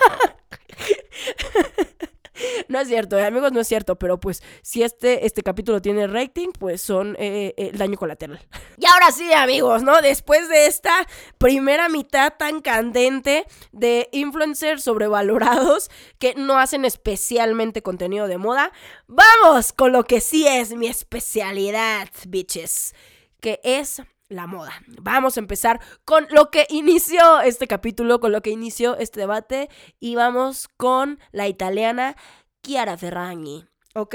no 2.68 2.80
es 2.80 2.88
cierto, 2.88 3.18
eh, 3.18 3.24
amigos, 3.24 3.52
no 3.52 3.60
es 3.60 3.68
cierto, 3.68 3.96
pero 3.96 4.18
pues 4.18 4.42
si 4.62 4.82
este, 4.82 5.26
este 5.26 5.42
capítulo 5.42 5.80
tiene 5.80 6.06
rating, 6.06 6.48
pues 6.58 6.82
son 6.82 7.16
eh, 7.18 7.54
eh, 7.56 7.70
el 7.72 7.78
daño 7.78 7.96
colateral. 7.96 8.40
Y 8.76 8.86
ahora 8.86 9.10
sí, 9.12 9.32
amigos, 9.32 9.82
¿no? 9.82 10.00
Después 10.00 10.48
de 10.48 10.66
esta 10.66 11.06
primera 11.38 11.88
mitad 11.88 12.34
tan 12.36 12.60
candente 12.60 13.46
de 13.72 14.08
influencers 14.12 14.84
sobrevalorados 14.84 15.90
que 16.18 16.34
no 16.34 16.58
hacen 16.58 16.84
especialmente 16.84 17.82
contenido 17.82 18.26
de 18.28 18.38
moda, 18.38 18.72
vamos 19.06 19.72
con 19.72 19.92
lo 19.92 20.04
que 20.04 20.20
sí 20.20 20.46
es 20.46 20.74
mi 20.74 20.86
especialidad, 20.86 22.08
bitches, 22.26 22.94
que 23.40 23.60
es 23.64 24.02
la 24.32 24.46
moda. 24.46 24.72
Vamos 25.00 25.36
a 25.36 25.40
empezar 25.40 25.80
con 26.04 26.26
lo 26.30 26.50
que 26.50 26.66
inició 26.70 27.40
este 27.40 27.66
capítulo, 27.66 28.20
con 28.20 28.32
lo 28.32 28.42
que 28.42 28.50
inició 28.50 28.96
este 28.96 29.20
debate 29.20 29.68
y 30.00 30.14
vamos 30.14 30.68
con 30.76 31.18
la 31.30 31.48
italiana 31.48 32.16
Chiara 32.62 32.96
Ferragni, 32.96 33.66
¿ok? 33.94 34.14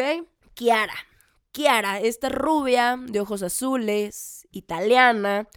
Chiara. 0.55 0.95
Chiara, 1.53 1.99
esta 1.99 2.29
rubia 2.29 2.97
de 2.99 3.19
ojos 3.19 3.41
azules, 3.41 4.47
italiana, 4.51 5.47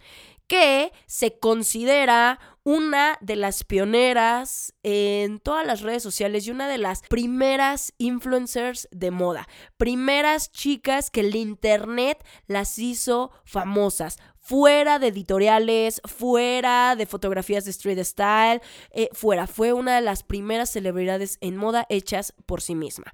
que 0.47 0.91
se 1.05 1.39
considera 1.39 2.39
una 2.63 3.17
de 3.21 3.35
las 3.35 3.63
pioneras 3.63 4.73
en 4.83 5.39
todas 5.39 5.65
las 5.65 5.81
redes 5.81 6.03
sociales 6.03 6.45
y 6.45 6.51
una 6.51 6.67
de 6.67 6.77
las 6.77 7.01
primeras 7.01 7.93
influencers 7.97 8.87
de 8.91 9.11
moda. 9.11 9.47
Primeras 9.77 10.51
chicas 10.51 11.09
que 11.09 11.21
el 11.21 11.35
internet 11.35 12.23
las 12.47 12.77
hizo 12.77 13.31
famosas 13.45 14.17
fuera 14.39 14.99
de 14.99 15.07
editoriales, 15.07 16.01
fuera 16.05 16.95
de 16.95 17.05
fotografías 17.05 17.65
de 17.65 17.71
street 17.71 18.03
style, 18.03 18.61
eh, 18.91 19.09
fuera. 19.13 19.47
Fue 19.47 19.73
una 19.73 19.95
de 19.95 20.01
las 20.01 20.23
primeras 20.23 20.71
celebridades 20.71 21.37
en 21.41 21.57
moda 21.57 21.85
hechas 21.89 22.33
por 22.45 22.61
sí 22.61 22.75
misma. 22.75 23.13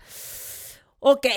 Ok, 1.00 1.28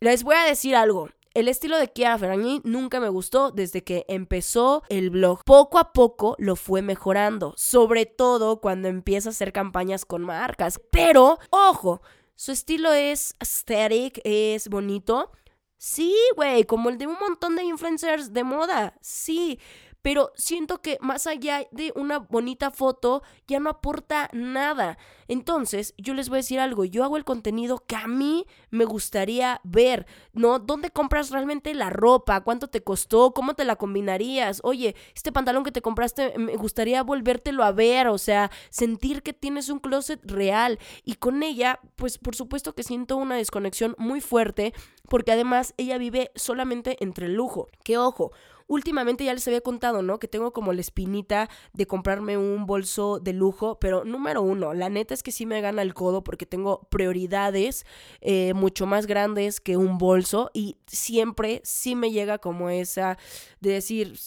les 0.00 0.22
voy 0.22 0.36
a 0.36 0.44
decir 0.44 0.74
algo. 0.74 1.10
El 1.34 1.48
estilo 1.48 1.78
de 1.78 1.90
Chiara 1.90 2.18
Ferragni 2.18 2.60
nunca 2.62 3.00
me 3.00 3.08
gustó 3.08 3.52
desde 3.52 3.82
que 3.82 4.04
empezó 4.08 4.82
el 4.90 5.08
blog. 5.08 5.42
Poco 5.44 5.78
a 5.78 5.94
poco 5.94 6.36
lo 6.38 6.56
fue 6.56 6.82
mejorando, 6.82 7.54
sobre 7.56 8.04
todo 8.04 8.60
cuando 8.60 8.88
empieza 8.88 9.30
a 9.30 9.32
hacer 9.32 9.50
campañas 9.50 10.04
con 10.04 10.22
marcas. 10.22 10.78
Pero, 10.90 11.38
ojo, 11.48 12.02
su 12.34 12.52
estilo 12.52 12.92
es 12.92 13.34
aesthetic, 13.38 14.20
es 14.24 14.68
bonito. 14.68 15.30
Sí, 15.78 16.14
güey, 16.36 16.64
como 16.64 16.90
el 16.90 16.98
de 16.98 17.06
un 17.06 17.16
montón 17.18 17.56
de 17.56 17.64
influencers 17.64 18.34
de 18.34 18.44
moda. 18.44 18.94
Sí, 19.00 19.58
pero 20.02 20.32
siento 20.34 20.82
que 20.82 20.98
más 21.00 21.26
allá 21.26 21.66
de 21.70 21.92
una 21.96 22.18
bonita 22.18 22.70
foto 22.70 23.22
ya 23.46 23.60
no 23.60 23.70
aporta 23.70 24.28
nada. 24.32 24.98
Entonces, 25.28 25.94
yo 25.96 26.12
les 26.14 26.28
voy 26.28 26.36
a 26.36 26.38
decir 26.40 26.60
algo, 26.60 26.84
yo 26.84 27.04
hago 27.04 27.16
el 27.16 27.24
contenido 27.24 27.84
que 27.86 27.96
a 27.96 28.06
mí 28.06 28.46
me 28.70 28.84
gustaría 28.84 29.60
ver, 29.64 30.06
¿no? 30.32 30.58
¿Dónde 30.58 30.90
compras 30.90 31.30
realmente 31.30 31.72
la 31.74 31.90
ropa? 31.90 32.42
¿Cuánto 32.42 32.68
te 32.68 32.82
costó? 32.82 33.32
¿Cómo 33.32 33.54
te 33.54 33.64
la 33.64 33.76
combinarías? 33.76 34.60
Oye, 34.64 34.94
este 35.14 35.32
pantalón 35.32 35.64
que 35.64 35.72
te 35.72 35.82
compraste 35.82 36.36
me 36.36 36.56
gustaría 36.56 37.02
volvértelo 37.02 37.64
a 37.64 37.72
ver, 37.72 38.08
o 38.08 38.18
sea, 38.18 38.50
sentir 38.70 39.22
que 39.22 39.32
tienes 39.32 39.68
un 39.68 39.78
closet 39.78 40.20
real 40.24 40.78
y 41.04 41.14
con 41.14 41.42
ella, 41.42 41.80
pues 41.96 42.18
por 42.18 42.34
supuesto 42.34 42.74
que 42.74 42.82
siento 42.82 43.16
una 43.16 43.36
desconexión 43.36 43.94
muy 43.98 44.20
fuerte 44.20 44.74
porque 45.08 45.32
además 45.32 45.74
ella 45.76 45.98
vive 45.98 46.30
solamente 46.34 46.96
entre 47.00 47.26
el 47.26 47.34
lujo. 47.34 47.68
Que 47.84 47.98
ojo, 47.98 48.32
últimamente 48.72 49.24
ya 49.26 49.34
les 49.34 49.46
había 49.46 49.60
contado, 49.60 50.02
¿no? 50.02 50.18
Que 50.18 50.28
tengo 50.28 50.54
como 50.54 50.72
la 50.72 50.80
espinita 50.80 51.50
de 51.74 51.86
comprarme 51.86 52.38
un 52.38 52.64
bolso 52.64 53.18
de 53.18 53.34
lujo, 53.34 53.78
pero 53.78 54.04
número 54.04 54.40
uno, 54.40 54.72
la 54.72 54.88
neta 54.88 55.12
es 55.12 55.22
que 55.22 55.30
sí 55.30 55.44
me 55.44 55.60
gana 55.60 55.82
el 55.82 55.92
codo 55.92 56.24
porque 56.24 56.46
tengo 56.46 56.88
prioridades 56.88 57.84
eh, 58.22 58.54
mucho 58.54 58.86
más 58.86 59.06
grandes 59.06 59.60
que 59.60 59.76
un 59.76 59.98
bolso 59.98 60.50
y 60.54 60.78
siempre 60.86 61.60
sí 61.64 61.94
me 61.94 62.12
llega 62.12 62.38
como 62.38 62.70
esa 62.70 63.18
de 63.60 63.72
decir, 63.72 64.18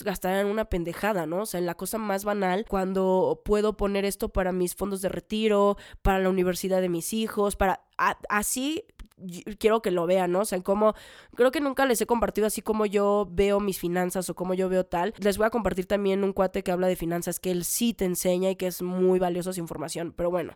gastarán 0.00 0.46
una 0.46 0.64
pendejada, 0.64 1.26
¿no? 1.26 1.42
O 1.42 1.46
sea, 1.46 1.60
en 1.60 1.66
la 1.66 1.76
cosa 1.76 1.96
más 1.96 2.24
banal, 2.24 2.66
cuando 2.68 3.42
puedo 3.44 3.76
poner 3.76 4.04
esto 4.04 4.28
para 4.28 4.50
mis 4.50 4.74
fondos 4.74 5.02
de 5.02 5.08
retiro, 5.08 5.76
para 6.02 6.18
la 6.18 6.30
universidad 6.30 6.80
de 6.80 6.88
mis 6.88 7.12
hijos, 7.12 7.54
para 7.54 7.84
así 8.28 8.84
quiero 9.58 9.82
que 9.82 9.90
lo 9.90 10.06
vean, 10.06 10.32
¿no? 10.32 10.40
O 10.40 10.44
sea, 10.44 10.60
como 10.62 10.94
creo 11.34 11.50
que 11.50 11.60
nunca 11.60 11.86
les 11.86 12.00
he 12.00 12.06
compartido 12.06 12.46
así 12.46 12.62
como 12.62 12.86
yo 12.86 13.28
veo 13.30 13.60
mis 13.60 13.78
finanzas 13.78 14.28
o 14.30 14.34
como 14.34 14.54
yo 14.54 14.68
veo 14.68 14.84
tal. 14.84 15.14
Les 15.18 15.38
voy 15.38 15.46
a 15.46 15.50
compartir 15.50 15.86
también 15.86 16.24
un 16.24 16.32
cuate 16.32 16.62
que 16.62 16.72
habla 16.72 16.86
de 16.86 16.96
finanzas 16.96 17.40
que 17.40 17.50
él 17.50 17.64
sí 17.64 17.94
te 17.94 18.04
enseña 18.04 18.50
y 18.50 18.56
que 18.56 18.66
es 18.66 18.82
muy 18.82 19.18
valiosa 19.18 19.52
su 19.52 19.60
información. 19.60 20.12
Pero 20.16 20.30
bueno, 20.30 20.54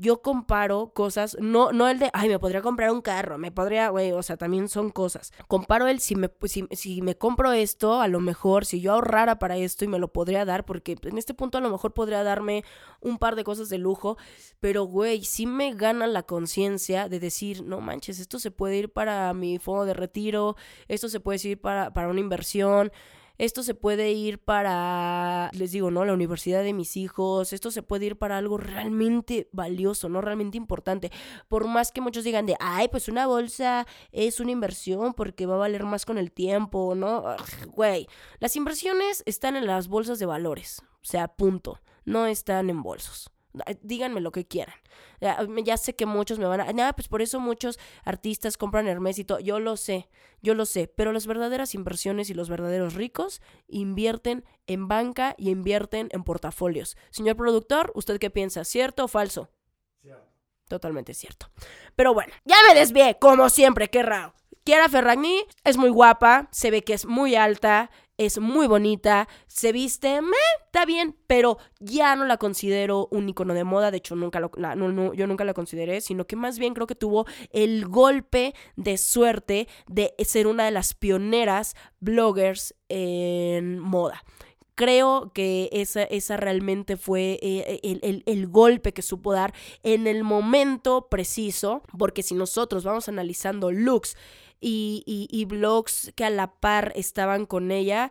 yo 0.00 0.22
comparo 0.22 0.92
cosas, 0.94 1.36
no, 1.40 1.72
no 1.72 1.86
el 1.86 1.98
de, 1.98 2.10
ay, 2.14 2.30
me 2.30 2.38
podría 2.38 2.62
comprar 2.62 2.90
un 2.90 3.02
carro, 3.02 3.36
me 3.36 3.52
podría, 3.52 3.90
güey, 3.90 4.12
o 4.12 4.22
sea, 4.22 4.38
también 4.38 4.68
son 4.68 4.90
cosas. 4.90 5.32
Comparo 5.46 5.88
el, 5.88 6.00
si 6.00 6.16
me, 6.16 6.30
si, 6.44 6.66
si 6.70 7.02
me 7.02 7.16
compro 7.16 7.52
esto, 7.52 8.00
a 8.00 8.08
lo 8.08 8.20
mejor, 8.20 8.64
si 8.64 8.80
yo 8.80 8.94
ahorrara 8.94 9.38
para 9.38 9.58
esto 9.58 9.84
y 9.84 9.88
me 9.88 9.98
lo 9.98 10.08
podría 10.08 10.46
dar, 10.46 10.64
porque 10.64 10.96
en 11.02 11.18
este 11.18 11.34
punto 11.34 11.58
a 11.58 11.60
lo 11.60 11.68
mejor 11.68 11.92
podría 11.92 12.22
darme 12.22 12.64
un 13.00 13.18
par 13.18 13.36
de 13.36 13.44
cosas 13.44 13.68
de 13.68 13.76
lujo, 13.76 14.16
pero, 14.58 14.84
güey, 14.84 15.22
sí 15.22 15.46
me 15.46 15.74
gana 15.74 16.06
la 16.06 16.22
conciencia 16.22 17.08
de 17.10 17.20
decir, 17.20 17.62
no 17.62 17.80
manches, 17.82 18.20
esto 18.20 18.38
se 18.38 18.50
puede 18.50 18.76
ir 18.76 18.92
para 18.92 19.34
mi 19.34 19.58
fondo 19.58 19.84
de 19.84 19.94
retiro, 19.94 20.56
esto 20.88 21.10
se 21.10 21.20
puede 21.20 21.46
ir 21.46 21.60
para, 21.60 21.92
para 21.92 22.08
una 22.08 22.20
inversión 22.20 22.90
esto 23.40 23.62
se 23.62 23.74
puede 23.74 24.12
ir 24.12 24.38
para, 24.38 25.50
les 25.54 25.72
digo, 25.72 25.90
¿no? 25.90 26.04
La 26.04 26.12
universidad 26.12 26.62
de 26.62 26.74
mis 26.74 26.98
hijos, 26.98 27.54
esto 27.54 27.70
se 27.70 27.82
puede 27.82 28.04
ir 28.04 28.18
para 28.18 28.36
algo 28.36 28.58
realmente 28.58 29.48
valioso, 29.52 30.10
¿no? 30.10 30.20
Realmente 30.20 30.58
importante. 30.58 31.10
Por 31.48 31.66
más 31.66 31.90
que 31.90 32.02
muchos 32.02 32.22
digan 32.22 32.44
de, 32.44 32.54
ay, 32.60 32.88
pues 32.88 33.08
una 33.08 33.26
bolsa 33.26 33.86
es 34.12 34.40
una 34.40 34.50
inversión 34.50 35.14
porque 35.14 35.46
va 35.46 35.54
a 35.54 35.58
valer 35.58 35.84
más 35.84 36.04
con 36.04 36.18
el 36.18 36.32
tiempo, 36.32 36.94
¿no? 36.94 37.34
Güey, 37.68 38.08
las 38.40 38.56
inversiones 38.56 39.22
están 39.24 39.56
en 39.56 39.66
las 39.66 39.88
bolsas 39.88 40.18
de 40.18 40.26
valores, 40.26 40.82
o 40.96 41.04
sea, 41.04 41.28
punto, 41.28 41.80
no 42.04 42.26
están 42.26 42.68
en 42.68 42.82
bolsos. 42.82 43.30
Díganme 43.82 44.20
lo 44.20 44.32
que 44.32 44.46
quieran. 44.46 44.74
Ya, 45.20 45.76
sé 45.76 45.96
que 45.96 46.06
muchos 46.06 46.38
me 46.38 46.46
van 46.46 46.60
a... 46.60 46.72
Nada, 46.72 46.92
pues 46.92 47.08
por 47.08 47.22
eso 47.22 47.40
muchos 47.40 47.78
artistas 48.04 48.56
compran 48.56 48.86
Hermes 48.86 49.18
y 49.18 49.24
todo. 49.24 49.40
Yo 49.40 49.60
lo 49.60 49.76
sé, 49.76 50.08
yo 50.40 50.54
lo 50.54 50.66
sé. 50.66 50.86
Pero 50.88 51.12
las 51.12 51.26
verdaderas 51.26 51.74
inversiones 51.74 52.30
y 52.30 52.34
los 52.34 52.48
verdaderos 52.48 52.94
ricos 52.94 53.42
invierten 53.68 54.44
en 54.66 54.88
banca 54.88 55.34
y 55.36 55.50
invierten 55.50 56.08
en 56.12 56.22
portafolios. 56.22 56.96
Señor 57.10 57.36
productor, 57.36 57.92
¿usted 57.94 58.18
qué 58.18 58.30
piensa? 58.30 58.64
¿Cierto 58.64 59.04
o 59.04 59.08
falso? 59.08 59.50
Cierto. 60.00 60.24
Totalmente 60.68 61.14
cierto. 61.14 61.50
Pero 61.96 62.14
bueno, 62.14 62.32
ya 62.44 62.56
me 62.68 62.78
desvié, 62.78 63.18
como 63.18 63.48
siempre, 63.48 63.90
qué 63.90 64.02
raro. 64.02 64.34
Kiara 64.62 64.88
Ferragni 64.88 65.42
es 65.64 65.76
muy 65.76 65.88
guapa, 65.88 66.48
se 66.52 66.70
ve 66.70 66.84
que 66.84 66.92
es 66.92 67.06
muy 67.06 67.34
alta, 67.34 67.90
es 68.20 68.38
muy 68.38 68.66
bonita, 68.66 69.28
se 69.46 69.72
viste, 69.72 70.20
me, 70.20 70.36
está 70.66 70.84
bien, 70.84 71.16
pero 71.26 71.56
ya 71.78 72.14
no 72.16 72.26
la 72.26 72.36
considero 72.36 73.08
un 73.10 73.30
icono 73.30 73.54
de 73.54 73.64
moda, 73.64 73.90
de 73.90 73.96
hecho 73.96 74.14
nunca 74.14 74.40
lo, 74.40 74.50
yo 75.14 75.26
nunca 75.26 75.44
la 75.44 75.54
consideré, 75.54 76.02
sino 76.02 76.26
que 76.26 76.36
más 76.36 76.58
bien 76.58 76.74
creo 76.74 76.86
que 76.86 76.94
tuvo 76.94 77.24
el 77.50 77.86
golpe 77.86 78.54
de 78.76 78.98
suerte 78.98 79.68
de 79.86 80.14
ser 80.18 80.48
una 80.48 80.66
de 80.66 80.70
las 80.70 80.92
pioneras 80.92 81.74
bloggers 81.98 82.74
en 82.90 83.78
moda 83.78 84.22
creo 84.80 85.30
que 85.34 85.68
esa, 85.72 86.04
esa 86.04 86.38
realmente 86.38 86.96
fue 86.96 87.38
eh, 87.42 87.80
el, 87.82 88.22
el, 88.24 88.48
golpe 88.48 88.94
que 88.94 89.02
supo 89.02 89.34
dar 89.34 89.52
en 89.82 90.06
el 90.06 90.24
momento 90.24 91.08
preciso, 91.10 91.82
porque 91.98 92.22
si 92.22 92.34
nosotros 92.34 92.82
vamos 92.82 93.06
analizando 93.06 93.72
looks 93.72 94.16
y, 94.58 95.04
y, 95.30 95.44
blogs 95.44 96.12
que 96.16 96.24
a 96.24 96.30
la 96.30 96.54
par 96.54 96.94
estaban 96.96 97.44
con 97.44 97.70
ella. 97.72 98.10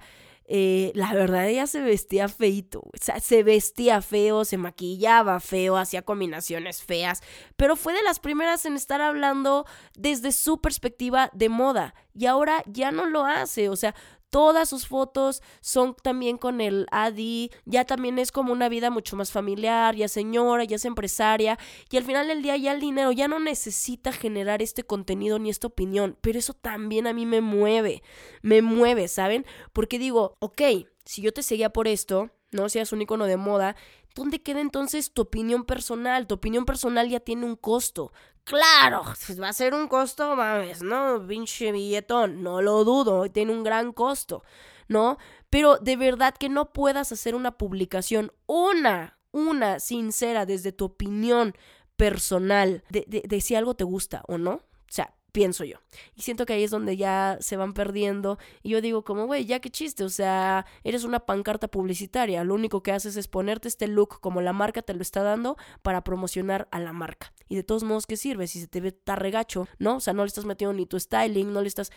Eh, 0.51 0.91
la 0.95 1.13
verdad 1.13 1.47
ella 1.47 1.67
se 1.67 1.79
vestía 1.79 2.27
feito, 2.27 2.79
o 2.79 2.91
sea, 2.99 3.19
se 3.19 3.43
vestía 3.43 4.01
feo, 4.01 4.45
se 4.45 4.57
maquillaba 4.57 5.39
feo, 5.39 5.77
hacía 5.77 6.01
combinaciones 6.01 6.81
feas, 6.81 7.21
pero 7.55 7.75
fue 7.75 7.93
de 7.93 8.01
las 8.01 8.19
primeras 8.19 8.65
en 8.65 8.73
estar 8.73 8.99
hablando 8.99 9.67
desde 9.95 10.31
su 10.31 10.59
perspectiva 10.59 11.29
de 11.33 11.49
moda 11.49 11.93
y 12.15 12.25
ahora 12.25 12.63
ya 12.65 12.91
no 12.91 13.05
lo 13.05 13.25
hace, 13.25 13.69
o 13.69 13.75
sea, 13.75 13.93
Todas 14.29 14.69
sus 14.69 14.87
fotos 14.87 15.41
son 15.61 15.95
también 16.03 16.37
con 16.37 16.61
el 16.61 16.85
Adi, 16.91 17.49
ya 17.65 17.85
también 17.85 18.19
es 18.19 18.31
como 18.31 18.53
una 18.53 18.69
vida 18.69 18.91
mucho 18.91 19.15
más 19.15 19.31
familiar, 19.31 19.95
ya 19.95 20.07
señora, 20.07 20.63
ya 20.65 20.75
es 20.75 20.85
empresaria, 20.85 21.57
y 21.89 21.97
al 21.97 22.03
final 22.03 22.27
del 22.27 22.43
día 22.43 22.55
ya 22.55 22.73
el 22.73 22.79
dinero 22.79 23.11
ya 23.11 23.27
no 23.27 23.39
necesita 23.39 24.11
generar 24.11 24.61
este 24.61 24.83
contenido 24.83 25.39
ni 25.39 25.49
esta 25.49 25.67
opinión, 25.67 26.17
pero 26.21 26.37
eso 26.37 26.53
también 26.53 27.07
a 27.07 27.13
mí 27.13 27.25
me 27.25 27.41
mueve, 27.41 28.03
me 28.43 28.61
mueve, 28.61 29.07
¿saben? 29.07 29.45
Porque 29.73 29.97
digo, 29.97 30.37
ok, 30.39 30.61
si 31.05 31.23
yo 31.23 31.33
te 31.33 31.41
seguía 31.41 31.71
por 31.71 31.87
esto, 31.87 32.29
no 32.51 32.69
seas 32.69 32.91
un 32.91 33.01
icono 33.01 33.25
de 33.25 33.37
moda, 33.37 33.75
¿dónde 34.15 34.41
queda 34.41 34.61
entonces 34.61 35.11
tu 35.11 35.23
opinión 35.23 35.63
personal? 35.65 36.27
Tu 36.27 36.35
opinión 36.35 36.65
personal 36.65 37.09
ya 37.09 37.19
tiene 37.19 37.45
un 37.45 37.55
costo. 37.55 38.11
Claro, 38.49 39.03
pues 39.27 39.39
va 39.39 39.49
a 39.49 39.53
ser 39.53 39.75
un 39.75 39.87
costo, 39.87 40.35
mames, 40.35 40.81
¿no? 40.81 41.23
Pinche 41.27 41.71
billetón, 41.71 42.41
no 42.41 42.63
lo 42.63 42.83
dudo, 42.83 43.29
tiene 43.29 43.51
un 43.53 43.63
gran 43.63 43.93
costo, 43.93 44.43
¿no? 44.87 45.19
Pero 45.51 45.77
de 45.77 45.95
verdad 45.95 46.33
que 46.35 46.49
no 46.49 46.73
puedas 46.73 47.11
hacer 47.11 47.35
una 47.35 47.59
publicación, 47.59 48.31
una, 48.47 49.19
una 49.31 49.79
sincera 49.79 50.47
desde 50.47 50.71
tu 50.71 50.85
opinión 50.85 51.53
personal 51.95 52.83
de, 52.89 53.05
de, 53.07 53.21
de 53.23 53.41
si 53.41 53.53
algo 53.53 53.75
te 53.75 53.83
gusta 53.83 54.23
o 54.27 54.39
no. 54.39 54.53
O 54.53 54.61
sea, 54.91 55.13
pienso 55.31 55.63
yo. 55.63 55.77
Y 56.15 56.21
siento 56.21 56.45
que 56.45 56.53
ahí 56.53 56.63
es 56.63 56.71
donde 56.71 56.97
ya 56.97 57.37
se 57.41 57.57
van 57.57 57.73
perdiendo. 57.73 58.37
Y 58.63 58.69
yo 58.69 58.81
digo, 58.81 59.03
como, 59.03 59.25
güey, 59.25 59.45
ya 59.45 59.59
qué 59.59 59.69
chiste. 59.69 60.03
O 60.03 60.09
sea, 60.09 60.65
eres 60.83 61.03
una 61.03 61.21
pancarta 61.21 61.67
publicitaria. 61.67 62.43
Lo 62.43 62.55
único 62.55 62.83
que 62.83 62.91
haces 62.91 63.15
es 63.15 63.27
ponerte 63.27 63.67
este 63.67 63.87
look 63.87 64.19
como 64.21 64.41
la 64.41 64.53
marca 64.53 64.81
te 64.81 64.93
lo 64.93 65.01
está 65.01 65.23
dando 65.23 65.57
para 65.81 66.03
promocionar 66.03 66.67
a 66.71 66.79
la 66.79 66.93
marca. 66.93 67.33
Y 67.47 67.55
de 67.55 67.63
todos 67.63 67.83
modos, 67.83 68.05
¿qué 68.05 68.17
sirve? 68.17 68.47
Si 68.47 68.59
se 68.61 68.67
te 68.67 68.81
ve 68.81 68.95
regacho, 69.05 69.67
¿no? 69.77 69.97
O 69.97 69.99
sea, 69.99 70.13
no 70.13 70.23
le 70.23 70.27
estás 70.27 70.45
metiendo 70.45 70.73
ni 70.73 70.85
tu 70.85 70.99
styling, 70.99 71.51
no 71.53 71.61
le 71.61 71.67
estás 71.67 71.91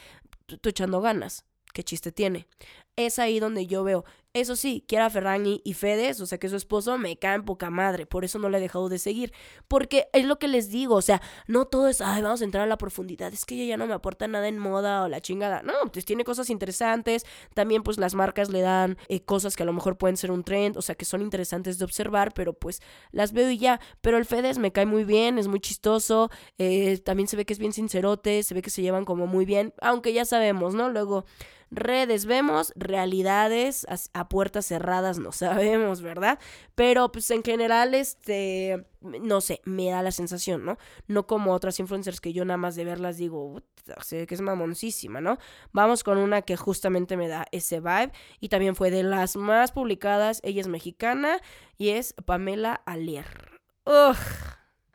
tú 0.47 0.68
echando 0.68 1.01
ganas. 1.01 1.45
¿Qué 1.72 1.83
chiste 1.83 2.12
tiene? 2.12 2.49
Es 2.97 3.18
ahí 3.18 3.41
donde 3.41 3.66
yo 3.66 3.83
veo. 3.83 4.05
Eso 4.35 4.57
sí, 4.57 4.83
Kiara 4.89 5.11
Ferragni 5.11 5.61
y 5.62 5.74
Fedes, 5.74 6.18
o 6.22 6.26
sea 6.26 6.39
que 6.39 6.49
su 6.49 6.57
esposo, 6.57 6.97
me 6.97 7.18
caen 7.18 7.45
poca 7.45 7.68
madre. 7.68 8.07
Por 8.07 8.24
eso 8.24 8.39
no 8.39 8.49
le 8.49 8.57
he 8.57 8.61
dejado 8.62 8.89
de 8.89 8.99
seguir. 8.99 9.30
Porque 9.68 10.09
es 10.14 10.24
lo 10.24 10.39
que 10.39 10.49
les 10.49 10.70
digo, 10.70 10.95
o 10.95 11.03
sea, 11.03 11.20
no 11.47 11.66
todo 11.66 11.87
es, 11.89 12.01
ay, 12.01 12.22
vamos 12.22 12.41
a 12.41 12.45
entrar 12.45 12.64
a 12.64 12.66
la 12.66 12.78
profundidad. 12.78 13.30
Es 13.35 13.45
que 13.45 13.57
ella 13.57 13.66
ya 13.66 13.76
no 13.76 13.87
me 13.87 13.93
aporta 13.93 14.26
nada 14.28 14.49
en 14.49 14.59
moda 14.59 15.03
o 15.03 15.09
la 15.09 15.20
chingada. 15.20 15.62
No, 15.62 15.74
pues 15.93 16.07
tiene 16.07 16.24
cosas 16.24 16.49
interesantes. 16.49 17.26
También, 17.53 17.83
pues 17.83 17.99
las 17.99 18.14
marcas 18.14 18.49
le 18.49 18.62
dan 18.62 18.97
eh, 19.09 19.22
cosas 19.22 19.55
que 19.55 19.64
a 19.64 19.66
lo 19.66 19.74
mejor 19.74 19.99
pueden 19.99 20.16
ser 20.16 20.30
un 20.30 20.45
trend, 20.45 20.78
o 20.78 20.83
sea, 20.83 20.95
que 20.95 21.05
son 21.05 21.20
interesantes 21.20 21.78
de 21.78 21.85
observar, 21.85 22.33
pero 22.33 22.55
pues 22.55 22.80
las 23.11 23.33
veo 23.35 23.51
y 23.51 23.59
ya. 23.59 23.80
Pero 24.01 24.16
el 24.16 24.24
Fedes 24.24 24.57
me 24.57 24.72
cae 24.72 24.87
muy 24.87 25.05
bien, 25.05 25.37
es 25.37 25.47
muy 25.47 25.61
chistoso. 25.61 26.30
Eh, 26.57 26.97
también 27.05 27.28
se 27.28 27.37
ve 27.37 27.45
que 27.45 27.53
es 27.53 27.59
bien 27.59 27.74
sincerote, 27.74 28.43
se 28.45 28.55
ve 28.55 28.62
que 28.62 28.70
se 28.70 28.80
llevan 28.80 29.05
como 29.05 29.26
muy 29.26 29.45
bien. 29.45 29.74
Aunque 29.83 30.14
ya 30.14 30.24
sabemos, 30.24 30.74
¿no? 30.74 30.89
Luego 30.89 31.26
redes 31.72 32.26
vemos, 32.26 32.72
realidades 32.76 33.87
a, 34.12 34.22
puertas 34.29 34.66
cerradas 34.66 35.18
no 35.18 35.33
sabemos, 35.33 36.03
¿verdad? 36.03 36.39
Pero 36.75 37.12
pues 37.12 37.31
en 37.31 37.43
general, 37.43 37.95
este, 37.95 38.87
no 39.01 39.41
sé, 39.41 39.61
me 39.64 39.91
da 39.91 40.03
la 40.03 40.12
sensación, 40.12 40.64
¿no? 40.64 40.79
No 41.07 41.27
como 41.27 41.53
otras 41.53 41.79
influencers 41.81 42.20
que 42.20 42.33
yo 42.33 42.45
nada 42.45 42.57
más 42.57 42.77
de 42.77 42.85
verlas 42.85 43.16
digo, 43.16 43.62
sé 44.03 44.27
que 44.27 44.35
es 44.35 44.41
mamoncísima, 44.41 45.20
¿no? 45.20 45.39
Vamos 45.73 46.05
con 46.05 46.18
una 46.18 46.43
que 46.43 46.57
justamente 46.57 47.16
me 47.16 47.29
da 47.29 47.47
ese 47.53 47.81
vibe 47.81 48.12
y 48.41 48.49
también 48.49 48.77
fue 48.77 48.91
de 48.91 49.03
las 49.03 49.37
más 49.37 49.73
publicadas, 49.73 50.41
ella 50.45 50.61
es 50.61 50.68
mexicana 50.68 51.41
y 51.77 51.91
es 51.91 52.14
Pamela 52.25 52.75
Alier. 52.87 53.61
Ugh. 53.87 54.16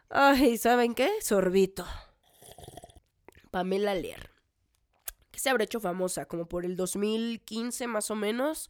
Ay, 0.09 0.57
¿saben 0.57 0.95
qué? 0.95 1.09
Sorbito. 1.21 1.85
Pamela 3.51 3.91
Alier 3.91 4.37
se 5.37 5.49
habrá 5.49 5.63
hecho 5.63 5.79
famosa, 5.79 6.25
como 6.25 6.47
por 6.47 6.65
el 6.65 6.75
2015 6.75 7.87
más 7.87 8.11
o 8.11 8.15
menos, 8.15 8.69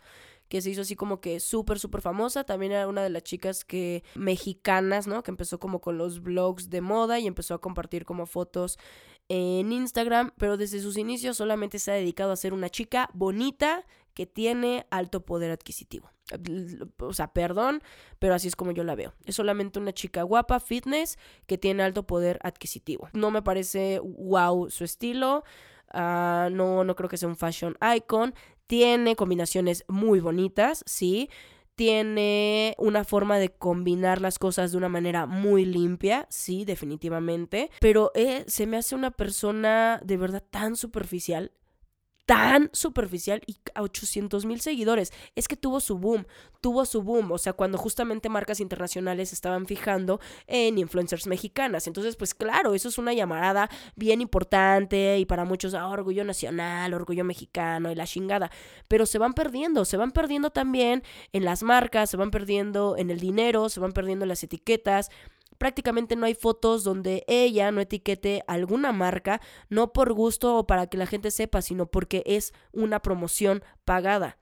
que 0.49 0.61
se 0.61 0.69
hizo 0.69 0.81
así 0.81 0.95
como 0.95 1.19
que 1.21 1.39
súper, 1.39 1.79
súper 1.79 2.01
famosa. 2.01 2.43
También 2.43 2.71
era 2.71 2.87
una 2.87 3.03
de 3.03 3.09
las 3.09 3.23
chicas 3.23 3.65
que 3.65 4.03
mexicanas, 4.15 5.07
¿no? 5.07 5.23
Que 5.23 5.31
empezó 5.31 5.59
como 5.59 5.81
con 5.81 5.97
los 5.97 6.21
blogs 6.21 6.69
de 6.69 6.81
moda 6.81 7.19
y 7.19 7.27
empezó 7.27 7.53
a 7.53 7.61
compartir 7.61 8.05
como 8.05 8.25
fotos 8.25 8.77
en 9.29 9.71
Instagram, 9.71 10.31
pero 10.37 10.57
desde 10.57 10.79
sus 10.79 10.97
inicios 10.97 11.37
solamente 11.37 11.79
se 11.79 11.91
ha 11.91 11.95
dedicado 11.95 12.31
a 12.31 12.37
ser 12.37 12.53
una 12.53 12.69
chica 12.69 13.09
bonita 13.13 13.85
que 14.13 14.25
tiene 14.25 14.87
alto 14.89 15.25
poder 15.25 15.51
adquisitivo. 15.51 16.09
O 16.99 17.13
sea, 17.13 17.27
perdón, 17.33 17.81
pero 18.19 18.33
así 18.33 18.47
es 18.47 18.55
como 18.55 18.71
yo 18.71 18.83
la 18.83 18.95
veo. 18.95 19.13
Es 19.25 19.35
solamente 19.35 19.79
una 19.79 19.93
chica 19.93 20.23
guapa, 20.23 20.59
fitness, 20.59 21.17
que 21.45 21.57
tiene 21.57 21.83
alto 21.83 22.07
poder 22.07 22.39
adquisitivo. 22.41 23.09
No 23.13 23.31
me 23.31 23.41
parece 23.41 23.99
wow 23.99 24.69
su 24.69 24.83
estilo. 24.83 25.43
Ah, 25.93 26.49
no, 26.51 26.83
no 26.83 26.95
creo 26.95 27.09
que 27.09 27.17
sea 27.17 27.29
un 27.29 27.37
fashion 27.37 27.77
icon. 27.95 28.33
Tiene 28.67 29.15
combinaciones 29.15 29.85
muy 29.87 30.19
bonitas, 30.19 30.83
sí. 30.85 31.29
Tiene 31.75 32.75
una 32.79 33.03
forma 33.03 33.37
de 33.37 33.49
combinar 33.49 34.19
las 34.19 34.39
cosas 34.39 34.71
de 34.71 34.77
una 34.77 34.89
manera 34.89 35.25
muy 35.25 35.63
limpia, 35.63 36.25
sí, 36.29 36.65
definitivamente. 36.65 37.69
Pero 37.79 38.11
eh, 38.15 38.43
se 38.47 38.65
me 38.65 38.77
hace 38.77 38.95
una 38.95 39.11
persona 39.11 40.01
de 40.03 40.17
verdad 40.17 40.43
tan 40.49 40.75
superficial 40.75 41.51
tan 42.27 42.69
superficial 42.73 43.41
y 43.47 43.55
a 43.73 43.81
800 43.81 44.45
mil 44.45 44.59
seguidores. 44.59 45.13
Es 45.35 45.47
que 45.47 45.55
tuvo 45.55 45.79
su 45.79 45.97
boom, 45.97 46.27
tuvo 46.59 46.85
su 46.85 47.01
boom, 47.01 47.31
o 47.31 47.37
sea, 47.37 47.53
cuando 47.53 47.77
justamente 47.77 48.27
marcas 48.27 48.59
internacionales 48.59 49.31
estaban 49.31 49.65
fijando 49.65 50.19
en 50.45 50.77
influencers 50.77 51.25
mexicanas. 51.25 51.87
Entonces, 51.87 52.17
pues 52.17 52.33
claro, 52.33 52.73
eso 52.73 52.89
es 52.89 52.97
una 52.97 53.13
llamada 53.13 53.69
bien 53.95 54.19
importante 54.19 55.17
y 55.17 55.25
para 55.25 55.45
muchos 55.45 55.73
ah, 55.73 55.87
orgullo 55.87 56.25
nacional, 56.25 56.93
orgullo 56.93 57.23
mexicano 57.23 57.89
y 57.93 57.95
la 57.95 58.05
chingada. 58.05 58.51
Pero 58.89 59.05
se 59.05 59.19
van 59.19 59.33
perdiendo, 59.33 59.85
se 59.85 59.95
van 59.95 60.11
perdiendo 60.11 60.49
también 60.49 61.03
en 61.31 61.45
las 61.45 61.63
marcas, 61.63 62.09
se 62.09 62.17
van 62.17 62.29
perdiendo 62.29 62.97
en 62.97 63.09
el 63.09 63.21
dinero, 63.21 63.69
se 63.69 63.79
van 63.79 63.93
perdiendo 63.93 64.25
en 64.25 64.29
las 64.29 64.43
etiquetas 64.43 65.09
prácticamente 65.57 66.15
no 66.15 66.25
hay 66.25 66.35
fotos 66.35 66.83
donde 66.83 67.23
ella 67.27 67.71
no 67.71 67.81
etiquete 67.81 68.43
alguna 68.47 68.91
marca, 68.91 69.41
no 69.69 69.93
por 69.93 70.13
gusto 70.13 70.57
o 70.57 70.67
para 70.67 70.87
que 70.87 70.97
la 70.97 71.05
gente 71.05 71.31
sepa, 71.31 71.61
sino 71.61 71.85
porque 71.87 72.23
es 72.25 72.53
una 72.71 73.01
promoción 73.01 73.63
pagada. 73.85 74.37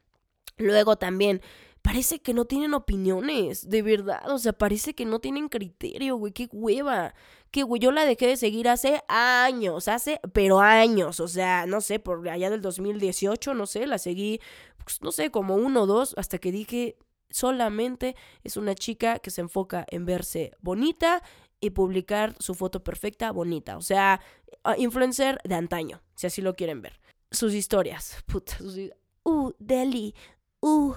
Luego 0.57 0.95
también, 0.95 1.41
parece 1.85 2.19
que 2.19 2.33
no 2.33 2.45
tienen 2.45 2.73
opiniones, 2.73 3.69
de 3.69 3.83
verdad, 3.83 4.27
o 4.31 4.39
sea, 4.39 4.53
parece 4.53 4.95
que 4.95 5.05
no 5.05 5.19
tienen 5.19 5.49
criterio, 5.49 6.15
güey, 6.17 6.33
qué 6.33 6.49
hueva. 6.51 7.13
Que 7.51 7.61
güey, 7.61 7.79
yo 7.79 7.91
la 7.91 8.05
dejé 8.05 8.25
de 8.27 8.37
seguir 8.37 8.67
hace 8.67 9.03
años, 9.07 9.87
hace, 9.87 10.19
pero 10.33 10.59
años, 10.61 11.19
o 11.19 11.27
sea, 11.27 11.67
no 11.67 11.81
sé, 11.81 11.99
por 11.99 12.27
allá 12.27 12.49
del 12.49 12.61
2018, 12.61 13.53
no 13.53 13.67
sé, 13.67 13.85
la 13.85 13.99
seguí, 13.99 14.39
pues, 14.83 15.01
no 15.03 15.11
sé, 15.11 15.29
como 15.29 15.55
uno 15.55 15.83
o 15.83 15.85
dos, 15.85 16.15
hasta 16.17 16.39
que 16.39 16.51
dije, 16.51 16.97
solamente 17.29 18.15
es 18.43 18.57
una 18.57 18.75
chica 18.75 19.19
que 19.19 19.31
se 19.31 19.41
enfoca 19.41 19.85
en 19.89 20.05
verse 20.05 20.51
bonita 20.59 21.21
y 21.59 21.71
publicar 21.71 22.35
su 22.39 22.53
foto 22.53 22.83
perfecta 22.83 23.31
bonita. 23.31 23.77
O 23.77 23.81
sea, 23.81 24.21
influencer 24.77 25.39
de 25.43 25.55
antaño, 25.55 26.01
si 26.15 26.27
así 26.27 26.41
lo 26.41 26.55
quieren 26.55 26.81
ver. 26.81 26.99
Sus 27.31 27.53
historias. 27.53 28.17
Puta, 28.25 28.57
sus... 28.57 28.77
Uh, 29.23 29.51
Deli. 29.59 30.13
Uh, 30.61 30.95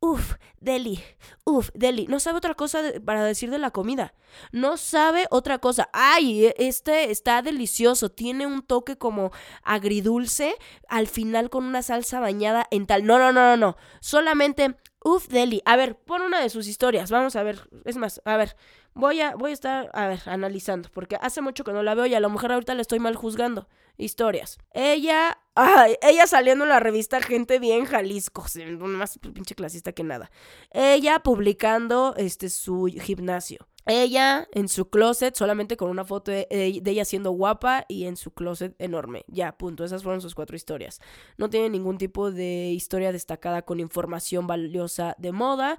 uf, 0.00 0.34
Deli. 0.60 1.02
Uf, 1.44 1.70
Deli. 1.74 2.06
No 2.06 2.20
sabe 2.20 2.38
otra 2.38 2.54
cosa 2.54 2.82
para 3.04 3.24
decir 3.24 3.50
de 3.50 3.58
la 3.58 3.70
comida. 3.70 4.14
No 4.52 4.76
sabe 4.76 5.26
otra 5.30 5.58
cosa. 5.58 5.88
Ay, 5.92 6.46
e, 6.46 6.54
este 6.58 7.10
está 7.10 7.42
delicioso. 7.42 8.10
Tiene 8.10 8.46
un 8.46 8.62
toque 8.62 8.96
como 8.96 9.32
agridulce. 9.62 10.54
Al 10.88 11.06
final 11.06 11.50
con 11.50 11.64
una 11.64 11.82
salsa 11.82 12.20
bañada 12.20 12.66
en 12.70 12.86
tal. 12.86 13.06
No, 13.06 13.18
no, 13.18 13.32
no, 13.32 13.56
no, 13.56 13.56
no. 13.56 13.76
Solamente 14.00 14.76
Uf, 15.04 15.28
Deli. 15.28 15.62
A 15.64 15.76
ver, 15.76 15.96
pon 15.96 16.22
una 16.22 16.40
de 16.40 16.50
sus 16.50 16.66
historias. 16.66 17.10
Vamos 17.10 17.36
a 17.36 17.42
ver. 17.42 17.68
Es 17.84 17.96
más, 17.96 18.20
a 18.24 18.36
ver. 18.36 18.56
Voy 18.94 19.20
a, 19.20 19.36
voy 19.36 19.52
a 19.52 19.54
estar, 19.54 19.90
a 19.92 20.08
ver, 20.08 20.20
analizando. 20.26 20.88
Porque 20.92 21.16
hace 21.20 21.40
mucho 21.40 21.62
que 21.62 21.72
no 21.72 21.82
la 21.82 21.94
veo 21.94 22.06
y 22.06 22.14
a 22.14 22.20
la 22.20 22.28
mujer 22.28 22.52
ahorita 22.52 22.74
le 22.74 22.82
estoy 22.82 22.98
mal 22.98 23.14
juzgando. 23.14 23.68
Historias. 23.96 24.58
Ella. 24.72 25.38
Ay, 25.54 25.96
ella 26.02 26.26
saliendo 26.26 26.64
en 26.64 26.70
la 26.70 26.80
revista 26.80 27.20
Gente 27.20 27.58
Bien 27.58 27.84
Jalisco. 27.84 28.44
Más 28.78 29.18
pinche 29.18 29.54
clasista 29.54 29.92
que 29.92 30.04
nada. 30.04 30.30
Ella 30.70 31.20
publicando 31.20 32.14
este 32.16 32.48
su 32.48 32.86
gimnasio. 33.00 33.68
Ella 33.90 34.46
en 34.52 34.68
su 34.68 34.90
closet, 34.90 35.34
solamente 35.34 35.78
con 35.78 35.88
una 35.88 36.04
foto 36.04 36.30
de, 36.30 36.46
ella 36.50 37.06
siendo 37.06 37.30
guapa 37.30 37.86
y 37.88 38.04
en 38.04 38.16
su 38.16 38.32
closet 38.32 38.74
enorme. 38.78 39.24
Ya, 39.28 39.56
punto. 39.56 39.82
Esas 39.82 40.02
fueron 40.02 40.20
sus 40.20 40.34
cuatro 40.34 40.56
historias. 40.56 41.00
No 41.38 41.48
tiene 41.48 41.70
ningún 41.70 41.96
tipo 41.96 42.30
de 42.30 42.70
historia 42.70 43.12
destacada 43.12 43.62
con 43.62 43.80
información 43.80 44.46
valiosa 44.46 45.16
de 45.16 45.32
moda. 45.32 45.78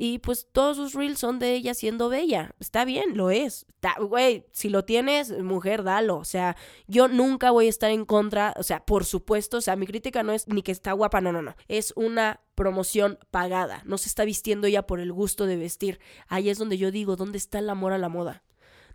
Y 0.00 0.20
pues 0.20 0.46
todos 0.52 0.76
sus 0.76 0.94
reels 0.94 1.18
son 1.18 1.40
de 1.40 1.54
ella 1.54 1.74
siendo 1.74 2.08
bella. 2.08 2.54
Está 2.60 2.84
bien, 2.84 3.16
lo 3.16 3.30
es. 3.30 3.66
Güey, 3.98 4.46
si 4.52 4.68
lo 4.68 4.84
tienes, 4.84 5.36
mujer, 5.42 5.82
dalo. 5.82 6.18
O 6.18 6.24
sea, 6.24 6.56
yo 6.86 7.08
nunca 7.08 7.50
voy 7.50 7.66
a 7.66 7.70
estar 7.70 7.90
en 7.90 8.04
contra. 8.04 8.54
O 8.56 8.62
sea, 8.62 8.86
por 8.86 9.04
supuesto, 9.04 9.56
o 9.56 9.60
sea, 9.60 9.74
mi 9.74 9.88
crítica 9.88 10.22
no 10.22 10.32
es 10.32 10.46
ni 10.46 10.62
que 10.62 10.70
está 10.70 10.92
guapa, 10.92 11.20
no, 11.20 11.32
no, 11.32 11.42
no. 11.42 11.56
Es 11.66 11.92
una 11.96 12.40
promoción 12.54 13.18
pagada. 13.32 13.82
No 13.86 13.98
se 13.98 14.08
está 14.08 14.24
vistiendo 14.24 14.68
ella 14.68 14.86
por 14.86 15.00
el 15.00 15.12
gusto 15.12 15.46
de 15.46 15.56
vestir. 15.56 15.98
Ahí 16.28 16.48
es 16.48 16.58
donde 16.58 16.78
yo 16.78 16.92
digo, 16.92 17.16
¿dónde 17.16 17.38
está 17.38 17.58
el 17.58 17.68
amor 17.68 17.92
a 17.92 17.98
la 17.98 18.08
moda? 18.08 18.44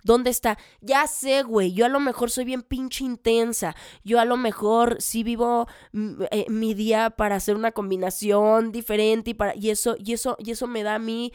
¿Dónde 0.04 0.30
está? 0.30 0.58
Ya 0.82 1.08
sé, 1.08 1.44
güey, 1.44 1.74
yo 1.74 1.86
a 1.86 1.90
lo 1.90 2.00
mejor 2.00 2.30
soy 2.30 2.46
bien 2.46 2.62
pinche 2.62 3.04
intensa. 3.04 3.76
Yo 4.04 4.20
a 4.20 4.26
lo 4.26 4.38
mejor 4.38 4.98
sí 5.00 5.24
vivo 5.24 5.68
mm, 5.94 6.24
eh, 6.32 6.46
mi 6.50 6.74
día 6.74 7.10
para 7.12 7.36
hacer 7.36 7.56
una 7.56 7.72
combinación 7.72 8.72
diferente 8.72 9.32
y 9.32 9.34
para 9.34 9.56
y 9.56 9.70
eso 9.70 9.96
y 9.98 10.14
eso 10.14 10.36
y 10.40 10.52
eso 10.52 10.68
me 10.68 10.84
da 10.84 10.96
a 10.96 11.00
mí 11.00 11.32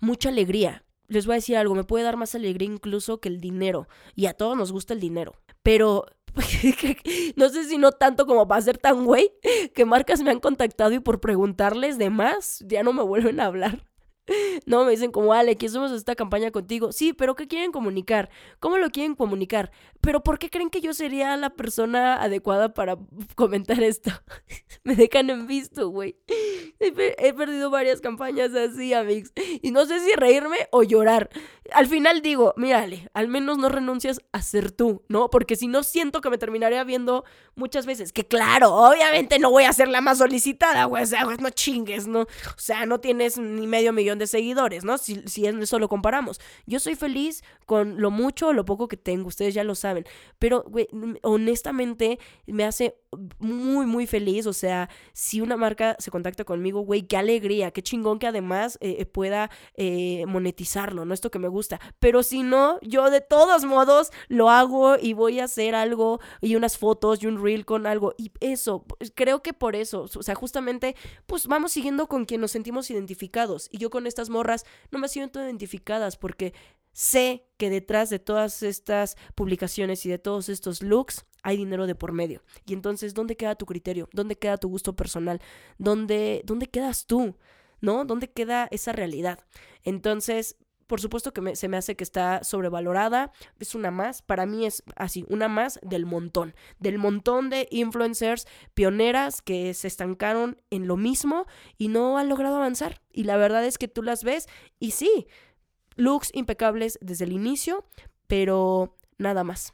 mucha 0.00 0.30
alegría. 0.30 0.84
Les 1.08 1.26
voy 1.26 1.34
a 1.34 1.36
decir 1.36 1.56
algo, 1.56 1.74
me 1.74 1.84
puede 1.84 2.04
dar 2.04 2.16
más 2.16 2.34
alegría 2.34 2.68
incluso 2.68 3.20
que 3.20 3.28
el 3.28 3.40
dinero 3.40 3.88
y 4.14 4.26
a 4.26 4.34
todos 4.34 4.56
nos 4.56 4.72
gusta 4.72 4.94
el 4.94 5.00
dinero, 5.00 5.34
pero 5.62 6.06
no 7.36 7.48
sé 7.48 7.64
si 7.64 7.78
no 7.78 7.92
tanto 7.92 8.26
como 8.26 8.46
para 8.46 8.62
ser 8.62 8.78
tan 8.78 9.04
güey 9.04 9.32
que 9.74 9.84
marcas 9.84 10.22
me 10.22 10.30
han 10.30 10.40
contactado 10.40 10.92
y 10.92 11.00
por 11.00 11.20
preguntarles 11.20 11.98
de 11.98 12.10
más 12.10 12.64
ya 12.66 12.82
no 12.82 12.92
me 12.92 13.02
vuelven 13.02 13.40
a 13.40 13.46
hablar. 13.46 13.89
No, 14.66 14.84
me 14.84 14.92
dicen 14.92 15.10
como, 15.10 15.32
Ale, 15.32 15.56
hacemos 15.60 15.92
esta 15.92 16.14
campaña 16.14 16.50
contigo. 16.50 16.92
Sí, 16.92 17.12
pero 17.12 17.34
¿qué 17.34 17.46
quieren 17.46 17.72
comunicar? 17.72 18.30
¿Cómo 18.58 18.78
lo 18.78 18.90
quieren 18.90 19.14
comunicar? 19.14 19.70
Pero 20.00 20.22
¿por 20.22 20.38
qué 20.38 20.50
creen 20.50 20.70
que 20.70 20.80
yo 20.80 20.94
sería 20.94 21.36
la 21.36 21.50
persona 21.50 22.22
adecuada 22.22 22.74
para 22.74 22.96
comentar 23.34 23.82
esto? 23.82 24.10
me 24.84 24.94
dejan 24.94 25.30
en 25.30 25.46
visto, 25.46 25.88
güey. 25.88 26.16
He, 26.78 27.32
perdido 27.34 27.70
varias 27.70 28.00
campañas 28.00 28.54
así, 28.54 28.94
amigos. 28.94 29.32
Y 29.62 29.70
no 29.70 29.84
sé 29.84 30.00
si 30.00 30.14
reírme 30.14 30.56
o 30.70 30.82
llorar. 30.82 31.30
Al 31.72 31.86
final 31.86 32.22
digo, 32.22 32.54
mírale, 32.56 33.08
al 33.12 33.28
menos 33.28 33.58
no 33.58 33.68
renuncias 33.68 34.20
a 34.32 34.42
ser 34.42 34.72
tú, 34.72 35.04
¿no? 35.08 35.28
Porque 35.30 35.56
si 35.56 35.68
no 35.68 35.82
siento 35.82 36.20
que 36.20 36.30
me 36.30 36.38
terminaría 36.38 36.82
viendo 36.84 37.24
muchas 37.54 37.86
veces. 37.86 38.12
Que 38.12 38.26
claro, 38.26 38.74
obviamente 38.74 39.38
no 39.38 39.50
voy 39.50 39.64
a 39.64 39.72
ser 39.72 39.88
la 39.88 40.00
más 40.00 40.18
solicitada, 40.18 40.84
güey. 40.84 41.02
O 41.02 41.06
sea, 41.06 41.24
no 41.24 41.50
chingues, 41.50 42.06
¿no? 42.06 42.22
O 42.22 42.26
sea, 42.56 42.86
no 42.86 43.00
tienes 43.00 43.38
ni 43.38 43.66
medio 43.66 43.92
millón 43.92 44.09
de 44.18 44.26
seguidores, 44.26 44.84
¿no? 44.84 44.98
Si, 44.98 45.22
si 45.26 45.46
eso 45.46 45.78
lo 45.78 45.88
comparamos. 45.88 46.40
Yo 46.66 46.80
soy 46.80 46.94
feliz 46.94 47.42
con 47.66 48.00
lo 48.00 48.10
mucho 48.10 48.48
o 48.48 48.52
lo 48.52 48.64
poco 48.64 48.88
que 48.88 48.96
tengo, 48.96 49.28
ustedes 49.28 49.54
ya 49.54 49.64
lo 49.64 49.74
saben. 49.74 50.04
Pero, 50.38 50.64
güey, 50.68 50.88
honestamente 51.22 52.18
me 52.46 52.64
hace 52.64 52.96
muy, 53.38 53.86
muy 53.86 54.06
feliz. 54.06 54.46
O 54.46 54.52
sea, 54.52 54.88
si 55.12 55.40
una 55.40 55.56
marca 55.56 55.96
se 55.98 56.10
contacta 56.10 56.44
conmigo, 56.44 56.80
güey, 56.80 57.02
qué 57.02 57.16
alegría, 57.16 57.70
qué 57.70 57.82
chingón 57.82 58.18
que 58.18 58.26
además 58.26 58.78
eh, 58.80 59.04
pueda 59.06 59.50
eh, 59.74 60.24
monetizarlo, 60.26 61.04
¿no? 61.04 61.14
Esto 61.14 61.30
que 61.30 61.38
me 61.38 61.48
gusta. 61.48 61.80
Pero 61.98 62.22
si 62.22 62.42
no, 62.42 62.78
yo 62.82 63.10
de 63.10 63.20
todos 63.20 63.64
modos 63.64 64.10
lo 64.28 64.50
hago 64.50 64.96
y 65.00 65.12
voy 65.12 65.40
a 65.40 65.44
hacer 65.44 65.74
algo 65.74 66.20
y 66.40 66.56
unas 66.56 66.78
fotos 66.78 67.22
y 67.22 67.26
un 67.26 67.42
reel 67.42 67.64
con 67.64 67.86
algo. 67.86 68.14
Y 68.16 68.32
eso, 68.40 68.84
pues, 68.84 69.12
creo 69.14 69.42
que 69.42 69.52
por 69.52 69.76
eso, 69.76 70.06
o 70.14 70.22
sea, 70.22 70.34
justamente, 70.34 70.94
pues 71.26 71.46
vamos 71.46 71.72
siguiendo 71.72 72.06
con 72.06 72.24
quien 72.24 72.40
nos 72.40 72.52
sentimos 72.52 72.90
identificados. 72.90 73.68
Y 73.72 73.78
yo 73.78 73.90
con 73.90 74.06
estas 74.06 74.30
morras 74.30 74.64
no 74.90 74.98
me 74.98 75.08
siento 75.08 75.42
identificadas 75.42 76.16
porque 76.16 76.54
sé 76.92 77.46
que 77.56 77.70
detrás 77.70 78.10
de 78.10 78.18
todas 78.18 78.62
estas 78.62 79.16
publicaciones 79.34 80.04
y 80.06 80.08
de 80.08 80.18
todos 80.18 80.48
estos 80.48 80.82
looks 80.82 81.24
hay 81.42 81.56
dinero 81.56 81.86
de 81.86 81.94
por 81.94 82.12
medio. 82.12 82.42
Y 82.66 82.72
entonces, 82.72 83.14
¿dónde 83.14 83.36
queda 83.36 83.54
tu 83.54 83.66
criterio? 83.66 84.08
¿Dónde 84.12 84.36
queda 84.36 84.58
tu 84.58 84.68
gusto 84.68 84.94
personal? 84.94 85.40
¿Dónde, 85.78 86.42
dónde 86.44 86.66
quedas 86.66 87.06
tú? 87.06 87.36
¿No? 87.80 88.04
¿Dónde 88.04 88.30
queda 88.30 88.68
esa 88.70 88.92
realidad? 88.92 89.38
Entonces, 89.84 90.56
por 90.90 91.00
supuesto 91.00 91.32
que 91.32 91.54
se 91.54 91.68
me 91.68 91.76
hace 91.76 91.94
que 91.94 92.02
está 92.02 92.42
sobrevalorada. 92.42 93.30
Es 93.60 93.76
una 93.76 93.92
más. 93.92 94.22
Para 94.22 94.44
mí 94.44 94.66
es 94.66 94.82
así, 94.96 95.24
una 95.28 95.46
más 95.46 95.78
del 95.82 96.04
montón. 96.04 96.52
Del 96.80 96.98
montón 96.98 97.48
de 97.48 97.68
influencers 97.70 98.48
pioneras 98.74 99.40
que 99.40 99.72
se 99.72 99.86
estancaron 99.86 100.60
en 100.68 100.88
lo 100.88 100.96
mismo 100.96 101.46
y 101.78 101.88
no 101.88 102.18
han 102.18 102.28
logrado 102.28 102.56
avanzar. 102.56 103.00
Y 103.12 103.22
la 103.22 103.36
verdad 103.36 103.64
es 103.64 103.78
que 103.78 103.86
tú 103.86 104.02
las 104.02 104.24
ves 104.24 104.48
y 104.80 104.90
sí, 104.90 105.28
looks 106.00 106.30
impecables 106.34 106.98
desde 107.00 107.24
el 107.26 107.32
inicio, 107.32 107.84
pero 108.26 108.96
nada 109.18 109.44
más. 109.44 109.72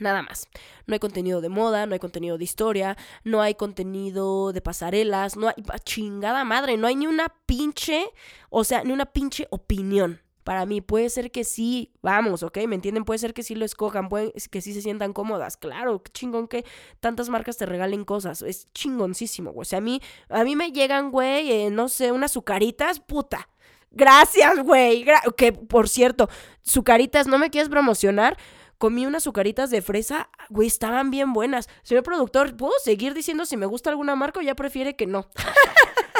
Nada 0.00 0.22
más. 0.22 0.48
No 0.86 0.94
hay 0.94 0.98
contenido 0.98 1.40
de 1.40 1.48
moda, 1.48 1.86
no 1.86 1.92
hay 1.92 2.00
contenido 2.00 2.36
de 2.36 2.44
historia, 2.44 2.96
no 3.22 3.40
hay 3.40 3.54
contenido 3.54 4.52
de 4.52 4.60
pasarelas, 4.60 5.36
no 5.36 5.48
hay 5.48 5.54
chingada 5.84 6.44
madre, 6.44 6.76
no 6.76 6.88
hay 6.88 6.96
ni 6.96 7.06
una 7.06 7.28
pinche, 7.46 8.10
o 8.50 8.64
sea, 8.64 8.82
ni 8.82 8.92
una 8.92 9.06
pinche 9.06 9.46
opinión. 9.50 10.20
Para 10.42 10.66
mí 10.66 10.82
puede 10.82 11.08
ser 11.08 11.30
que 11.30 11.42
sí, 11.42 11.92
vamos, 12.02 12.42
¿ok? 12.42 12.58
¿Me 12.68 12.74
entienden? 12.74 13.04
Puede 13.04 13.18
ser 13.18 13.32
que 13.32 13.42
sí 13.42 13.54
lo 13.54 13.64
escojan, 13.64 14.10
puede 14.10 14.32
que 14.50 14.60
sí 14.60 14.74
se 14.74 14.82
sientan 14.82 15.14
cómodas. 15.14 15.56
Claro, 15.56 16.02
qué 16.02 16.12
chingón 16.12 16.48
que 16.48 16.66
tantas 17.00 17.30
marcas 17.30 17.56
te 17.56 17.64
regalen 17.64 18.04
cosas. 18.04 18.42
Es 18.42 18.70
chingoncísimo, 18.74 19.52
güey. 19.52 19.62
O 19.62 19.64
sea, 19.64 19.78
a 19.78 19.80
mí, 19.80 20.02
a 20.28 20.44
mí 20.44 20.54
me 20.54 20.70
llegan, 20.70 21.12
güey, 21.12 21.50
eh, 21.50 21.70
no 21.70 21.88
sé, 21.88 22.12
unas 22.12 22.32
azucaritas, 22.32 23.00
puta. 23.00 23.48
Gracias, 23.94 24.62
güey. 24.62 25.04
que, 25.36 25.52
por 25.52 25.88
cierto, 25.88 26.28
azucaritas, 26.66 27.26
¿no 27.26 27.38
me 27.38 27.50
quieres 27.50 27.68
promocionar? 27.68 28.36
comí 28.78 29.06
unas 29.06 29.22
azucaritas 29.22 29.70
de 29.70 29.80
fresa, 29.80 30.28
güey, 30.50 30.68
estaban 30.68 31.10
bien 31.10 31.32
buenas. 31.32 31.68
Señor 31.82 32.02
productor, 32.02 32.54
¿puedo 32.54 32.74
seguir 32.82 33.14
diciendo 33.14 33.46
si 33.46 33.56
me 33.56 33.64
gusta 33.64 33.88
alguna 33.88 34.14
marca 34.14 34.40
o 34.40 34.42
ya 34.42 34.54
prefiere 34.54 34.94
que 34.94 35.06
no? 35.06 35.30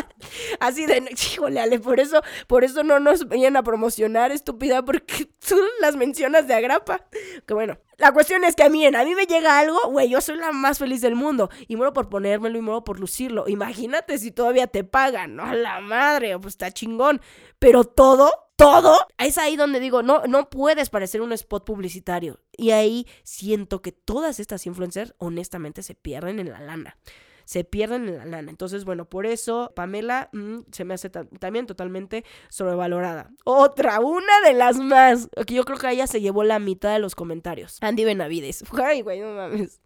Así 0.61 0.87
de, 0.87 1.05
híjole, 1.11 1.61
Ale, 1.61 1.79
por 1.79 2.01
eso, 2.01 2.23
por 2.47 2.65
eso 2.65 2.83
no 2.83 3.01
nos 3.01 3.29
vayan 3.29 3.57
a 3.57 3.63
promocionar, 3.63 4.33
estúpida, 4.33 4.85
porque 4.85 5.27
tú 5.49 5.57
las 5.81 5.97
mencionas 5.97 6.47
de 6.47 6.55
agrapa. 6.55 7.07
Que 7.47 7.55
bueno, 7.55 7.79
la 7.99 8.13
cuestión 8.13 8.45
es 8.45 8.57
que 8.57 8.63
a 8.63 8.69
mí, 8.69 8.89
me 8.91 9.27
llega 9.27 9.59
algo, 9.59 9.79
güey, 9.89 10.09
yo 10.09 10.21
soy 10.21 10.37
la 10.37 10.53
más 10.53 10.79
feliz 10.79 11.01
del 11.01 11.15
mundo. 11.15 11.51
Y 11.69 11.77
muero 11.77 11.93
por 11.93 12.09
ponérmelo 12.09 12.59
y 12.59 12.61
muero 12.61 12.85
por 12.85 13.01
lucirlo. 13.01 13.49
Imagínate 13.49 14.19
si 14.19 14.31
todavía 14.31 14.67
te 14.67 14.85
pagan, 14.85 15.37
¿no? 15.37 15.45
A 15.45 15.55
la 15.55 15.81
madre, 15.81 16.39
pues 16.39 16.55
está 16.55 16.71
chingón. 16.73 17.21
Pero 17.59 17.85
todo 17.85 18.31
todo, 18.57 18.97
es 19.19 19.37
ahí 19.37 19.57
donde 19.57 19.81
digo, 19.81 20.03
no, 20.03 20.23
no 20.29 20.49
puedes 20.49 20.89
parecer 20.89 21.21
un 21.21 21.33
spot 21.33 21.65
publicitario. 21.65 22.41
Y 22.57 22.71
ahí 22.71 23.07
siento 23.25 23.83
que 23.83 23.91
todas 23.91 24.39
estas 24.39 24.67
influencers 24.67 25.15
honestamente 25.19 25.83
se 25.83 25.95
pierden 25.95 26.39
en 26.39 26.51
la 26.51 26.61
lana. 26.61 26.97
Se 27.45 27.65
pierden 27.65 28.09
en 28.09 28.19
la 28.19 28.25
lana. 28.25 28.51
Entonces, 28.51 28.85
bueno, 28.85 29.05
por 29.05 29.27
eso 29.27 29.73
Pamela 29.75 30.29
mm, 30.33 30.61
se 30.73 30.85
me 30.85 30.95
hace 30.95 31.11
también 31.11 31.67
totalmente 31.67 32.25
sobrevalorada. 32.49 33.31
Otra, 33.45 34.01
una 34.01 34.41
de 34.45 34.55
las 34.55 34.79
más, 34.79 35.29
que 35.47 35.55
yo 35.55 35.65
creo 35.65 35.79
que 35.79 35.91
ella 35.91 36.07
se 36.07 36.21
llevó 36.21 36.45
la 36.45 36.59
mitad 36.59 36.93
de 36.93 36.99
los 36.99 37.15
comentarios. 37.15 37.79
Andy 37.81 38.05
Benavides. 38.05 38.65
Ay, 38.83 39.03
güey, 39.03 39.21
no 39.21 39.35
mames. 39.35 39.81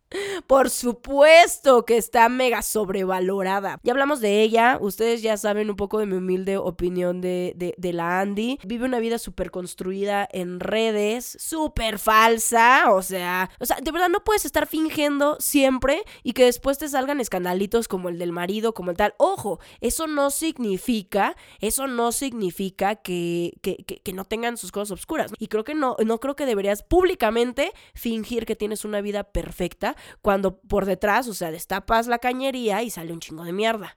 Por 0.46 0.70
supuesto 0.70 1.84
que 1.84 1.96
está 1.96 2.28
mega 2.28 2.62
sobrevalorada. 2.62 3.78
Ya 3.82 3.92
hablamos 3.92 4.20
de 4.20 4.42
ella, 4.42 4.78
ustedes 4.80 5.20
ya 5.22 5.36
saben 5.36 5.68
un 5.68 5.76
poco 5.76 5.98
de 5.98 6.06
mi 6.06 6.16
humilde 6.16 6.56
opinión 6.56 7.20
de, 7.20 7.54
de, 7.56 7.92
la 7.92 8.20
Andy. 8.20 8.58
Vive 8.64 8.86
una 8.86 9.00
vida 9.00 9.18
súper 9.18 9.50
construida 9.50 10.26
en 10.32 10.60
redes, 10.60 11.36
súper 11.38 11.98
falsa, 11.98 12.90
o 12.92 13.02
sea, 13.02 13.50
o 13.60 13.66
sea, 13.66 13.78
de 13.82 13.90
verdad 13.90 14.08
no 14.08 14.24
puedes 14.24 14.44
estar 14.44 14.66
fingiendo 14.66 15.36
siempre 15.40 16.02
y 16.22 16.32
que 16.32 16.44
después 16.44 16.78
te 16.78 16.88
salgan 16.88 17.20
escandalitos 17.20 17.88
como 17.88 18.08
el 18.08 18.18
del 18.18 18.32
marido, 18.32 18.72
como 18.72 18.90
el 18.90 18.96
tal. 18.96 19.14
Ojo, 19.18 19.60
eso 19.80 20.06
no 20.06 20.30
significa, 20.30 21.36
eso 21.60 21.86
no 21.86 22.12
significa 22.12 22.96
que, 22.96 23.52
que, 23.60 23.76
que, 23.76 24.12
no 24.12 24.24
tengan 24.24 24.56
sus 24.56 24.72
cosas 24.72 24.98
oscuras. 24.98 25.32
Y 25.38 25.48
creo 25.48 25.64
que 25.64 25.74
no, 25.74 25.96
no 26.04 26.18
creo 26.18 26.34
que 26.34 26.46
deberías 26.46 26.82
públicamente 26.82 27.72
fingir 27.94 28.46
que 28.46 28.56
tienes 28.56 28.84
una 28.84 29.00
vida 29.00 29.24
perfecta 29.24 29.96
cuando 30.22 30.60
por 30.60 30.84
detrás, 30.84 31.28
o 31.28 31.34
sea, 31.34 31.50
destapas 31.50 32.06
la 32.06 32.18
cañería 32.18 32.82
y 32.82 32.90
sale 32.90 33.12
un 33.12 33.20
chingo 33.20 33.44
de 33.44 33.52
mierda. 33.52 33.96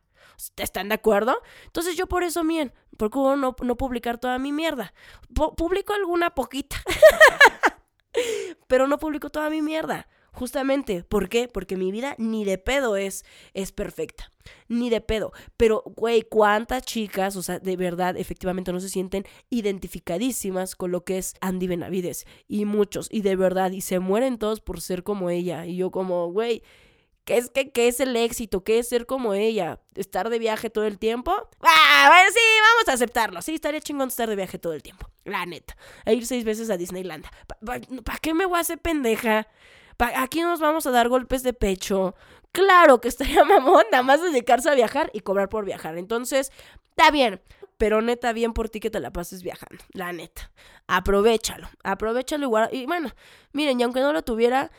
¿Están 0.58 0.90
de 0.90 0.96
acuerdo? 0.96 1.38
Entonces 1.66 1.96
yo 1.96 2.08
por 2.08 2.24
eso, 2.24 2.44
bien, 2.44 2.74
procuro 2.98 3.36
no, 3.36 3.56
no 3.62 3.78
publicar 3.78 4.18
toda 4.18 4.40
mi 4.40 4.52
mierda. 4.52 4.94
publico 5.34 5.94
alguna 5.94 6.32
poquita. 6.32 6.78
Pero 8.68 8.88
no 8.88 8.98
publico 8.98 9.30
toda 9.30 9.50
mi 9.50 9.62
mierda. 9.62 10.08
Justamente, 10.34 11.04
¿por 11.04 11.28
qué? 11.28 11.48
Porque 11.48 11.76
mi 11.76 11.92
vida 11.92 12.16
ni 12.18 12.46
de 12.46 12.58
pedo 12.58 12.96
es, 12.96 13.26
es 13.54 13.72
perfecta. 13.72 14.32
Ni 14.70 14.90
de 14.90 15.02
pedo. 15.02 15.34
Pero, 15.58 15.84
güey, 15.86 16.22
¿cuántas 16.24 16.84
chicas, 16.84 17.36
o 17.36 17.44
sea, 17.44 17.60
de 17.60 17.76
verdad, 17.76 18.16
efectivamente 18.18 18.72
no 18.72 18.80
se 18.80 18.90
sienten 18.90 19.26
identificadísimas 19.50 20.76
con 20.76 20.92
lo 20.92 21.04
que 21.04 21.18
es 21.18 21.36
Andy 21.42 21.68
Benavides? 21.68 22.26
Y 22.48 22.66
muchos, 22.66 23.08
y 23.12 23.22
de 23.22 23.36
verdad, 23.36 23.72
y 23.72 23.82
se 23.82 24.00
mueren 24.00 24.38
todos 24.38 24.62
por 24.62 24.82
ser 24.82 25.04
como 25.04 25.30
ella. 25.30 25.66
Y 25.66 25.76
yo 25.76 25.92
como, 25.92 26.32
güey, 26.32 26.64
¿Qué 27.26 27.38
es, 27.38 27.52
qué, 27.52 27.72
qué 27.72 27.88
es 27.88 28.00
el 28.00 28.16
éxito? 28.16 28.64
¿Qué 28.64 28.80
es 28.80 28.90
ser 28.90 29.06
como 29.06 29.34
ella? 29.34 29.80
¿Estar 29.94 30.30
de 30.30 30.40
viaje 30.40 30.70
todo 30.72 30.86
el 30.86 30.98
tiempo? 30.98 31.32
Ah, 31.62 32.06
bueno, 32.08 32.32
sí, 32.34 32.40
vamos 32.62 32.88
a 32.88 32.94
aceptarlo. 32.94 33.42
Sí, 33.44 33.54
estaría 33.54 33.80
chingón 33.80 34.08
estar 34.08 34.28
de 34.28 34.36
viaje 34.36 34.58
todo 34.58 34.74
el 34.74 34.82
tiempo. 34.82 35.08
La 35.24 35.46
neta. 35.46 35.78
A 36.06 36.14
ir 36.14 36.26
seis 36.26 36.44
veces 36.44 36.72
a 36.72 36.78
Disneyland. 36.78 37.26
¿Para 37.64 38.18
qué 38.20 38.34
me 38.34 38.48
voy 38.48 38.58
a 38.58 38.62
hacer 38.62 38.80
pendeja? 38.80 39.48
Aquí 40.04 40.42
nos 40.42 40.60
vamos 40.60 40.86
a 40.86 40.92
dar 40.92 41.10
golpes 41.10 41.44
de 41.44 41.54
pecho. 41.54 42.16
Claro 42.52 43.02
que 43.02 43.08
estaría 43.08 43.44
mamón 43.46 43.86
nada 43.92 44.04
más 44.04 44.22
dedicarse 44.22 44.70
a 44.70 44.76
viajar 44.76 45.10
y 45.14 45.22
cobrar 45.22 45.50
por 45.50 45.66
viajar. 45.66 45.98
Entonces, 45.98 46.52
está 46.90 47.12
bien. 47.12 47.42
Pero 47.78 48.02
neta, 48.02 48.32
bien 48.32 48.54
por 48.54 48.70
ti 48.70 48.80
que 48.80 48.92
te 48.92 49.00
la 49.00 49.12
pases 49.12 49.42
viajando. 49.42 49.84
La 49.94 50.14
neta. 50.14 50.52
Aprovechalo. 50.88 51.68
Aprovechalo 51.84 52.46
igual. 52.46 52.70
Y 52.72 52.86
bueno, 52.86 53.10
miren, 53.54 53.80
y 53.80 53.84
aunque 53.84 54.02
no 54.02 54.14
lo 54.14 54.22
tuviera, 54.22 54.72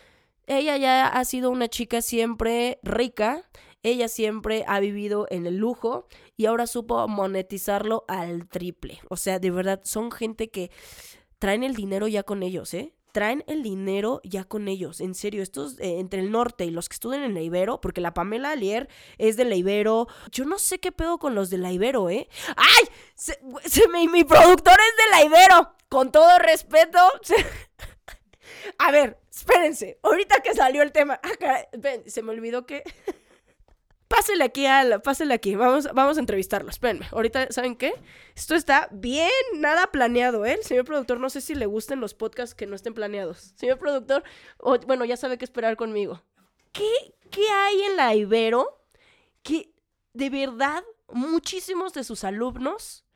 ella 0.46 0.76
ya 0.76 1.08
ha 1.08 1.24
sido 1.24 1.50
una 1.50 1.66
chica 1.68 2.00
siempre 2.00 2.78
rica. 2.84 3.42
Ella 3.82 4.06
siempre 4.06 4.64
ha 4.68 4.78
vivido 4.78 5.26
en 5.30 5.46
el 5.46 5.56
lujo 5.56 6.06
y 6.36 6.46
ahora 6.46 6.68
supo 6.68 7.08
monetizarlo 7.08 8.04
al 8.06 8.48
triple. 8.48 9.00
O 9.08 9.16
sea, 9.16 9.40
de 9.40 9.50
verdad, 9.50 9.80
son 9.82 10.12
gente 10.12 10.50
que 10.50 10.70
traen 11.40 11.64
el 11.64 11.74
dinero 11.74 12.06
ya 12.06 12.22
con 12.22 12.44
ellos, 12.44 12.72
¿eh? 12.72 12.94
Traen 13.12 13.44
el 13.46 13.62
dinero 13.62 14.20
ya 14.24 14.44
con 14.44 14.68
ellos. 14.68 15.00
En 15.00 15.14
serio, 15.14 15.42
estos 15.42 15.78
eh, 15.78 16.00
entre 16.00 16.20
el 16.20 16.30
norte 16.30 16.64
y 16.64 16.70
los 16.70 16.88
que 16.88 16.94
estudian 16.94 17.22
en 17.22 17.34
la 17.34 17.40
Ibero, 17.40 17.80
porque 17.80 18.00
la 18.00 18.14
Pamela 18.14 18.52
Alier 18.52 18.88
es 19.18 19.36
de 19.36 19.44
la 19.44 19.54
Ibero. 19.54 20.08
Yo 20.30 20.44
no 20.44 20.58
sé 20.58 20.80
qué 20.80 20.90
pedo 20.90 21.18
con 21.18 21.34
los 21.34 21.50
de 21.50 21.58
la 21.58 21.70
Ibero, 21.70 22.10
¿eh? 22.10 22.28
¡Ay! 22.56 22.88
Se, 23.14 23.38
mi, 23.88 24.24
productor 24.24 24.74
es 24.74 25.04
de 25.04 25.10
la 25.10 25.24
Ibero. 25.24 25.74
Con 25.88 26.10
todo 26.10 26.38
respeto. 26.38 26.98
A 28.78 28.90
ver, 28.90 29.18
espérense. 29.30 29.98
Ahorita 30.02 30.40
que 30.40 30.54
salió 30.54 30.82
el 30.82 30.92
tema. 30.92 31.20
Ah, 31.22 31.66
se 32.06 32.22
me 32.22 32.32
olvidó 32.32 32.66
que. 32.66 32.82
Pásele 34.14 34.44
aquí 34.44 34.66
a 34.66 35.00
pásele 35.02 35.32
aquí, 35.32 35.54
vamos, 35.54 35.88
vamos 35.94 36.18
a 36.18 36.20
entrevistarlo, 36.20 36.68
espérenme. 36.68 37.06
Ahorita, 37.12 37.50
¿saben 37.50 37.74
qué? 37.74 37.94
Esto 38.36 38.54
está 38.54 38.90
bien, 38.92 39.30
nada 39.54 39.86
planeado, 39.86 40.44
¿eh? 40.44 40.58
señor 40.62 40.84
productor, 40.84 41.18
no 41.18 41.30
sé 41.30 41.40
si 41.40 41.54
le 41.54 41.64
gusten 41.64 41.98
los 41.98 42.12
podcasts 42.12 42.54
que 42.54 42.66
no 42.66 42.76
estén 42.76 42.92
planeados. 42.92 43.54
Señor 43.56 43.78
productor, 43.78 44.22
bueno, 44.86 45.06
ya 45.06 45.16
sabe 45.16 45.38
qué 45.38 45.46
esperar 45.46 45.78
conmigo. 45.78 46.22
¿Qué, 46.72 46.90
¿Qué 47.30 47.48
hay 47.48 47.84
en 47.84 47.96
la 47.96 48.14
Ibero 48.14 48.84
que 49.42 49.72
de 50.12 50.28
verdad 50.28 50.84
muchísimos 51.08 51.94
de 51.94 52.04
sus 52.04 52.22
alumnos 52.22 53.06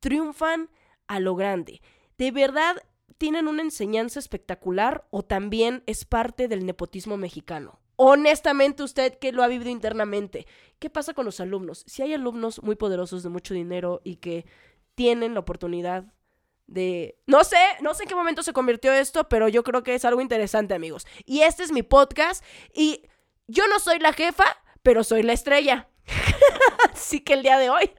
triunfan 0.00 0.68
a 1.06 1.18
lo 1.18 1.34
grande? 1.34 1.80
De 2.18 2.30
verdad 2.30 2.76
tienen 3.16 3.48
una 3.48 3.62
enseñanza 3.62 4.18
espectacular 4.18 5.06
o 5.08 5.22
también 5.22 5.82
es 5.86 6.04
parte 6.04 6.46
del 6.46 6.66
nepotismo 6.66 7.16
mexicano 7.16 7.81
honestamente 8.04 8.82
usted 8.82 9.16
que 9.18 9.30
lo 9.30 9.44
ha 9.44 9.46
vivido 9.46 9.70
internamente, 9.70 10.46
¿qué 10.80 10.90
pasa 10.90 11.14
con 11.14 11.24
los 11.24 11.38
alumnos? 11.38 11.84
Si 11.86 12.02
hay 12.02 12.12
alumnos 12.14 12.60
muy 12.62 12.74
poderosos 12.74 13.22
de 13.22 13.28
mucho 13.28 13.54
dinero 13.54 14.00
y 14.02 14.16
que 14.16 14.44
tienen 14.96 15.34
la 15.34 15.40
oportunidad 15.40 16.12
de... 16.66 17.16
No 17.26 17.44
sé, 17.44 17.58
no 17.80 17.94
sé 17.94 18.02
en 18.02 18.08
qué 18.08 18.14
momento 18.16 18.42
se 18.42 18.52
convirtió 18.52 18.92
esto, 18.92 19.28
pero 19.28 19.46
yo 19.48 19.62
creo 19.62 19.84
que 19.84 19.94
es 19.94 20.04
algo 20.04 20.20
interesante, 20.20 20.74
amigos. 20.74 21.06
Y 21.26 21.42
este 21.42 21.62
es 21.62 21.70
mi 21.70 21.84
podcast 21.84 22.44
y 22.74 23.04
yo 23.46 23.68
no 23.68 23.78
soy 23.78 24.00
la 24.00 24.12
jefa, 24.12 24.44
pero 24.82 25.04
soy 25.04 25.22
la 25.22 25.32
estrella. 25.32 25.88
Así 26.92 27.20
que 27.20 27.34
el 27.34 27.44
día 27.44 27.58
de 27.58 27.70
hoy, 27.70 27.92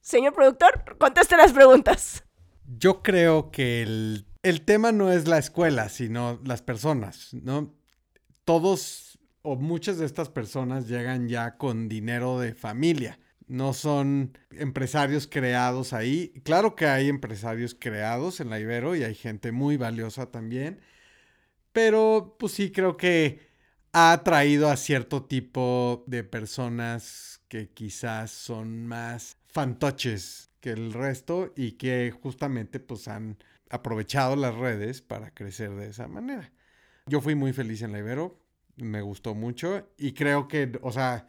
señor 0.00 0.32
productor, 0.32 0.96
conteste 0.98 1.36
las 1.36 1.52
preguntas. 1.52 2.24
Yo 2.64 3.02
creo 3.02 3.50
que 3.50 3.82
el, 3.82 4.26
el 4.42 4.62
tema 4.62 4.92
no 4.92 5.12
es 5.12 5.28
la 5.28 5.36
escuela, 5.36 5.90
sino 5.90 6.40
las 6.42 6.62
personas, 6.62 7.34
¿no? 7.34 7.74
Todos 8.44 9.05
o 9.46 9.54
muchas 9.54 9.98
de 9.98 10.06
estas 10.06 10.28
personas 10.28 10.88
llegan 10.88 11.28
ya 11.28 11.56
con 11.56 11.88
dinero 11.88 12.40
de 12.40 12.52
familia. 12.52 13.20
No 13.46 13.74
son 13.74 14.36
empresarios 14.50 15.28
creados 15.28 15.92
ahí. 15.92 16.32
Claro 16.42 16.74
que 16.74 16.86
hay 16.86 17.08
empresarios 17.08 17.76
creados 17.78 18.40
en 18.40 18.50
la 18.50 18.58
Ibero 18.58 18.96
y 18.96 19.04
hay 19.04 19.14
gente 19.14 19.52
muy 19.52 19.76
valiosa 19.76 20.32
también. 20.32 20.80
Pero 21.70 22.34
pues 22.40 22.54
sí 22.54 22.72
creo 22.72 22.96
que 22.96 23.46
ha 23.92 24.12
atraído 24.12 24.68
a 24.68 24.76
cierto 24.76 25.24
tipo 25.24 26.02
de 26.08 26.24
personas 26.24 27.40
que 27.46 27.70
quizás 27.70 28.32
son 28.32 28.88
más 28.88 29.36
fantoches 29.46 30.50
que 30.60 30.70
el 30.70 30.92
resto 30.92 31.52
y 31.54 31.72
que 31.72 32.12
justamente 32.20 32.80
pues 32.80 33.06
han 33.06 33.38
aprovechado 33.70 34.34
las 34.34 34.56
redes 34.56 35.02
para 35.02 35.30
crecer 35.30 35.70
de 35.76 35.90
esa 35.90 36.08
manera. 36.08 36.50
Yo 37.06 37.20
fui 37.20 37.36
muy 37.36 37.52
feliz 37.52 37.82
en 37.82 37.92
la 37.92 38.00
Ibero, 38.00 38.40
me 38.76 39.02
gustó 39.02 39.34
mucho 39.34 39.88
y 39.96 40.12
creo 40.12 40.48
que, 40.48 40.78
o 40.82 40.92
sea, 40.92 41.28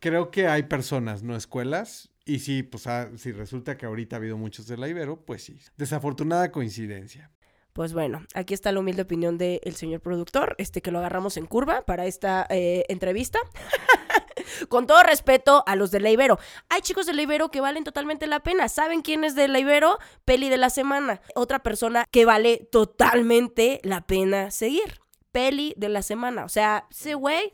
creo 0.00 0.30
que 0.30 0.48
hay 0.48 0.64
personas, 0.64 1.22
no 1.22 1.36
escuelas. 1.36 2.10
Y 2.24 2.40
sí, 2.40 2.62
pues 2.62 2.86
ah, 2.86 3.08
si 3.16 3.32
resulta 3.32 3.78
que 3.78 3.86
ahorita 3.86 4.16
ha 4.16 4.18
habido 4.18 4.36
muchos 4.36 4.66
de 4.66 4.76
la 4.76 4.88
Ibero, 4.88 5.24
pues 5.24 5.44
sí. 5.44 5.58
Desafortunada 5.76 6.52
coincidencia. 6.52 7.30
Pues 7.72 7.92
bueno, 7.92 8.26
aquí 8.34 8.54
está 8.54 8.72
la 8.72 8.80
humilde 8.80 9.02
opinión 9.02 9.38
del 9.38 9.76
señor 9.76 10.00
productor, 10.00 10.56
este 10.58 10.82
que 10.82 10.90
lo 10.90 10.98
agarramos 10.98 11.36
en 11.36 11.46
curva 11.46 11.82
para 11.86 12.06
esta 12.06 12.46
eh, 12.50 12.84
entrevista. 12.88 13.38
Con 14.68 14.86
todo 14.86 15.02
respeto 15.02 15.62
a 15.66 15.76
los 15.76 15.90
de 15.90 16.00
la 16.00 16.10
Ibero. 16.10 16.38
Hay 16.68 16.80
chicos 16.80 17.06
de 17.06 17.14
la 17.14 17.22
Ibero 17.22 17.50
que 17.50 17.60
valen 17.60 17.84
totalmente 17.84 18.26
la 18.26 18.40
pena. 18.40 18.68
¿Saben 18.68 19.00
quién 19.00 19.22
es 19.24 19.34
de 19.34 19.46
la 19.48 19.60
Ibero? 19.60 19.98
Peli 20.24 20.48
de 20.48 20.56
la 20.56 20.70
semana. 20.70 21.20
Otra 21.34 21.60
persona 21.60 22.04
que 22.10 22.24
vale 22.24 22.68
totalmente 22.70 23.80
la 23.84 24.06
pena 24.06 24.50
seguir 24.50 24.98
peli 25.32 25.74
de 25.76 25.88
la 25.88 26.02
semana. 26.02 26.44
O 26.44 26.48
sea, 26.48 26.86
ese 26.90 27.14
güey 27.14 27.52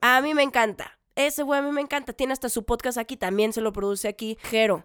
a 0.00 0.20
mí 0.20 0.34
me 0.34 0.42
encanta. 0.42 0.98
Ese 1.16 1.42
güey 1.42 1.60
a 1.60 1.62
mí 1.62 1.70
me 1.70 1.80
encanta. 1.80 2.12
Tiene 2.12 2.32
hasta 2.32 2.48
su 2.48 2.64
podcast 2.64 2.98
aquí, 2.98 3.16
también 3.16 3.52
se 3.52 3.60
lo 3.60 3.72
produce 3.72 4.08
aquí 4.08 4.38
Jero. 4.42 4.84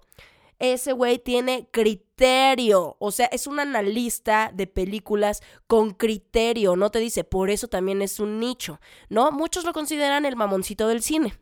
Ese 0.59 0.91
güey 0.91 1.19
tiene 1.19 1.69
criterio. 1.71 2.97
O 2.99 3.11
sea, 3.11 3.27
es 3.27 3.47
un 3.47 3.59
analista 3.59 4.51
de 4.53 4.67
películas 4.67 5.41
con 5.67 5.91
criterio. 5.91 6.75
No 6.75 6.91
te 6.91 6.99
dice, 6.99 7.23
por 7.23 7.49
eso 7.49 7.69
también 7.69 8.01
es 8.01 8.19
un 8.19 8.39
nicho. 8.39 8.79
¿No? 9.07 9.31
Muchos 9.31 9.63
lo 9.63 9.71
consideran 9.71 10.25
el 10.25 10.35
mamoncito 10.35 10.87
del 10.87 11.01
cine. 11.01 11.33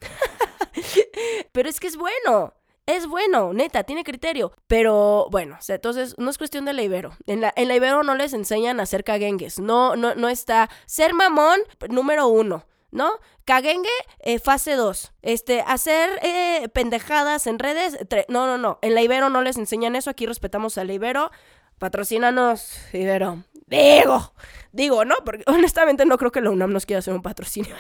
Pero 1.52 1.68
es 1.68 1.80
que 1.80 1.88
es 1.88 1.98
bueno 1.98 2.54
es 2.88 3.06
bueno, 3.06 3.54
neta, 3.54 3.84
tiene 3.84 4.04
criterio. 4.04 4.54
Pero 4.66 5.28
bueno, 5.30 5.60
entonces 5.68 6.16
no 6.18 6.30
es 6.30 6.38
cuestión 6.38 6.66
de 6.66 6.74
la 6.74 6.82
Ibero. 6.82 7.12
En 7.28 7.42
la, 7.42 7.54
Ibero 7.56 8.02
no 8.02 8.16
les 8.16 8.34
enseñan 8.34 8.80
a 8.80 8.84
hacer 8.84 9.04
caguengues. 9.04 9.60
No, 9.60 9.96
no, 9.96 10.16
no 10.16 10.30
está. 10.30 10.70
Ser 10.86 11.14
mamón, 11.14 11.60
número 11.90 12.28
uno. 12.28 12.66
¿no? 12.90 13.12
Caguengue, 13.44 13.90
eh, 14.20 14.40
fase 14.40 14.74
2. 14.74 15.14
Este, 15.22 15.62
hacer 15.62 16.10
eh, 16.24 16.70
pendejadas 16.74 17.46
en 17.46 17.60
redes. 17.60 17.98
No, 18.30 18.48
no, 18.48 18.58
no. 18.58 18.80
En 18.82 18.96
la 18.96 19.02
Ibero 19.02 19.30
no 19.30 19.42
les 19.42 19.58
enseñan 19.58 19.96
eso. 19.96 20.10
Aquí 20.10 20.26
respetamos 20.26 20.78
a 20.78 20.86
la 20.86 20.94
Ibero. 20.94 21.30
Patrocínanos, 21.78 22.80
Ibero. 22.94 23.44
Digo, 23.68 24.34
digo, 24.72 25.04
¿no? 25.04 25.16
Porque 25.26 25.44
honestamente 25.48 26.06
no 26.06 26.18
creo 26.18 26.32
que 26.32 26.42
la 26.42 26.50
UNAM 26.50 26.72
nos 26.72 26.86
quiera 26.86 27.00
hacer 27.00 27.14
un 27.14 27.22
patrocinio. 27.22 27.76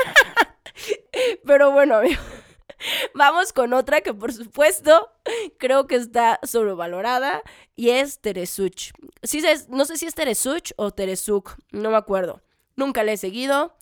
Pero 1.45 1.72
bueno, 1.72 1.95
amigo. 1.95 2.22
Vamos 3.13 3.53
con 3.53 3.73
otra 3.73 4.01
que 4.01 4.13
por 4.13 4.34
supuesto 4.34 5.09
creo 5.57 5.88
que 5.88 5.95
está 5.95 6.39
sobrevalorada 6.43 7.41
y 7.75 7.89
es 7.89 8.19
Teresuch. 8.19 8.91
Sí, 9.23 9.41
no 9.69 9.86
sé 9.86 9.97
si 9.97 10.05
es 10.05 10.15
Teresuch 10.15 10.71
o 10.75 10.91
Teresuk, 10.91 11.57
no 11.71 11.91
me 11.91 11.97
acuerdo. 11.97 12.41
Nunca 12.75 13.03
le 13.03 13.13
he 13.13 13.17
seguido. 13.17 13.75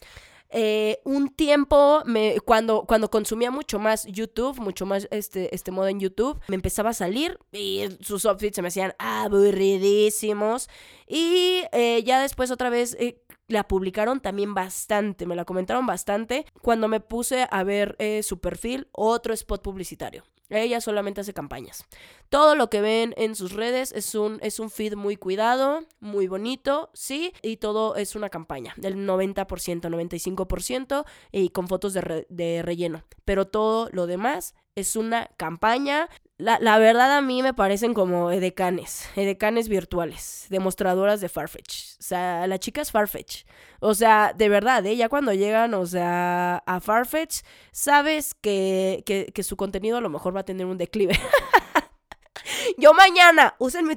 Eh, 0.57 1.01
un 1.03 1.29
tiempo, 1.29 2.01
me, 2.05 2.39
cuando, 2.39 2.85
cuando 2.85 3.09
consumía 3.09 3.51
mucho 3.51 3.77
más 3.77 4.05
YouTube, 4.05 4.57
mucho 4.59 4.85
más 4.85 5.07
este, 5.11 5.53
este 5.53 5.71
modo 5.71 5.89
en 5.89 5.99
YouTube, 5.99 6.39
me 6.47 6.55
empezaba 6.55 6.91
a 6.91 6.93
salir 6.93 7.37
y 7.51 7.83
sus 7.99 8.25
outfits 8.25 8.55
se 8.55 8.61
me 8.61 8.69
hacían 8.69 8.93
aburridísimos. 8.97 10.69
Y 11.07 11.63
eh, 11.73 12.03
ya 12.05 12.21
después 12.21 12.51
otra 12.51 12.69
vez 12.69 12.95
eh, 12.99 13.21
la 13.47 13.67
publicaron 13.67 14.19
también 14.19 14.53
bastante, 14.53 15.25
me 15.25 15.35
la 15.35 15.45
comentaron 15.45 15.85
bastante 15.85 16.45
cuando 16.61 16.87
me 16.87 16.99
puse 16.99 17.47
a 17.49 17.63
ver 17.63 17.95
su 18.23 18.39
perfil, 18.39 18.87
otro 18.91 19.33
spot 19.33 19.61
publicitario. 19.61 20.23
Ella 20.49 20.79
solamente 20.79 21.21
hace 21.21 21.33
campañas. 21.33 21.85
Todo 22.29 22.55
lo 22.55 22.69
que 22.69 22.81
ven 22.81 23.13
en 23.17 23.35
sus 23.35 23.53
redes 23.53 23.91
es 23.93 24.13
un, 24.13 24.39
es 24.41 24.59
un 24.59 24.69
feed 24.69 24.95
muy 24.95 25.15
cuidado, 25.15 25.81
muy 25.99 26.27
bonito, 26.27 26.89
sí, 26.93 27.33
y 27.41 27.57
todo 27.57 27.95
es 27.95 28.15
una 28.15 28.29
campaña, 28.29 28.73
del 28.77 28.95
90%, 28.95 29.45
95% 29.45 31.05
y 31.31 31.49
con 31.49 31.67
fotos 31.67 31.93
de, 31.93 32.27
de 32.29 32.61
relleno. 32.61 33.03
Pero 33.23 33.47
todo 33.47 33.89
lo 33.91 34.05
demás 34.05 34.53
es 34.75 34.95
una 34.95 35.29
campaña 35.37 36.09
la, 36.37 36.77
verdad 36.79 37.15
a 37.15 37.21
mí 37.21 37.41
me 37.41 37.53
parecen 37.53 37.93
como 37.93 38.29
edecanes, 38.29 39.09
edecanes 39.15 39.69
virtuales, 39.69 40.47
demostradoras 40.49 41.21
de 41.21 41.29
Farfetch. 41.29 41.93
O 41.97 42.03
sea, 42.03 42.45
la 42.47 42.59
chica 42.59 42.81
es 42.81 42.91
Farfetch. 42.91 43.45
O 43.79 43.93
sea, 43.93 44.33
de 44.35 44.49
verdad, 44.49 44.85
¿eh? 44.85 44.97
ya 44.97 45.07
cuando 45.07 45.33
llegan, 45.33 45.73
o 45.73 45.85
sea, 45.85 46.57
a 46.65 46.79
Farfetch, 46.81 47.41
sabes 47.71 48.33
que, 48.33 49.03
que, 49.33 49.43
su 49.43 49.55
contenido 49.55 49.97
a 49.97 50.01
lo 50.01 50.09
mejor 50.09 50.35
va 50.35 50.41
a 50.41 50.45
tener 50.45 50.65
un 50.65 50.77
declive. 50.77 51.17
Yo 52.77 52.93
mañana, 52.93 53.55
usen 53.59 53.87
mi 53.87 53.93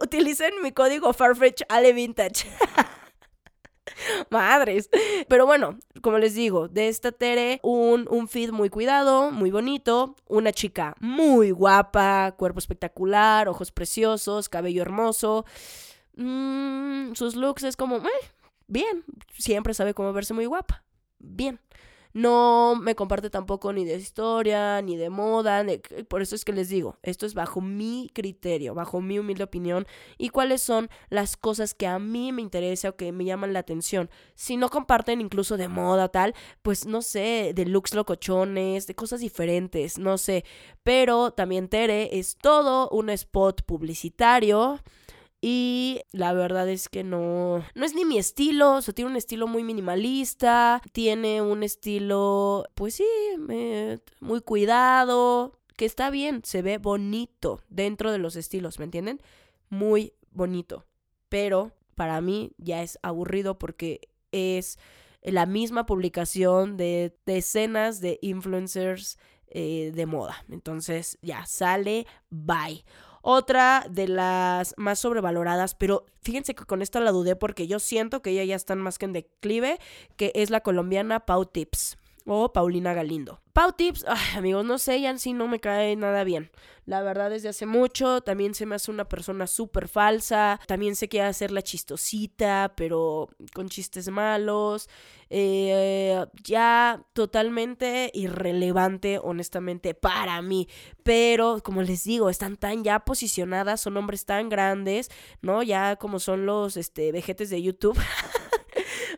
utilicen 0.00 0.62
mi 0.62 0.70
código 0.70 1.12
Farfetch 1.12 1.62
Ale 1.68 1.92
Vintage. 1.92 2.46
Madres. 4.30 4.90
Pero 5.28 5.46
bueno, 5.46 5.78
como 6.02 6.18
les 6.18 6.34
digo, 6.34 6.68
de 6.68 6.88
esta 6.88 7.12
Tere, 7.12 7.60
un, 7.62 8.06
un 8.10 8.28
feed 8.28 8.50
muy 8.50 8.70
cuidado, 8.70 9.30
muy 9.30 9.50
bonito, 9.50 10.16
una 10.26 10.52
chica 10.52 10.94
muy 11.00 11.50
guapa, 11.50 12.34
cuerpo 12.36 12.58
espectacular, 12.58 13.48
ojos 13.48 13.72
preciosos, 13.72 14.48
cabello 14.48 14.82
hermoso. 14.82 15.44
Mm, 16.16 17.14
sus 17.14 17.36
looks 17.36 17.64
es 17.64 17.76
como, 17.76 17.98
eh, 17.98 18.30
bien, 18.66 19.04
siempre 19.36 19.74
sabe 19.74 19.94
cómo 19.94 20.12
verse 20.12 20.34
muy 20.34 20.46
guapa. 20.46 20.84
Bien. 21.18 21.60
No 22.12 22.76
me 22.80 22.94
comparte 22.94 23.30
tampoco 23.30 23.72
ni 23.72 23.84
de 23.84 23.96
historia, 23.96 24.80
ni 24.82 24.96
de 24.96 25.10
moda. 25.10 25.64
por 26.08 26.22
eso 26.22 26.34
es 26.34 26.44
que 26.44 26.52
les 26.52 26.68
digo, 26.68 26.98
esto 27.02 27.26
es 27.26 27.34
bajo 27.34 27.60
mi 27.60 28.10
criterio, 28.12 28.74
bajo 28.74 29.00
mi 29.00 29.18
humilde 29.18 29.44
opinión 29.44 29.86
y 30.16 30.30
cuáles 30.30 30.62
son 30.62 30.88
las 31.10 31.36
cosas 31.36 31.74
que 31.74 31.86
a 31.86 31.98
mí 31.98 32.32
me 32.32 32.42
interesa 32.42 32.90
o 32.90 32.96
que 32.96 33.12
me 33.12 33.24
llaman 33.24 33.52
la 33.52 33.60
atención. 33.60 34.10
Si 34.34 34.56
no 34.56 34.68
comparten 34.68 35.20
incluso 35.20 35.56
de 35.56 35.68
moda 35.68 36.08
tal, 36.08 36.34
pues 36.62 36.86
no 36.86 37.02
sé, 37.02 37.52
de 37.54 37.66
looks 37.66 37.94
locochones, 37.94 38.86
de 38.86 38.94
cosas 38.94 39.20
diferentes, 39.20 39.98
no 39.98 40.18
sé. 40.18 40.44
Pero 40.82 41.32
también 41.32 41.68
Tere 41.68 42.18
es 42.18 42.36
todo 42.36 42.88
un 42.90 43.10
spot 43.10 43.62
publicitario 43.62 44.80
y 45.40 46.00
la 46.10 46.32
verdad 46.32 46.68
es 46.68 46.88
que 46.88 47.04
no, 47.04 47.64
no 47.74 47.84
es 47.84 47.94
ni 47.94 48.04
mi 48.04 48.18
estilo, 48.18 48.76
o 48.76 48.82
sea, 48.82 48.92
tiene 48.92 49.10
un 49.10 49.16
estilo 49.16 49.46
muy 49.46 49.62
minimalista, 49.62 50.82
tiene 50.92 51.42
un 51.42 51.62
estilo, 51.62 52.64
pues 52.74 52.96
sí, 52.96 53.06
muy 54.20 54.40
cuidado, 54.40 55.58
que 55.76 55.84
está 55.84 56.10
bien, 56.10 56.42
se 56.44 56.62
ve 56.62 56.78
bonito 56.78 57.60
dentro 57.68 58.10
de 58.10 58.18
los 58.18 58.34
estilos, 58.34 58.80
¿me 58.80 58.84
entienden? 58.84 59.20
Muy 59.68 60.12
bonito. 60.32 60.86
Pero 61.28 61.72
para 61.94 62.20
mí 62.20 62.52
ya 62.58 62.82
es 62.82 62.98
aburrido 63.02 63.58
porque 63.58 64.08
es 64.32 64.78
la 65.22 65.46
misma 65.46 65.86
publicación 65.86 66.76
de 66.76 67.16
decenas 67.26 68.00
de 68.00 68.18
influencers 68.22 69.18
eh, 69.48 69.92
de 69.94 70.06
moda. 70.06 70.44
Entonces 70.50 71.18
ya 71.22 71.46
sale, 71.46 72.06
bye. 72.28 72.84
Otra 73.30 73.84
de 73.90 74.08
las 74.08 74.72
más 74.78 75.00
sobrevaloradas, 75.00 75.74
pero 75.74 76.06
fíjense 76.22 76.54
que 76.54 76.64
con 76.64 76.80
esta 76.80 76.98
la 76.98 77.12
dudé 77.12 77.36
porque 77.36 77.66
yo 77.66 77.78
siento 77.78 78.22
que 78.22 78.30
ella 78.30 78.44
ya 78.44 78.56
está 78.56 78.74
más 78.74 78.96
que 78.96 79.04
en 79.04 79.12
declive, 79.12 79.78
que 80.16 80.32
es 80.34 80.48
la 80.48 80.62
colombiana 80.62 81.20
Pau 81.20 81.44
Tips 81.44 81.97
o 82.28 82.52
Paulina 82.52 82.92
Galindo. 82.92 83.40
Pau 83.52 83.72
Tips, 83.72 84.04
amigos, 84.36 84.64
no 84.64 84.78
sé, 84.78 85.00
ya 85.00 85.10
en 85.10 85.18
sí 85.18 85.32
no 85.32 85.48
me 85.48 85.58
cae 85.58 85.96
nada 85.96 86.22
bien. 86.22 86.50
La 86.84 87.02
verdad, 87.02 87.28
desde 87.28 87.48
hace 87.48 87.66
mucho, 87.66 88.22
también 88.22 88.54
se 88.54 88.64
me 88.64 88.74
hace 88.74 88.90
una 88.90 89.08
persona 89.08 89.46
súper 89.46 89.88
falsa. 89.88 90.58
También 90.66 90.96
se 90.96 91.08
quiere 91.08 91.26
hacer 91.26 91.50
la 91.50 91.60
chistosita, 91.60 92.72
pero 92.76 93.28
con 93.52 93.68
chistes 93.68 94.08
malos. 94.08 94.88
Eh, 95.28 96.24
ya 96.44 97.04
totalmente 97.12 98.10
irrelevante, 98.14 99.18
honestamente, 99.22 99.92
para 99.92 100.40
mí. 100.40 100.66
Pero, 101.02 101.60
como 101.62 101.82
les 101.82 102.04
digo, 102.04 102.30
están 102.30 102.56
tan 102.56 102.84
ya 102.84 103.00
posicionadas, 103.00 103.82
son 103.82 103.98
hombres 103.98 104.24
tan 104.24 104.48
grandes, 104.48 105.10
¿no? 105.42 105.62
Ya 105.62 105.96
como 105.96 106.20
son 106.20 106.46
los 106.46 106.78
este, 106.78 107.12
vejetes 107.12 107.50
de 107.50 107.60
YouTube. 107.60 107.98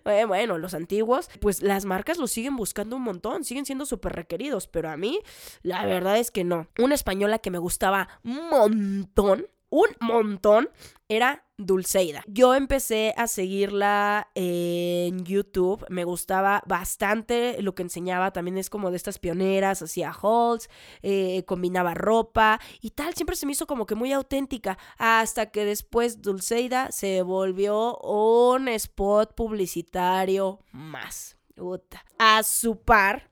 Eh, 0.05 0.25
bueno, 0.25 0.59
los 0.59 0.75
antiguos, 0.75 1.29
pues 1.41 1.63
las 1.63 1.85
marcas 1.85 2.19
los 2.19 2.31
siguen 2.31 2.57
buscando 2.57 2.97
un 2.97 3.03
montón, 3.03 3.45
siguen 3.45 3.67
siendo 3.67 3.87
súper 3.87 4.13
requeridos, 4.13 4.67
pero 4.67 4.91
a 4.91 4.97
mí 4.97 5.21
la 5.63 5.85
verdad 5.87 6.19
es 6.19 6.31
que 6.31 6.45
no. 6.45 6.69
Una 6.79 6.95
española 6.95 7.39
que 7.39 7.51
me 7.51 7.59
gustaba 7.59 8.09
un 8.25 8.49
montón, 8.51 9.47
un 9.71 9.89
montón, 10.01 10.69
era 11.09 11.45
Dulceida. 11.57 12.23
Yo 12.27 12.55
empecé 12.55 13.15
a 13.17 13.27
seguirla 13.27 14.29
en 14.35 15.25
YouTube, 15.25 15.85
me 15.89 16.05
gustaba 16.05 16.63
bastante 16.67 17.61
lo 17.63 17.75
que 17.75 17.83
enseñaba, 17.83 18.33
también 18.33 18.59
es 18.59 18.71
como 18.71 18.91
de 18.91 18.97
estas 18.97 19.19
pioneras, 19.19 19.83
hacía 19.83 20.11
hauls, 20.11 20.71
eh, 21.03 21.45
combinaba 21.47 21.95
ropa 21.95 22.61
y 22.81 22.91
tal, 22.91 23.15
siempre 23.15 23.37
se 23.37 23.47
me 23.47 23.53
hizo 23.53 23.67
como 23.67 23.87
que 23.87 23.95
muy 23.95 24.13
auténtica, 24.13 24.79
hasta 24.99 25.51
que 25.51 25.65
después 25.65 26.23
Dulceida 26.23 26.91
se 26.93 27.23
volvió 27.23 27.99
un 27.99 28.69
spot 28.69 29.35
publicitario 29.35 30.61
más. 30.73 31.37
A 32.19 32.43
su 32.43 32.81
par 32.81 33.31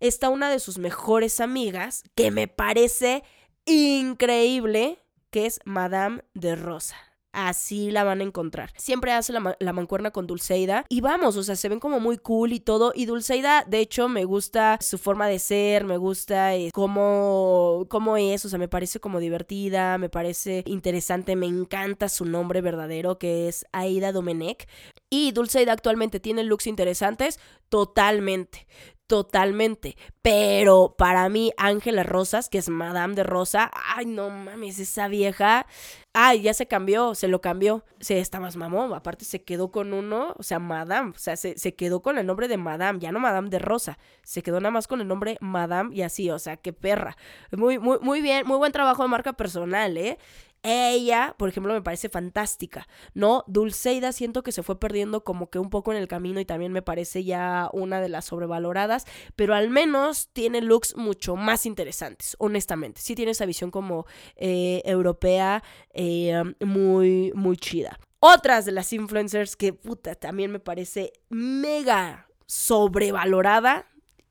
está 0.00 0.30
una 0.30 0.48
de 0.48 0.60
sus 0.60 0.78
mejores 0.78 1.40
amigas, 1.40 2.04
que 2.14 2.30
me 2.30 2.48
parece 2.48 3.22
increíble, 3.66 4.98
que 5.30 5.46
es 5.46 5.60
Madame 5.64 6.22
de 6.34 6.56
Rosa. 6.56 6.96
Así 7.32 7.92
la 7.92 8.02
van 8.02 8.20
a 8.20 8.24
encontrar. 8.24 8.72
Siempre 8.76 9.12
hace 9.12 9.32
la, 9.32 9.72
mancuerna 9.72 10.10
con 10.10 10.26
Dulceida. 10.26 10.84
Y 10.88 11.00
vamos, 11.00 11.36
o 11.36 11.44
sea, 11.44 11.54
se 11.54 11.68
ven 11.68 11.78
como 11.78 12.00
muy 12.00 12.18
cool 12.18 12.52
y 12.52 12.58
todo. 12.58 12.92
Y 12.94 13.06
Dulceida, 13.06 13.64
de 13.68 13.78
hecho, 13.78 14.08
me 14.08 14.24
gusta 14.24 14.78
su 14.80 14.98
forma 14.98 15.28
de 15.28 15.38
ser, 15.38 15.84
me 15.84 15.96
gusta 15.96 16.56
eh, 16.56 16.70
cómo, 16.72 17.86
cómo 17.88 18.16
es, 18.16 18.44
o 18.44 18.48
sea, 18.48 18.58
me 18.58 18.68
parece 18.68 18.98
como 18.98 19.20
divertida, 19.20 19.96
me 19.98 20.08
parece 20.08 20.64
interesante, 20.66 21.36
me 21.36 21.46
encanta 21.46 22.08
su 22.08 22.24
nombre 22.24 22.62
verdadero, 22.62 23.18
que 23.18 23.46
es 23.46 23.64
Aida 23.72 24.10
Domenech. 24.10 24.68
Y 25.08 25.30
Dulceida 25.30 25.72
actualmente 25.72 26.18
tiene 26.18 26.42
looks 26.42 26.66
interesantes, 26.66 27.38
totalmente 27.68 28.66
totalmente. 29.10 29.96
Pero 30.22 30.94
para 30.96 31.28
mí, 31.28 31.50
Ángela 31.56 32.04
Rosas, 32.04 32.48
que 32.48 32.58
es 32.58 32.68
Madame 32.68 33.16
de 33.16 33.24
Rosa, 33.24 33.68
ay, 33.74 34.06
no 34.06 34.30
mames, 34.30 34.78
esa 34.78 35.08
vieja, 35.08 35.66
ay, 36.12 36.42
ya 36.42 36.54
se 36.54 36.66
cambió, 36.66 37.16
se 37.16 37.26
lo 37.26 37.40
cambió. 37.40 37.84
Se 37.98 38.20
está 38.20 38.38
más 38.38 38.54
mamón, 38.54 38.94
aparte 38.94 39.24
se 39.24 39.42
quedó 39.42 39.72
con 39.72 39.94
uno, 39.94 40.36
o 40.38 40.44
sea, 40.44 40.60
Madame, 40.60 41.10
o 41.10 41.18
sea, 41.18 41.34
se, 41.34 41.58
se, 41.58 41.74
quedó 41.74 42.02
con 42.02 42.18
el 42.18 42.26
nombre 42.26 42.46
de 42.46 42.56
Madame, 42.56 43.00
ya 43.00 43.10
no 43.10 43.18
Madame 43.18 43.50
de 43.50 43.58
Rosa, 43.58 43.98
se 44.22 44.42
quedó 44.44 44.60
nada 44.60 44.70
más 44.70 44.86
con 44.86 45.00
el 45.00 45.08
nombre 45.08 45.38
Madame 45.40 45.92
y 45.92 46.02
así, 46.02 46.30
o 46.30 46.38
sea, 46.38 46.56
qué 46.56 46.72
perra. 46.72 47.16
Muy, 47.50 47.80
muy, 47.80 47.98
muy 48.00 48.20
bien, 48.20 48.46
muy 48.46 48.58
buen 48.58 48.70
trabajo 48.70 49.02
de 49.02 49.08
marca 49.08 49.32
personal, 49.32 49.96
¿eh? 49.96 50.18
Ella, 50.62 51.34
por 51.38 51.48
ejemplo, 51.48 51.72
me 51.72 51.80
parece 51.80 52.08
fantástica, 52.08 52.86
¿no? 53.14 53.44
Dulceida 53.46 54.12
siento 54.12 54.42
que 54.42 54.52
se 54.52 54.62
fue 54.62 54.78
perdiendo 54.78 55.24
como 55.24 55.48
que 55.48 55.58
un 55.58 55.70
poco 55.70 55.92
en 55.92 55.98
el 55.98 56.06
camino 56.06 56.38
y 56.38 56.44
también 56.44 56.72
me 56.72 56.82
parece 56.82 57.24
ya 57.24 57.70
una 57.72 58.00
de 58.00 58.10
las 58.10 58.26
sobrevaloradas, 58.26 59.06
pero 59.36 59.54
al 59.54 59.70
menos 59.70 60.28
tiene 60.32 60.60
looks 60.60 60.96
mucho 60.96 61.36
más 61.36 61.64
interesantes, 61.64 62.36
honestamente. 62.38 63.00
Sí 63.00 63.14
tiene 63.14 63.32
esa 63.32 63.46
visión 63.46 63.70
como 63.70 64.06
eh, 64.36 64.82
europea 64.84 65.62
eh, 65.94 66.42
muy, 66.60 67.32
muy 67.34 67.56
chida. 67.56 67.98
Otras 68.18 68.66
de 68.66 68.72
las 68.72 68.92
influencers 68.92 69.56
que, 69.56 69.72
puta, 69.72 70.14
también 70.14 70.52
me 70.52 70.60
parece 70.60 71.14
mega 71.30 72.28
sobrevalorada 72.44 73.86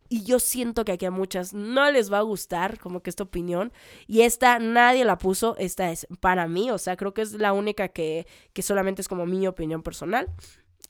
y 0.10 0.24
yo 0.24 0.40
siento 0.40 0.84
que 0.84 0.92
aquí 0.92 1.06
a 1.06 1.12
muchas 1.12 1.54
no 1.54 1.90
les 1.92 2.12
va 2.12 2.18
a 2.18 2.24
gustar 2.24 2.80
como 2.80 3.02
que 3.02 3.12
esta 3.12 3.24
opinión. 3.24 3.72
Y 4.08 4.22
esta 4.22 4.58
nadie 4.60 5.06
la 5.06 5.20
puso, 5.20 5.56
esta 5.58 5.92
es 5.92 6.08
para 6.20 6.48
mí, 6.48 6.72
o 6.72 6.80
sea, 6.80 6.98
creo 6.98 7.14
que 7.14 7.22
es 7.22 7.34
la 7.34 7.54
única 7.54 7.90
que, 7.90 8.28
que 8.54 8.64
solamente 8.64 9.02
es 9.02 9.08
como 9.08 9.26
mi 9.26 9.48
opinión 9.48 9.84
personal. 9.84 10.34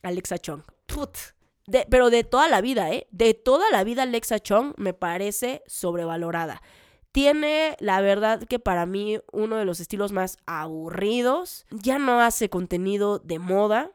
Alexa 0.02 0.38
Chong. 0.38 0.62
Pero 1.88 2.10
de 2.10 2.24
toda 2.24 2.48
la 2.48 2.60
vida, 2.60 2.90
¿eh? 2.90 3.06
De 3.10 3.34
toda 3.34 3.70
la 3.70 3.84
vida 3.84 4.02
Alexa 4.02 4.40
Chong 4.40 4.72
me 4.76 4.94
parece 4.94 5.62
sobrevalorada. 5.66 6.62
Tiene, 7.12 7.76
la 7.80 8.00
verdad, 8.00 8.44
que 8.48 8.58
para 8.58 8.86
mí 8.86 9.18
uno 9.32 9.56
de 9.56 9.64
los 9.64 9.80
estilos 9.80 10.12
más 10.12 10.38
aburridos. 10.46 11.66
Ya 11.70 11.98
no 11.98 12.20
hace 12.20 12.48
contenido 12.48 13.18
de 13.18 13.38
moda. 13.38 13.92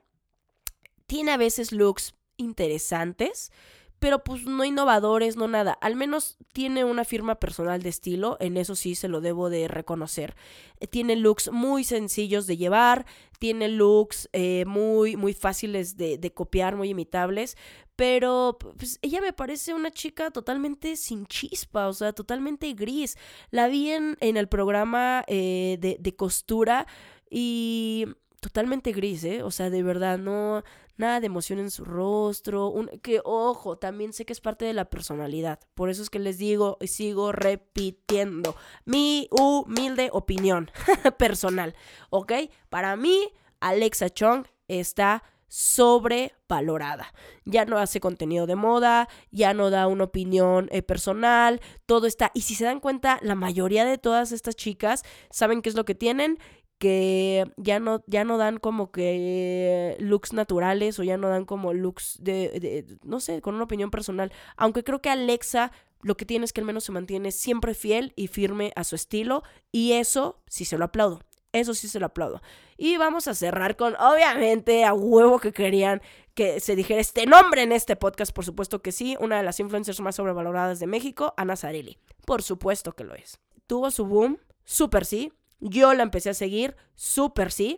Tiene 1.07 1.31
a 1.31 1.37
veces 1.37 1.71
looks 1.71 2.13
interesantes, 2.37 3.51
pero 3.99 4.23
pues 4.23 4.45
no 4.45 4.63
innovadores, 4.63 5.35
no 5.35 5.47
nada. 5.47 5.73
Al 5.81 5.95
menos 5.95 6.37
tiene 6.53 6.83
una 6.83 7.05
firma 7.05 7.35
personal 7.35 7.81
de 7.81 7.89
estilo, 7.89 8.37
en 8.39 8.57
eso 8.57 8.75
sí 8.75 8.95
se 8.95 9.07
lo 9.07 9.21
debo 9.21 9.49
de 9.49 9.67
reconocer. 9.67 10.35
Eh, 10.79 10.87
tiene 10.87 11.15
looks 11.15 11.51
muy 11.51 11.83
sencillos 11.83 12.47
de 12.47 12.57
llevar, 12.57 13.05
tiene 13.39 13.67
looks 13.67 14.29
eh, 14.33 14.65
muy, 14.65 15.15
muy 15.15 15.33
fáciles 15.33 15.97
de, 15.97 16.17
de 16.17 16.33
copiar, 16.33 16.75
muy 16.75 16.89
imitables, 16.89 17.57
pero 17.95 18.57
pues 18.59 18.99
ella 19.01 19.21
me 19.21 19.33
parece 19.33 19.73
una 19.73 19.91
chica 19.91 20.29
totalmente 20.31 20.97
sin 20.97 21.25
chispa, 21.25 21.87
o 21.87 21.93
sea, 21.93 22.11
totalmente 22.13 22.73
gris. 22.73 23.17
La 23.51 23.67
vi 23.67 23.91
en, 23.91 24.17
en 24.19 24.37
el 24.37 24.47
programa 24.47 25.23
eh, 25.27 25.77
de, 25.79 25.97
de 25.99 26.15
costura 26.15 26.87
y 27.29 28.05
totalmente 28.41 28.91
gris, 28.91 29.23
¿eh? 29.23 29.43
O 29.43 29.49
sea, 29.49 29.69
de 29.69 29.81
verdad, 29.81 30.19
no, 30.19 30.63
nada 30.97 31.19
de 31.19 31.27
emoción 31.27 31.59
en 31.59 31.71
su 31.71 31.85
rostro, 31.85 32.69
un, 32.69 32.87
que 33.01 33.21
ojo, 33.23 33.77
también 33.77 34.13
sé 34.13 34.25
que 34.25 34.33
es 34.33 34.41
parte 34.41 34.65
de 34.65 34.73
la 34.73 34.85
personalidad, 34.85 35.59
por 35.73 35.89
eso 35.89 36.01
es 36.01 36.09
que 36.09 36.19
les 36.19 36.37
digo 36.37 36.77
y 36.79 36.87
sigo 36.87 37.31
repitiendo 37.31 38.55
mi 38.85 39.27
humilde 39.31 40.09
opinión 40.11 40.71
personal, 41.17 41.75
¿ok? 42.09 42.33
Para 42.69 42.95
mí, 42.95 43.29
Alexa 43.59 44.09
Chong 44.09 44.45
está 44.67 45.23
sobrevalorada. 45.47 47.13
Ya 47.45 47.65
no 47.65 47.77
hace 47.77 47.99
contenido 47.99 48.47
de 48.47 48.55
moda, 48.55 49.07
ya 49.31 49.53
no 49.53 49.69
da 49.69 49.87
una 49.87 50.05
opinión 50.05 50.67
eh, 50.71 50.81
personal, 50.81 51.61
todo 51.85 52.07
está. 52.07 52.31
Y 52.33 52.41
si 52.41 52.55
se 52.55 52.65
dan 52.65 52.79
cuenta, 52.79 53.19
la 53.21 53.35
mayoría 53.35 53.85
de 53.85 53.97
todas 53.97 54.31
estas 54.31 54.55
chicas 54.55 55.03
saben 55.29 55.61
qué 55.61 55.69
es 55.69 55.75
lo 55.75 55.85
que 55.85 55.95
tienen, 55.95 56.39
que 56.77 57.45
ya 57.57 57.79
no, 57.79 58.03
ya 58.07 58.23
no 58.23 58.37
dan 58.37 58.57
como 58.57 58.91
que 58.91 59.95
looks 59.99 60.33
naturales 60.33 60.99
o 60.99 61.03
ya 61.03 61.17
no 61.17 61.29
dan 61.29 61.45
como 61.45 61.73
looks 61.73 62.17
de, 62.21 62.59
de, 62.59 62.97
no 63.03 63.19
sé, 63.19 63.41
con 63.41 63.55
una 63.55 63.63
opinión 63.63 63.91
personal. 63.91 64.31
Aunque 64.57 64.83
creo 64.83 65.01
que 65.01 65.09
Alexa 65.09 65.71
lo 66.01 66.15
que 66.17 66.25
tiene 66.25 66.45
es 66.45 66.53
que 66.53 66.61
al 66.61 66.67
menos 66.67 66.83
se 66.83 66.91
mantiene 66.91 67.31
siempre 67.31 67.73
fiel 67.73 68.13
y 68.15 68.27
firme 68.27 68.71
a 68.75 68.83
su 68.83 68.95
estilo 68.95 69.43
y 69.71 69.93
eso 69.93 70.43
sí 70.47 70.63
se 70.63 70.77
lo 70.77 70.85
aplaudo. 70.85 71.21
Eso 71.51 71.73
sí 71.73 71.87
se 71.87 71.99
lo 71.99 72.05
aplaudo. 72.05 72.41
Y 72.77 72.97
vamos 72.97 73.27
a 73.29 73.33
cerrar 73.33 73.77
con, 73.77 73.95
obviamente, 73.95 74.83
a 74.83 74.93
huevo 74.93 75.39
que 75.39 75.53
querían 75.53 76.01
que 76.33 76.59
se 76.59 76.75
dijera 76.75 76.99
este 76.99 77.25
nombre 77.25 77.63
en 77.63 77.71
este 77.71 77.95
podcast. 77.95 78.33
Por 78.33 78.43
supuesto 78.43 78.81
que 78.81 78.91
sí. 78.91 79.15
Una 79.21 79.37
de 79.37 79.43
las 79.43 79.59
influencers 79.61 80.01
más 80.01 80.15
sobrevaloradas 80.15 80.79
de 80.79 80.87
México, 80.87 81.33
Ana 81.37 81.55
Zarelli. 81.55 81.97
Por 82.25 82.43
supuesto 82.43 82.91
que 82.91 83.05
lo 83.05 83.15
es. 83.15 83.39
Tuvo 83.67 83.89
su 83.89 84.05
boom, 84.05 84.37
súper 84.65 85.05
sí. 85.05 85.31
Yo 85.59 85.93
la 85.93 86.03
empecé 86.03 86.29
a 86.29 86.33
seguir, 86.33 86.75
súper 86.95 87.51
sí. 87.51 87.77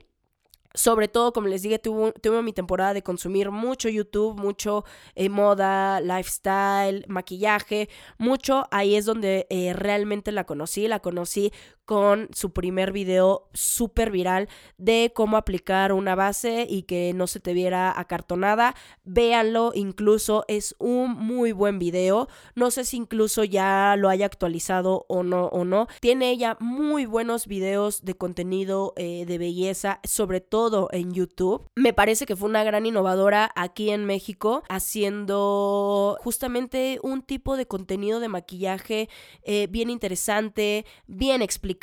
Sobre 0.73 1.07
todo, 1.07 1.33
como 1.33 1.47
les 1.47 1.63
dije, 1.63 1.79
tuve, 1.79 2.11
tuve, 2.21 2.43
mi 2.43 2.53
temporada 2.53 2.93
de 2.93 3.01
consumir 3.01 3.49
mucho 3.49 3.89
YouTube, 3.89 4.39
mucho 4.39 4.83
eh, 5.15 5.27
moda, 5.27 6.01
lifestyle, 6.01 7.03
maquillaje, 7.07 7.89
mucho. 8.19 8.67
Ahí 8.69 8.95
es 8.95 9.05
donde 9.05 9.47
eh, 9.49 9.73
realmente 9.73 10.31
la 10.31 10.43
conocí. 10.43 10.87
La 10.87 10.99
conocí 10.99 11.51
con 11.87 12.27
su 12.33 12.51
primer 12.51 12.91
video 12.91 13.47
súper 13.53 14.11
viral 14.11 14.49
de 14.77 15.13
cómo 15.15 15.37
aplicar 15.37 15.93
una 15.93 16.15
base 16.15 16.67
y 16.69 16.83
que 16.83 17.13
no 17.15 17.27
se 17.27 17.39
te 17.39 17.53
viera 17.53 17.97
acartonada. 17.97 18.75
Véanlo, 19.05 19.71
incluso 19.73 20.43
es 20.49 20.75
un 20.79 21.11
muy 21.13 21.53
buen 21.53 21.79
video. 21.79 22.27
No 22.55 22.71
sé 22.71 22.83
si 22.83 22.97
incluso 22.97 23.45
ya 23.45 23.95
lo 23.97 24.09
haya 24.09 24.25
actualizado 24.25 25.05
o 25.07 25.23
no 25.23 25.45
o 25.45 25.63
no. 25.63 25.87
Tiene 26.01 26.29
ella 26.29 26.57
muy 26.59 27.05
buenos 27.05 27.47
videos 27.47 28.03
de 28.03 28.15
contenido 28.15 28.91
eh, 28.97 29.23
de 29.25 29.37
belleza, 29.37 30.01
sobre 30.03 30.41
todo 30.41 30.89
en 30.91 31.13
YouTube. 31.13 31.69
Me 31.75 31.93
parece 31.93 32.25
que 32.25 32.35
fue 32.35 32.49
una 32.49 32.65
gran 32.65 32.85
innovadora 32.85 33.49
aquí 33.55 33.91
en 33.91 34.03
México, 34.03 34.61
haciendo 34.67 36.17
justamente 36.21 36.99
un 37.01 37.21
tipo 37.21 37.55
de 37.55 37.65
contenido 37.65 38.19
de 38.19 38.27
maquillaje 38.27 39.07
eh, 39.43 39.67
bien 39.71 39.89
interesante, 39.89 40.85
bien 41.07 41.41
explicado 41.41 41.76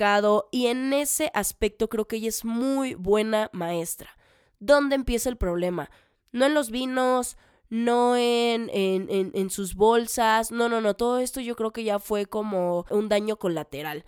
y 0.50 0.66
en 0.66 0.92
ese 0.92 1.30
aspecto 1.34 1.88
creo 1.88 2.06
que 2.06 2.16
ella 2.16 2.28
es 2.28 2.44
muy 2.44 2.94
buena 2.94 3.50
maestra. 3.52 4.16
¿Dónde 4.58 4.94
empieza 4.94 5.28
el 5.28 5.36
problema? 5.36 5.90
No 6.32 6.46
en 6.46 6.54
los 6.54 6.70
vinos, 6.70 7.36
no 7.68 8.16
en, 8.16 8.70
en, 8.72 9.08
en, 9.10 9.30
en, 9.34 9.50
sus 9.50 9.74
bolsas, 9.74 10.50
no, 10.50 10.68
no, 10.68 10.80
no, 10.80 10.94
todo 10.94 11.18
esto 11.18 11.40
yo 11.40 11.56
creo 11.56 11.72
que 11.72 11.84
ya 11.84 11.98
fue 11.98 12.26
como 12.26 12.86
un 12.90 13.08
daño 13.08 13.36
colateral. 13.36 14.04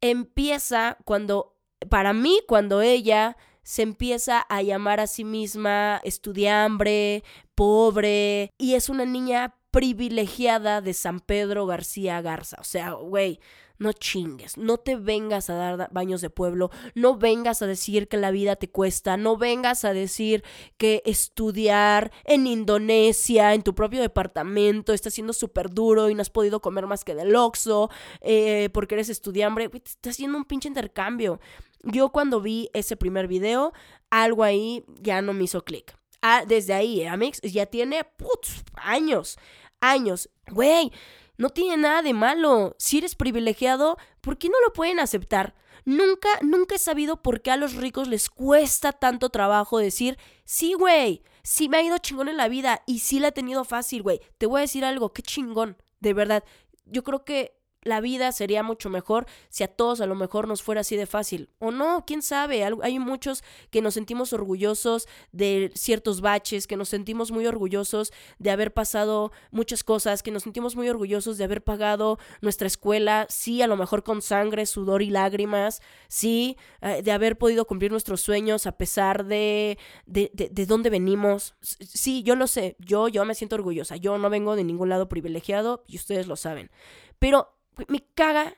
Empieza 0.00 0.96
cuando, 1.04 1.56
para 1.88 2.12
mí, 2.12 2.40
cuando 2.46 2.80
ella 2.80 3.36
se 3.62 3.82
empieza 3.82 4.40
a 4.40 4.62
llamar 4.62 5.00
a 5.00 5.06
sí 5.06 5.24
misma 5.24 6.00
estudiambre, 6.02 7.22
pobre, 7.54 8.52
y 8.58 8.74
es 8.74 8.88
una 8.88 9.04
niña 9.04 9.54
privilegiada 9.70 10.80
de 10.80 10.94
San 10.94 11.20
Pedro 11.20 11.66
García 11.66 12.20
Garza. 12.22 12.56
O 12.60 12.64
sea, 12.64 12.92
güey, 12.92 13.40
no 13.80 13.92
chingues, 13.92 14.58
no 14.58 14.76
te 14.76 14.94
vengas 14.94 15.48
a 15.50 15.54
dar 15.54 15.88
baños 15.90 16.20
de 16.20 16.28
pueblo, 16.30 16.70
no 16.94 17.16
vengas 17.16 17.62
a 17.62 17.66
decir 17.66 18.08
que 18.08 18.18
la 18.18 18.30
vida 18.30 18.54
te 18.56 18.68
cuesta, 18.68 19.16
no 19.16 19.38
vengas 19.38 19.84
a 19.86 19.94
decir 19.94 20.44
que 20.76 21.02
estudiar 21.06 22.12
en 22.24 22.46
Indonesia, 22.46 23.54
en 23.54 23.62
tu 23.62 23.74
propio 23.74 24.02
departamento, 24.02 24.92
está 24.92 25.10
siendo 25.10 25.32
súper 25.32 25.70
duro 25.70 26.10
y 26.10 26.14
no 26.14 26.20
has 26.20 26.30
podido 26.30 26.60
comer 26.60 26.86
más 26.86 27.04
que 27.04 27.14
del 27.14 27.34
Oxxo, 27.34 27.90
eh, 28.20 28.68
porque 28.74 28.96
eres 28.96 29.08
estudiante, 29.08 29.68
te 29.70 29.78
está 29.78 30.10
haciendo 30.10 30.36
un 30.36 30.44
pinche 30.44 30.68
intercambio. 30.68 31.40
Yo 31.82 32.10
cuando 32.10 32.42
vi 32.42 32.68
ese 32.74 32.96
primer 32.96 33.28
video, 33.28 33.72
algo 34.10 34.44
ahí 34.44 34.84
ya 35.00 35.22
no 35.22 35.32
me 35.32 35.44
hizo 35.44 35.64
clic. 35.64 35.96
Ah, 36.20 36.44
desde 36.46 36.74
ahí, 36.74 37.06
Amix, 37.06 37.40
ya 37.40 37.64
tiene 37.64 38.04
putz, 38.04 38.62
años, 38.74 39.38
años. 39.80 40.28
Güey, 40.50 40.92
no 41.40 41.48
tiene 41.48 41.78
nada 41.78 42.02
de 42.02 42.12
malo. 42.12 42.76
Si 42.78 42.98
eres 42.98 43.14
privilegiado, 43.14 43.96
¿por 44.20 44.36
qué 44.36 44.50
no 44.50 44.60
lo 44.60 44.74
pueden 44.74 45.00
aceptar? 45.00 45.54
Nunca, 45.86 46.28
nunca 46.42 46.74
he 46.74 46.78
sabido 46.78 47.22
por 47.22 47.40
qué 47.40 47.50
a 47.50 47.56
los 47.56 47.76
ricos 47.76 48.08
les 48.08 48.28
cuesta 48.28 48.92
tanto 48.92 49.30
trabajo 49.30 49.78
decir, 49.78 50.18
sí, 50.44 50.74
güey, 50.74 51.22
sí 51.42 51.70
me 51.70 51.78
ha 51.78 51.82
ido 51.82 51.96
chingón 51.96 52.28
en 52.28 52.36
la 52.36 52.48
vida 52.48 52.82
y 52.86 52.98
sí 52.98 53.20
la 53.20 53.28
he 53.28 53.32
tenido 53.32 53.64
fácil, 53.64 54.02
güey. 54.02 54.20
Te 54.36 54.44
voy 54.44 54.58
a 54.58 54.60
decir 54.60 54.84
algo, 54.84 55.14
qué 55.14 55.22
chingón, 55.22 55.78
de 56.00 56.12
verdad. 56.12 56.44
Yo 56.84 57.02
creo 57.04 57.24
que 57.24 57.58
la 57.82 58.00
vida 58.00 58.32
sería 58.32 58.62
mucho 58.62 58.90
mejor 58.90 59.26
si 59.48 59.64
a 59.64 59.68
todos 59.68 60.00
a 60.00 60.06
lo 60.06 60.14
mejor 60.14 60.46
nos 60.48 60.62
fuera 60.62 60.82
así 60.82 60.96
de 60.96 61.06
fácil. 61.06 61.50
O 61.58 61.70
no, 61.70 62.04
quién 62.06 62.22
sabe. 62.22 62.64
Hay 62.82 62.98
muchos 62.98 63.42
que 63.70 63.82
nos 63.82 63.94
sentimos 63.94 64.32
orgullosos 64.32 65.08
de 65.32 65.70
ciertos 65.74 66.20
baches, 66.20 66.66
que 66.66 66.76
nos 66.76 66.88
sentimos 66.88 67.30
muy 67.30 67.46
orgullosos 67.46 68.12
de 68.38 68.50
haber 68.50 68.72
pasado 68.72 69.32
muchas 69.50 69.84
cosas, 69.84 70.22
que 70.22 70.30
nos 70.30 70.42
sentimos 70.42 70.76
muy 70.76 70.88
orgullosos 70.88 71.38
de 71.38 71.44
haber 71.44 71.62
pagado 71.62 72.18
nuestra 72.40 72.66
escuela, 72.66 73.26
sí, 73.28 73.62
a 73.62 73.66
lo 73.66 73.76
mejor 73.76 74.02
con 74.02 74.22
sangre, 74.22 74.66
sudor 74.66 75.02
y 75.02 75.10
lágrimas, 75.10 75.80
sí, 76.08 76.56
eh, 76.82 77.02
de 77.02 77.12
haber 77.12 77.38
podido 77.38 77.64
cumplir 77.64 77.90
nuestros 77.90 78.20
sueños 78.20 78.66
a 78.66 78.72
pesar 78.72 79.24
de, 79.24 79.78
de, 80.06 80.30
de, 80.34 80.48
de 80.50 80.66
dónde 80.66 80.90
venimos. 80.90 81.54
Sí, 81.60 82.22
yo 82.22 82.36
lo 82.36 82.46
sé, 82.46 82.76
yo, 82.78 83.08
yo 83.08 83.24
me 83.24 83.34
siento 83.34 83.56
orgullosa. 83.56 83.96
Yo 83.96 84.18
no 84.18 84.30
vengo 84.30 84.56
de 84.56 84.64
ningún 84.64 84.88
lado 84.88 85.08
privilegiado 85.08 85.84
y 85.86 85.96
ustedes 85.96 86.26
lo 86.26 86.36
saben. 86.36 86.70
Pero 87.18 87.59
me 87.88 88.04
caga, 88.14 88.54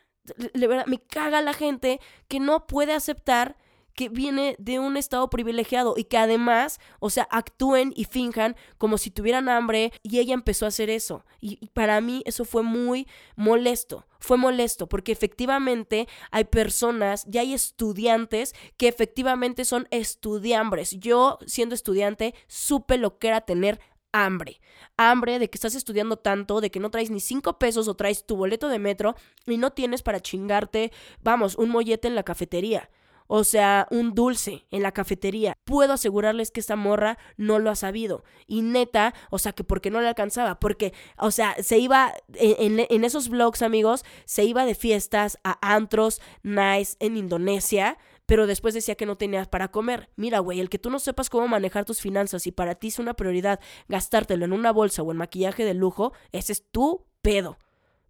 me 0.55 0.99
caga 0.99 1.43
la 1.43 1.53
gente 1.53 2.01
que 2.29 2.41
no 2.41 2.67
puede 2.67 2.93
aceptar 2.93 3.57
que 3.95 4.09
viene 4.09 4.57
de 4.59 4.79
un 4.79 4.97
estado 4.97 5.29
privilegiado 5.29 5.95
y 5.97 6.05
que 6.05 6.19
además, 6.19 6.81
o 6.99 7.11
sea, 7.11 7.29
actúen 7.31 7.93
y 7.95 8.05
finjan 8.05 8.57
como 8.79 8.99
si 8.99 9.11
tuvieran 9.11 9.49
hambre 9.49 9.93
y 10.03 10.19
ella 10.19 10.35
empezó 10.35 10.65
a 10.65 10.69
hacer 10.69 10.91
eso. 10.91 11.25
Y, 11.41 11.59
y, 11.61 11.69
para 11.69 12.01
mí 12.01 12.23
eso 12.27 12.45
fue 12.45 12.63
muy 12.63 13.07
molesto, 13.37 14.07
fue 14.19 14.37
molesto 14.37 14.89
porque 14.89 15.13
efectivamente 15.13 16.09
hay 16.31 16.45
personas 16.45 17.27
y 17.31 17.39
hay 17.39 17.55
estudiantes 17.55 18.55
que 18.77 18.89
efectivamente 18.89 19.65
son 19.65 19.87
estudiambres. 19.91 20.93
Yo, 20.99 21.39
siendo 21.47 21.75
estudiante, 21.75 22.35
supe 22.47 22.97
lo 22.97 23.19
que 23.19 23.29
era 23.29 23.43
tener 23.43 23.81
hambre. 24.13 24.61
Hambre 24.97 25.39
de 25.39 25.49
que 25.51 25.57
estás 25.57 25.75
estudiando 25.75 26.17
tanto, 26.17 26.61
de 26.61 26.71
que 26.71 26.81
no 26.81 26.91
traes 26.91 27.11
ni 27.11 27.21
cinco 27.21 27.59
pesos 27.59 27.89
o 27.89 27.95
traes 27.95 28.27
tu 28.27 28.37
boleto 28.37 28.69
de 28.69 28.79
metro 28.79 29.15
y 29.47 29.57
no 29.57 29.73
tienes 29.73 30.03
para 30.03 30.21
chingarte, 30.21 30.93
vamos, 31.23 31.57
un 31.57 31.71
mollete 31.71 32.09
en 32.09 32.15
la 32.15 32.23
cafetería. 32.23 32.91
o 33.35 33.45
sea, 33.45 33.87
un 33.91 34.15
dulce 34.15 34.67
en 34.71 34.83
la 34.83 34.93
cafetería. 34.93 35.57
Puedo 35.65 35.95
asegurarles 35.95 36.51
que 36.51 36.61
esta 36.61 36.77
morra 36.77 37.17
no 37.39 37.59
lo 37.59 37.71
ha 37.71 37.77
sabido. 37.77 38.25
Y 38.47 38.61
neta, 38.61 39.15
o 39.31 39.39
sea, 39.39 39.53
que 39.53 39.65
porque 39.65 39.91
no 39.91 40.03
le 40.03 40.09
alcanzaba, 40.09 40.61
porque, 40.61 40.93
o 41.17 41.31
sea, 41.31 41.57
se 41.63 41.79
iba, 41.79 42.13
en, 42.35 42.85
en 42.91 43.05
esos 43.05 43.31
vlogs, 43.31 43.63
amigos, 43.63 44.05
se 44.27 44.45
iba 44.45 44.67
de 44.67 44.75
fiestas 44.75 45.39
a 45.45 45.59
antros, 45.75 46.21
nice, 46.43 46.97
en 47.01 47.17
Indonesia 47.17 47.97
pero 48.33 48.47
después 48.47 48.73
decía 48.73 48.95
que 48.95 49.05
no 49.05 49.19
tenías 49.19 49.47
para 49.47 49.69
comer. 49.69 50.09
Mira, 50.17 50.39
güey, 50.39 50.59
el 50.59 50.71
que 50.71 50.79
tú 50.79 50.89
no 50.89 50.99
sepas 50.99 51.29
cómo 51.29 51.49
manejar 51.49 51.85
tus 51.85 52.01
finanzas 52.01 52.47
y 52.47 52.51
para 52.51 52.77
ti 52.77 52.89
es 52.89 52.99
una 52.99 53.13
prioridad 53.13 53.61
gastártelo 53.89 54.47
en 54.47 54.55
una 54.55 54.73
bolsa 54.73 55.03
o 55.03 55.11
en 55.13 55.19
maquillaje 55.19 55.67
de 55.67 55.75
lujo, 55.75 56.15
ese 56.33 56.55
es 56.55 56.65
tu 56.71 57.05
pedo. 57.21 57.59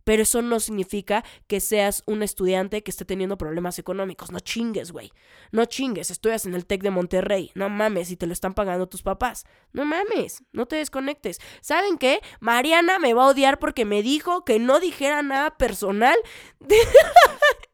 Pero 0.05 0.23
eso 0.23 0.41
no 0.41 0.61
significa 0.61 1.25
que 1.49 1.59
seas 1.59 2.05
un 2.07 2.23
estudiante 2.23 2.85
que 2.85 2.93
esté 2.93 3.05
teniendo 3.05 3.37
problemas 3.37 3.81
económicos. 3.81 4.31
No 4.31 4.39
chingues, 4.39 4.93
güey. 4.93 5.11
No 5.51 5.64
chingues. 5.64 6.12
Estudias 6.12 6.47
en 6.47 6.55
el 6.55 6.66
TEC 6.66 6.83
de 6.83 6.91
Monterrey. 6.91 7.51
No 7.57 7.68
mames 7.68 8.12
y 8.12 8.16
te 8.16 8.29
lo 8.29 8.33
están 8.33 8.55
pagando 8.55 8.89
tus 8.89 9.03
papás. 9.03 9.45
No 9.73 9.85
mames. 9.85 10.45
No 10.53 10.66
te 10.66 10.77
desconectes. 10.77 11.41
¿Saben 11.62 11.99
qué? 11.99 12.20
Mariana 12.39 13.01
me 13.01 13.12
va 13.12 13.25
a 13.25 13.31
odiar 13.31 13.59
porque 13.59 13.85
me 13.85 14.05
dijo 14.05 14.45
que 14.45 14.61
no 14.61 14.79
dijera 14.79 15.20
nada 15.25 15.57
personal 15.57 16.16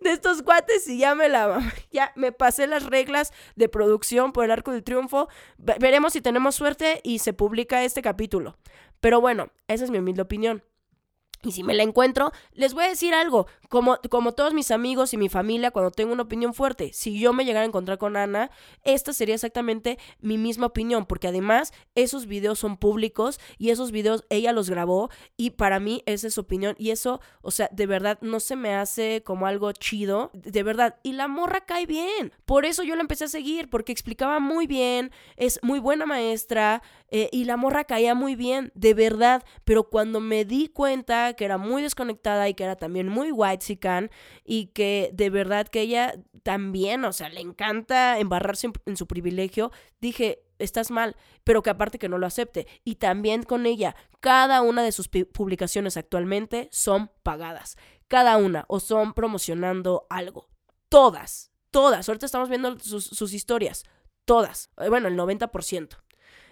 de, 0.00 0.12
estos 0.12 0.42
cuates 0.42 0.86
y 0.88 0.98
ya 0.98 1.14
me 1.14 1.28
la... 1.28 1.60
Ya 1.90 2.12
me 2.16 2.32
pasé 2.32 2.66
las 2.66 2.86
reglas 2.86 3.32
de 3.54 3.68
producción 3.68 4.32
por 4.32 4.44
el 4.44 4.50
Arco 4.50 4.72
del 4.72 4.82
Triunfo. 4.82 5.28
Veremos 5.58 6.12
si 6.12 6.20
tenemos 6.20 6.56
suerte 6.56 7.00
y 7.04 7.20
se 7.20 7.32
publica 7.32 7.84
este 7.84 8.02
capítulo. 8.02 8.56
Pero 9.00 9.20
bueno, 9.20 9.50
esa 9.68 9.84
es 9.84 9.90
mi 9.90 9.98
humilde 9.98 10.22
opinión. 10.22 10.64
Y 11.44 11.52
si 11.52 11.62
me 11.62 11.74
la 11.74 11.82
encuentro, 11.82 12.32
les 12.52 12.74
voy 12.74 12.84
a 12.84 12.88
decir 12.88 13.14
algo. 13.14 13.46
Como, 13.68 13.98
como 14.10 14.32
todos 14.32 14.54
mis 14.54 14.70
amigos 14.70 15.12
y 15.12 15.16
mi 15.16 15.28
familia, 15.28 15.70
cuando 15.70 15.90
tengo 15.90 16.12
una 16.12 16.22
opinión 16.22 16.54
fuerte, 16.54 16.92
si 16.92 17.18
yo 17.18 17.32
me 17.32 17.44
llegara 17.44 17.64
a 17.64 17.68
encontrar 17.68 17.98
con 17.98 18.16
Ana, 18.16 18.50
esta 18.82 19.12
sería 19.12 19.34
exactamente 19.34 19.98
mi 20.20 20.38
misma 20.38 20.66
opinión, 20.66 21.06
porque 21.06 21.28
además 21.28 21.72
esos 21.94 22.26
videos 22.26 22.58
son 22.58 22.76
públicos 22.76 23.40
y 23.58 23.70
esos 23.70 23.90
videos 23.90 24.24
ella 24.30 24.52
los 24.52 24.70
grabó 24.70 25.10
y 25.36 25.50
para 25.50 25.80
mí 25.80 26.02
esa 26.06 26.28
es 26.28 26.34
su 26.34 26.42
opinión 26.42 26.74
y 26.78 26.90
eso, 26.90 27.20
o 27.42 27.50
sea, 27.50 27.68
de 27.72 27.86
verdad 27.86 28.18
no 28.20 28.40
se 28.40 28.56
me 28.56 28.74
hace 28.74 29.22
como 29.24 29.46
algo 29.46 29.72
chido, 29.72 30.30
de 30.32 30.62
verdad. 30.62 30.96
Y 31.02 31.12
la 31.12 31.28
morra 31.28 31.62
cae 31.62 31.86
bien. 31.86 32.32
Por 32.44 32.64
eso 32.64 32.82
yo 32.82 32.94
la 32.96 33.02
empecé 33.02 33.24
a 33.24 33.28
seguir, 33.28 33.68
porque 33.68 33.92
explicaba 33.92 34.40
muy 34.40 34.66
bien, 34.66 35.10
es 35.36 35.58
muy 35.62 35.78
buena 35.78 36.06
maestra 36.06 36.82
eh, 37.08 37.28
y 37.32 37.44
la 37.44 37.56
morra 37.56 37.84
caía 37.84 38.14
muy 38.14 38.34
bien, 38.34 38.72
de 38.74 38.94
verdad. 38.94 39.44
Pero 39.64 39.84
cuando 39.84 40.20
me 40.20 40.44
di 40.44 40.68
cuenta 40.68 41.33
que 41.34 41.44
era 41.44 41.58
muy 41.58 41.82
desconectada 41.82 42.48
y 42.48 42.54
que 42.54 42.64
era 42.64 42.76
también 42.76 43.08
muy 43.08 43.30
white 43.30 43.64
y 44.44 44.66
que 44.66 45.10
de 45.12 45.30
verdad 45.30 45.68
que 45.68 45.80
ella 45.80 46.14
también, 46.42 47.04
o 47.04 47.12
sea, 47.12 47.28
le 47.28 47.40
encanta 47.40 48.18
embarrarse 48.18 48.70
en, 48.86 48.96
su 48.96 49.06
privilegio, 49.06 49.72
dije, 50.00 50.42
estás 50.58 50.90
mal, 50.90 51.16
pero 51.42 51.62
que 51.62 51.70
aparte 51.70 51.98
que 51.98 52.08
no 52.08 52.18
lo 52.18 52.26
acepte. 52.26 52.66
Y 52.84 52.96
también 52.96 53.42
con 53.42 53.66
ella, 53.66 53.96
cada 54.20 54.62
una 54.62 54.82
de 54.82 54.92
sus 54.92 55.08
publicaciones 55.08 55.96
actualmente 55.96 56.68
son 56.70 57.10
pagadas. 57.22 57.76
Cada 58.08 58.36
una, 58.36 58.64
o 58.68 58.80
son 58.80 59.14
promocionando 59.14 60.06
algo. 60.10 60.48
Todas, 60.88 61.50
todas. 61.70 62.08
Ahorita 62.08 62.26
estamos 62.26 62.48
viendo 62.48 62.78
sus, 62.78 63.04
sus 63.04 63.32
historias. 63.32 63.84
Todas. 64.24 64.70
Eh, 64.78 64.88
bueno, 64.88 65.08
el 65.08 65.16
90%. 65.16 65.96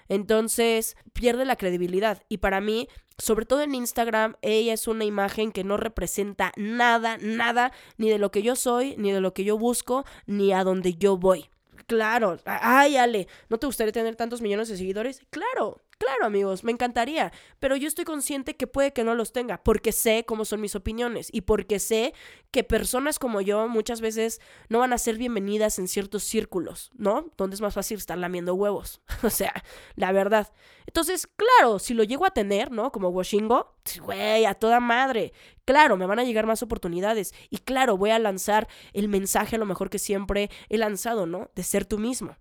Entonces 0.08 0.96
pierde 1.12 1.44
la 1.44 1.56
credibilidad. 1.56 2.22
Y 2.28 2.38
para 2.38 2.60
mí, 2.60 2.88
sobre 3.22 3.46
todo 3.46 3.62
en 3.62 3.76
Instagram, 3.76 4.34
ella 4.42 4.72
es 4.72 4.88
una 4.88 5.04
imagen 5.04 5.52
que 5.52 5.62
no 5.62 5.76
representa 5.76 6.52
nada, 6.56 7.18
nada, 7.18 7.70
ni 7.96 8.10
de 8.10 8.18
lo 8.18 8.32
que 8.32 8.42
yo 8.42 8.56
soy, 8.56 8.96
ni 8.98 9.12
de 9.12 9.20
lo 9.20 9.32
que 9.32 9.44
yo 9.44 9.56
busco, 9.56 10.04
ni 10.26 10.52
a 10.52 10.64
donde 10.64 10.94
yo 10.94 11.16
voy. 11.16 11.48
Claro, 11.86 12.38
ay 12.44 12.96
Ale, 12.96 13.28
¿no 13.48 13.58
te 13.58 13.66
gustaría 13.66 13.92
tener 13.92 14.16
tantos 14.16 14.40
millones 14.40 14.68
de 14.68 14.76
seguidores? 14.76 15.20
Claro, 15.30 15.80
Claro, 16.02 16.26
amigos, 16.26 16.64
me 16.64 16.72
encantaría, 16.72 17.32
pero 17.60 17.76
yo 17.76 17.86
estoy 17.86 18.04
consciente 18.04 18.56
que 18.56 18.66
puede 18.66 18.92
que 18.92 19.04
no 19.04 19.14
los 19.14 19.32
tenga, 19.32 19.62
porque 19.62 19.92
sé 19.92 20.24
cómo 20.26 20.44
son 20.44 20.60
mis 20.60 20.74
opiniones 20.74 21.28
y 21.30 21.42
porque 21.42 21.78
sé 21.78 22.12
que 22.50 22.64
personas 22.64 23.20
como 23.20 23.40
yo 23.40 23.68
muchas 23.68 24.00
veces 24.00 24.40
no 24.68 24.80
van 24.80 24.92
a 24.92 24.98
ser 24.98 25.16
bienvenidas 25.16 25.78
en 25.78 25.86
ciertos 25.86 26.24
círculos, 26.24 26.90
¿no? 26.96 27.30
Donde 27.36 27.54
es 27.54 27.60
más 27.60 27.74
fácil 27.74 27.98
estar 27.98 28.18
lamiendo 28.18 28.56
huevos. 28.56 29.00
o 29.22 29.30
sea, 29.30 29.62
la 29.94 30.10
verdad. 30.10 30.52
Entonces, 30.88 31.28
claro, 31.28 31.78
si 31.78 31.94
lo 31.94 32.02
llego 32.02 32.26
a 32.26 32.32
tener, 32.32 32.72
¿no? 32.72 32.90
Como 32.90 33.10
Washingo, 33.10 33.76
güey, 34.02 34.44
a 34.44 34.54
toda 34.54 34.80
madre. 34.80 35.32
Claro, 35.64 35.96
me 35.96 36.06
van 36.06 36.18
a 36.18 36.24
llegar 36.24 36.46
más 36.46 36.64
oportunidades 36.64 37.32
y 37.48 37.58
claro, 37.58 37.96
voy 37.96 38.10
a 38.10 38.18
lanzar 38.18 38.66
el 38.92 39.08
mensaje 39.08 39.54
a 39.54 39.58
lo 39.60 39.66
mejor 39.66 39.88
que 39.88 40.00
siempre 40.00 40.50
he 40.68 40.78
lanzado, 40.78 41.26
¿no? 41.26 41.52
De 41.54 41.62
ser 41.62 41.84
tú 41.84 42.00
mismo. 42.00 42.36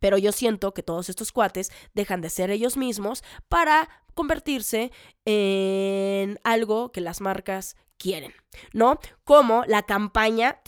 Pero 0.00 0.18
yo 0.18 0.32
siento 0.32 0.74
que 0.74 0.82
todos 0.82 1.08
estos 1.08 1.32
cuates 1.32 1.70
dejan 1.94 2.20
de 2.20 2.30
ser 2.30 2.50
ellos 2.50 2.76
mismos 2.76 3.22
para 3.48 3.88
convertirse 4.14 4.90
en 5.24 6.38
algo 6.42 6.90
que 6.92 7.00
las 7.00 7.20
marcas 7.20 7.76
quieren, 7.96 8.32
¿no? 8.72 8.98
Como 9.24 9.64
la 9.66 9.82
campaña 9.82 10.60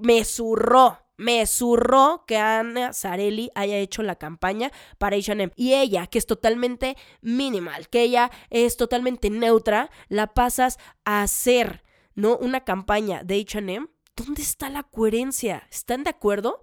me 0.00 0.24
zurró, 0.24 0.98
me 1.16 1.46
zurró 1.46 2.24
que 2.26 2.36
Ana 2.36 2.92
Zarelli 2.92 3.50
haya 3.54 3.78
hecho 3.78 4.02
la 4.02 4.16
campaña 4.16 4.70
para 4.98 5.16
H&M 5.16 5.52
y 5.56 5.74
ella, 5.74 6.06
que 6.06 6.18
es 6.18 6.26
totalmente 6.26 6.96
minimal, 7.22 7.88
que 7.88 8.02
ella 8.02 8.30
es 8.50 8.76
totalmente 8.76 9.30
neutra, 9.30 9.90
la 10.08 10.34
pasas 10.34 10.78
a 11.04 11.22
hacer, 11.22 11.84
¿no? 12.14 12.36
Una 12.36 12.64
campaña 12.64 13.22
de 13.22 13.40
H&M. 13.40 13.86
¿Dónde 14.14 14.42
está 14.42 14.70
la 14.70 14.82
coherencia? 14.82 15.66
¿Están 15.70 16.02
de 16.04 16.10
acuerdo? 16.10 16.62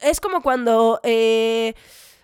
Es 0.00 0.20
como 0.20 0.42
cuando, 0.42 1.00
eh, 1.02 1.74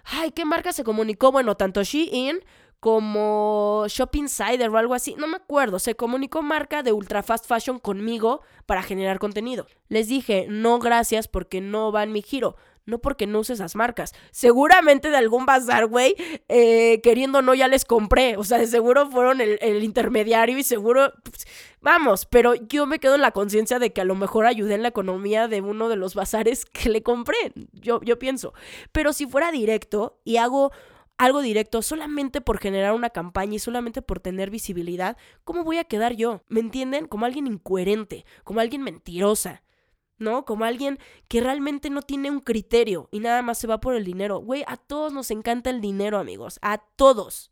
ay, 0.04 0.30
¿qué 0.32 0.44
marca 0.44 0.72
se 0.72 0.84
comunicó? 0.84 1.32
Bueno, 1.32 1.56
tanto 1.56 1.82
Shein 1.82 2.40
como 2.80 3.86
Shopinsider 3.88 4.70
o 4.70 4.78
algo 4.78 4.94
así, 4.94 5.14
no 5.18 5.26
me 5.26 5.36
acuerdo, 5.36 5.78
se 5.78 5.96
comunicó 5.96 6.42
marca 6.42 6.82
de 6.82 6.92
ultra 6.92 7.22
fast 7.22 7.46
fashion 7.46 7.78
conmigo 7.78 8.42
para 8.66 8.82
generar 8.82 9.18
contenido. 9.18 9.66
Les 9.88 10.08
dije, 10.08 10.46
no 10.48 10.78
gracias 10.78 11.26
porque 11.26 11.60
no 11.60 11.90
va 11.90 12.02
en 12.02 12.12
mi 12.12 12.22
giro 12.22 12.56
no 12.86 12.98
porque 12.98 13.26
no 13.26 13.40
use 13.40 13.52
esas 13.52 13.74
marcas. 13.74 14.14
Seguramente 14.30 15.10
de 15.10 15.16
algún 15.16 15.44
bazar, 15.44 15.86
güey, 15.86 16.16
eh, 16.48 17.00
queriendo 17.02 17.42
no, 17.42 17.54
ya 17.54 17.68
les 17.68 17.84
compré. 17.84 18.36
O 18.36 18.44
sea, 18.44 18.58
de 18.58 18.66
seguro 18.66 19.10
fueron 19.10 19.40
el, 19.40 19.84
intermediario 19.84 20.56
y 20.56 20.62
seguro, 20.62 21.12
pues, 21.22 21.46
vamos, 21.80 22.26
pero 22.26 22.54
yo 22.54 22.86
me 22.86 22.98
quedo 22.98 23.16
en 23.16 23.20
la 23.20 23.32
conciencia 23.32 23.78
de 23.78 23.92
que 23.92 24.00
a 24.00 24.04
lo 24.04 24.14
mejor 24.14 24.46
ayudé 24.46 24.74
en 24.74 24.82
la 24.82 24.88
economía 24.88 25.48
de 25.48 25.60
uno 25.60 25.88
de 25.88 25.96
los 25.96 26.14
bazares 26.14 26.64
que 26.72 26.88
le 26.88 27.02
compré. 27.02 27.52
Yo, 27.72 28.00
yo 28.02 28.18
pienso. 28.18 28.54
Pero 28.92 29.12
si 29.12 29.26
fuera 29.26 29.50
directo 29.50 30.18
y 30.24 30.36
hago 30.38 30.72
algo 31.18 31.40
directo 31.40 31.82
solamente 31.82 32.40
por 32.40 32.58
generar 32.58 32.92
una 32.92 33.10
campaña 33.10 33.54
y 33.54 33.58
solamente 33.58 34.02
por 34.02 34.20
tener 34.20 34.50
visibilidad, 34.50 35.16
¿cómo 35.44 35.64
voy 35.64 35.78
a 35.78 35.84
quedar 35.84 36.14
yo? 36.14 36.42
¿Me 36.48 36.60
entienden? 36.60 37.06
Como 37.06 37.24
alguien 37.24 37.46
incoherente, 37.46 38.26
como 38.44 38.60
alguien 38.60 38.82
mentirosa. 38.82 39.62
¿No? 40.18 40.44
Como 40.44 40.64
alguien 40.64 40.98
que 41.28 41.40
realmente 41.40 41.90
no 41.90 42.02
tiene 42.02 42.30
un 42.30 42.40
criterio 42.40 43.08
y 43.10 43.20
nada 43.20 43.42
más 43.42 43.58
se 43.58 43.66
va 43.66 43.80
por 43.80 43.94
el 43.94 44.04
dinero. 44.04 44.38
Güey, 44.38 44.64
a 44.66 44.76
todos 44.76 45.12
nos 45.12 45.30
encanta 45.30 45.70
el 45.70 45.80
dinero, 45.80 46.18
amigos. 46.18 46.58
A 46.62 46.78
todos. 46.78 47.50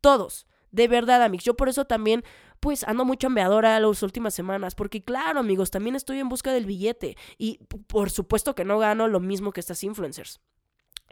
Todos. 0.00 0.46
De 0.70 0.88
verdad, 0.88 1.22
amigos. 1.22 1.44
Yo 1.44 1.54
por 1.54 1.68
eso 1.68 1.84
también, 1.84 2.24
pues, 2.60 2.84
ando 2.84 3.04
muy 3.04 3.16
chambeadora 3.16 3.78
las 3.80 4.02
últimas 4.02 4.34
semanas. 4.34 4.74
Porque, 4.74 5.02
claro, 5.02 5.40
amigos, 5.40 5.70
también 5.70 5.96
estoy 5.96 6.18
en 6.18 6.28
busca 6.28 6.52
del 6.52 6.66
billete. 6.66 7.16
Y 7.36 7.58
por 7.86 8.10
supuesto 8.10 8.54
que 8.54 8.64
no 8.64 8.78
gano 8.78 9.08
lo 9.08 9.20
mismo 9.20 9.52
que 9.52 9.60
estas 9.60 9.82
influencers. 9.84 10.40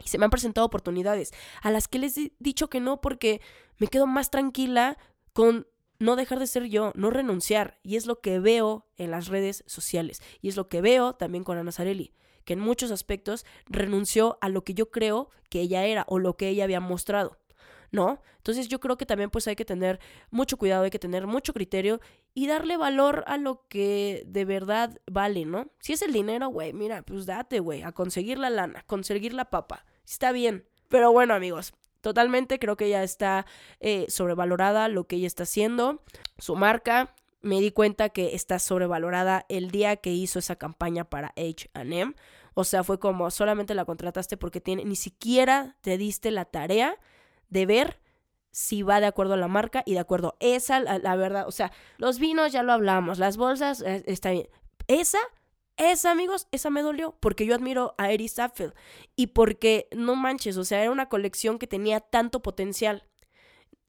Y 0.03 0.09
se 0.09 0.17
me 0.17 0.25
han 0.25 0.31
presentado 0.31 0.65
oportunidades 0.65 1.31
a 1.61 1.71
las 1.71 1.87
que 1.87 1.99
les 1.99 2.17
he 2.17 2.33
dicho 2.39 2.69
que 2.69 2.79
no 2.79 3.01
porque 3.01 3.41
me 3.79 3.87
quedo 3.87 4.05
más 4.05 4.29
tranquila 4.29 4.97
con 5.33 5.67
no 5.99 6.15
dejar 6.15 6.39
de 6.39 6.47
ser 6.47 6.65
yo, 6.65 6.91
no 6.95 7.09
renunciar. 7.09 7.79
Y 7.83 7.95
es 7.95 8.05
lo 8.05 8.21
que 8.21 8.39
veo 8.39 8.87
en 8.97 9.11
las 9.11 9.27
redes 9.27 9.63
sociales. 9.67 10.21
Y 10.41 10.49
es 10.49 10.55
lo 10.55 10.67
que 10.69 10.81
veo 10.81 11.13
también 11.13 11.43
con 11.43 11.57
Ana 11.57 11.71
Zarelli, 11.71 12.13
que 12.45 12.53
en 12.53 12.59
muchos 12.59 12.91
aspectos 12.91 13.45
renunció 13.65 14.37
a 14.41 14.49
lo 14.49 14.63
que 14.63 14.73
yo 14.73 14.91
creo 14.91 15.29
que 15.49 15.61
ella 15.61 15.85
era 15.85 16.05
o 16.07 16.19
lo 16.19 16.37
que 16.37 16.49
ella 16.49 16.63
había 16.63 16.79
mostrado. 16.79 17.39
¿No? 17.89 18.21
Entonces 18.35 18.67
yo 18.67 18.81
creo 18.81 18.97
que 18.97 19.05
también 19.05 19.29
pues 19.29 19.47
hay 19.47 19.55
que 19.55 19.63
tener 19.63 19.99
mucho 20.29 20.57
cuidado, 20.57 20.83
hay 20.83 20.89
que 20.89 20.99
tener 20.99 21.25
mucho 21.25 21.53
criterio 21.53 22.01
y 22.33 22.47
darle 22.47 22.75
valor 22.75 23.23
a 23.27 23.37
lo 23.37 23.65
que 23.69 24.23
de 24.27 24.43
verdad 24.43 24.99
vale, 25.09 25.45
¿no? 25.45 25.71
Si 25.79 25.93
es 25.93 26.01
el 26.01 26.11
dinero, 26.11 26.49
güey, 26.49 26.73
mira, 26.73 27.01
pues 27.03 27.25
date, 27.25 27.61
güey, 27.61 27.83
a 27.83 27.93
conseguir 27.93 28.39
la 28.39 28.49
lana, 28.49 28.83
conseguir 28.87 29.33
la 29.33 29.49
papa. 29.49 29.85
Está 30.05 30.33
bien. 30.33 30.65
Pero 30.89 31.11
bueno, 31.13 31.33
amigos, 31.33 31.73
Totalmente, 32.01 32.59
creo 32.59 32.77
que 32.77 32.85
ella 32.85 33.03
está 33.03 33.45
eh, 33.79 34.05
sobrevalorada 34.09 34.87
lo 34.87 35.05
que 35.05 35.17
ella 35.17 35.27
está 35.27 35.43
haciendo, 35.43 36.03
su 36.37 36.55
marca. 36.55 37.13
Me 37.41 37.61
di 37.61 37.71
cuenta 37.71 38.09
que 38.09 38.35
está 38.35 38.59
sobrevalorada 38.59 39.45
el 39.49 39.71
día 39.71 39.95
que 39.97 40.11
hizo 40.11 40.39
esa 40.39 40.55
campaña 40.55 41.05
para 41.05 41.33
HM. 41.35 42.15
O 42.53 42.63
sea, 42.63 42.83
fue 42.83 42.99
como 42.99 43.29
solamente 43.29 43.75
la 43.75 43.85
contrataste 43.85 44.37
porque 44.37 44.59
tiene, 44.59 44.83
ni 44.85 44.95
siquiera 44.95 45.75
te 45.81 45.97
diste 45.97 46.31
la 46.31 46.45
tarea 46.45 46.97
de 47.49 47.65
ver 47.65 47.99
si 48.51 48.81
va 48.81 48.99
de 48.99 49.05
acuerdo 49.05 49.35
a 49.35 49.37
la 49.37 49.47
marca 49.47 49.83
y 49.85 49.93
de 49.93 49.99
acuerdo. 49.99 50.35
Esa, 50.39 50.79
la, 50.79 50.97
la 50.97 51.15
verdad, 51.15 51.47
o 51.47 51.51
sea, 51.51 51.71
los 51.97 52.17
vinos 52.17 52.51
ya 52.51 52.63
lo 52.63 52.73
hablamos, 52.73 53.19
las 53.19 53.37
bolsas, 53.37 53.81
eh, 53.81 54.03
está 54.07 54.31
bien. 54.31 54.47
Esa 54.87 55.19
Esa, 55.77 56.09
amigos, 56.09 56.47
esa 56.51 56.71
me 56.71 56.81
dolió 56.81 57.15
porque 57.19 57.45
yo 57.45 57.53
admiro 57.53 57.93
a 57.99 58.11
Iris 58.11 58.39
Apfel 58.39 58.73
y 59.15 59.27
porque, 59.27 59.87
no 59.95 60.15
manches, 60.15 60.57
o 60.57 60.65
sea, 60.65 60.81
era 60.81 60.91
una 60.91 61.07
colección 61.07 61.59
que 61.59 61.67
tenía 61.67 61.99
tanto 61.99 62.41
potencial. 62.41 63.03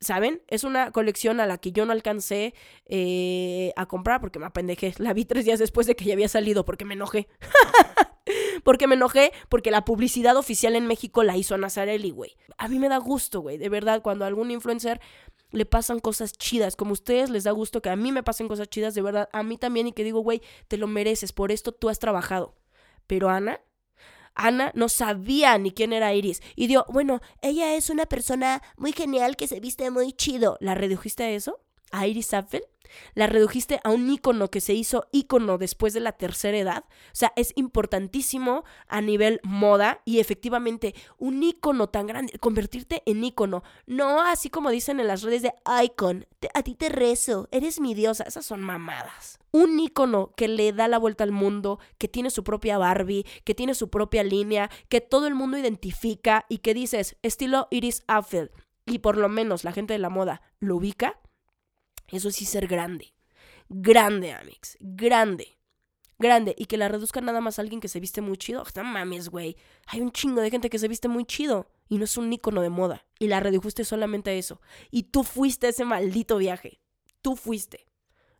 ¿Saben? 0.00 0.42
Es 0.46 0.62
una 0.62 0.92
colección 0.92 1.40
a 1.40 1.46
la 1.46 1.58
que 1.58 1.72
yo 1.72 1.84
no 1.84 1.90
alcancé 1.90 2.54
eh, 2.86 3.72
a 3.74 3.86
comprar 3.86 4.20
porque 4.20 4.38
me 4.38 4.46
apendejé. 4.46 4.94
La 4.98 5.12
vi 5.12 5.24
tres 5.24 5.44
días 5.44 5.58
después 5.58 5.88
de 5.88 5.96
que 5.96 6.04
ya 6.04 6.12
había 6.12 6.28
salido 6.28 6.64
porque 6.64 6.84
me 6.84 6.94
enojé. 6.94 7.26
porque 8.62 8.86
me 8.86 8.94
enojé 8.94 9.32
porque 9.48 9.72
la 9.72 9.84
publicidad 9.84 10.36
oficial 10.36 10.76
en 10.76 10.86
México 10.86 11.24
la 11.24 11.36
hizo 11.36 11.58
Nazarelli, 11.58 12.10
güey. 12.10 12.36
A 12.58 12.68
mí 12.68 12.78
me 12.78 12.88
da 12.88 12.98
gusto, 12.98 13.40
güey, 13.40 13.58
de 13.58 13.68
verdad, 13.68 14.02
cuando 14.02 14.24
a 14.24 14.28
algún 14.28 14.52
influencer 14.52 15.00
le 15.50 15.66
pasan 15.66 16.00
cosas 16.00 16.32
chidas, 16.32 16.76
como 16.76 16.90
a 16.90 16.92
ustedes 16.92 17.30
les 17.30 17.44
da 17.44 17.52
gusto 17.52 17.82
que 17.82 17.90
a 17.90 17.96
mí 17.96 18.12
me 18.12 18.22
pasen 18.22 18.48
cosas 18.48 18.68
chidas, 18.68 18.94
de 18.94 19.02
verdad, 19.02 19.28
a 19.32 19.42
mí 19.42 19.56
también 19.56 19.86
y 19.86 19.92
que 19.92 20.04
digo, 20.04 20.20
güey, 20.20 20.42
te 20.68 20.76
lo 20.76 20.86
mereces, 20.86 21.32
por 21.32 21.52
esto 21.52 21.72
tú 21.72 21.88
has 21.88 21.98
trabajado. 21.98 22.54
Pero 23.06 23.30
Ana, 23.30 23.60
Ana 24.34 24.70
no 24.74 24.88
sabía 24.88 25.58
ni 25.58 25.72
quién 25.72 25.92
era 25.92 26.14
Iris. 26.14 26.42
Y 26.54 26.68
dio, 26.68 26.86
bueno, 26.88 27.20
ella 27.42 27.74
es 27.74 27.90
una 27.90 28.06
persona 28.06 28.62
muy 28.76 28.92
genial 28.92 29.36
que 29.36 29.48
se 29.48 29.60
viste 29.60 29.90
muy 29.90 30.12
chido. 30.12 30.56
¿La 30.60 30.74
redujiste 30.74 31.24
a 31.24 31.30
eso? 31.30 31.60
¿A 31.90 32.06
Iris 32.06 32.32
Apfel? 32.34 32.62
La 33.14 33.26
redujiste 33.26 33.80
a 33.84 33.90
un 33.90 34.10
ícono 34.10 34.48
que 34.48 34.60
se 34.60 34.74
hizo 34.74 35.06
ícono 35.12 35.58
después 35.58 35.94
de 35.94 36.00
la 36.00 36.12
tercera 36.12 36.58
edad. 36.58 36.84
O 36.88 37.14
sea, 37.14 37.32
es 37.36 37.52
importantísimo 37.56 38.64
a 38.86 39.00
nivel 39.00 39.40
moda 39.42 40.00
y 40.04 40.20
efectivamente 40.20 40.94
un 41.18 41.42
ícono 41.42 41.88
tan 41.88 42.06
grande, 42.06 42.38
convertirte 42.38 43.02
en 43.06 43.24
ícono. 43.24 43.62
No 43.86 44.22
así 44.22 44.50
como 44.50 44.70
dicen 44.70 45.00
en 45.00 45.06
las 45.06 45.22
redes 45.22 45.42
de 45.42 45.54
icon. 45.84 46.26
a 46.54 46.62
ti 46.62 46.74
te 46.74 46.88
rezo, 46.88 47.48
eres 47.50 47.80
mi 47.80 47.94
diosa. 47.94 48.24
Esas 48.24 48.46
son 48.46 48.62
mamadas. 48.62 49.38
Un 49.50 49.80
ícono 49.80 50.32
que 50.36 50.48
le 50.48 50.72
da 50.72 50.88
la 50.88 50.98
vuelta 50.98 51.24
al 51.24 51.32
mundo, 51.32 51.78
que 51.96 52.08
tiene 52.08 52.30
su 52.30 52.44
propia 52.44 52.78
Barbie, 52.78 53.24
que 53.44 53.54
tiene 53.54 53.74
su 53.74 53.88
propia 53.88 54.22
línea, 54.22 54.70
que 54.88 55.00
todo 55.00 55.26
el 55.26 55.34
mundo 55.34 55.56
identifica 55.56 56.44
y 56.48 56.58
que 56.58 56.74
dices, 56.74 57.16
estilo 57.22 57.66
Iris 57.70 58.04
Apfel, 58.06 58.50
y 58.86 58.98
por 58.98 59.16
lo 59.16 59.28
menos 59.28 59.64
la 59.64 59.72
gente 59.72 59.92
de 59.92 59.98
la 59.98 60.10
moda 60.10 60.42
lo 60.60 60.76
ubica 60.76 61.18
eso 62.16 62.30
sí 62.30 62.44
ser 62.44 62.66
grande. 62.66 63.14
Grande, 63.68 64.32
Amix. 64.32 64.76
Grande. 64.80 65.58
Grande. 66.18 66.54
Y 66.58 66.66
que 66.66 66.76
la 66.76 66.88
reduzca 66.88 67.20
nada 67.20 67.40
más 67.40 67.58
a 67.58 67.62
alguien 67.62 67.80
que 67.80 67.88
se 67.88 68.00
viste 68.00 68.20
muy 68.20 68.38
chido. 68.38 68.64
No 68.74 68.84
mames, 68.84 69.28
güey. 69.28 69.56
Hay 69.86 70.00
un 70.00 70.10
chingo 70.10 70.40
de 70.40 70.50
gente 70.50 70.70
que 70.70 70.78
se 70.78 70.88
viste 70.88 71.08
muy 71.08 71.24
chido. 71.24 71.70
Y 71.88 71.98
no 71.98 72.04
es 72.04 72.16
un 72.16 72.32
ícono 72.32 72.62
de 72.62 72.70
moda. 72.70 73.04
Y 73.18 73.28
la 73.28 73.40
redujuste 73.40 73.84
solamente 73.84 74.30
a 74.30 74.34
eso. 74.34 74.60
Y 74.90 75.04
tú 75.04 75.22
fuiste 75.22 75.68
ese 75.68 75.84
maldito 75.84 76.38
viaje. 76.38 76.80
Tú 77.22 77.36
fuiste. 77.36 77.86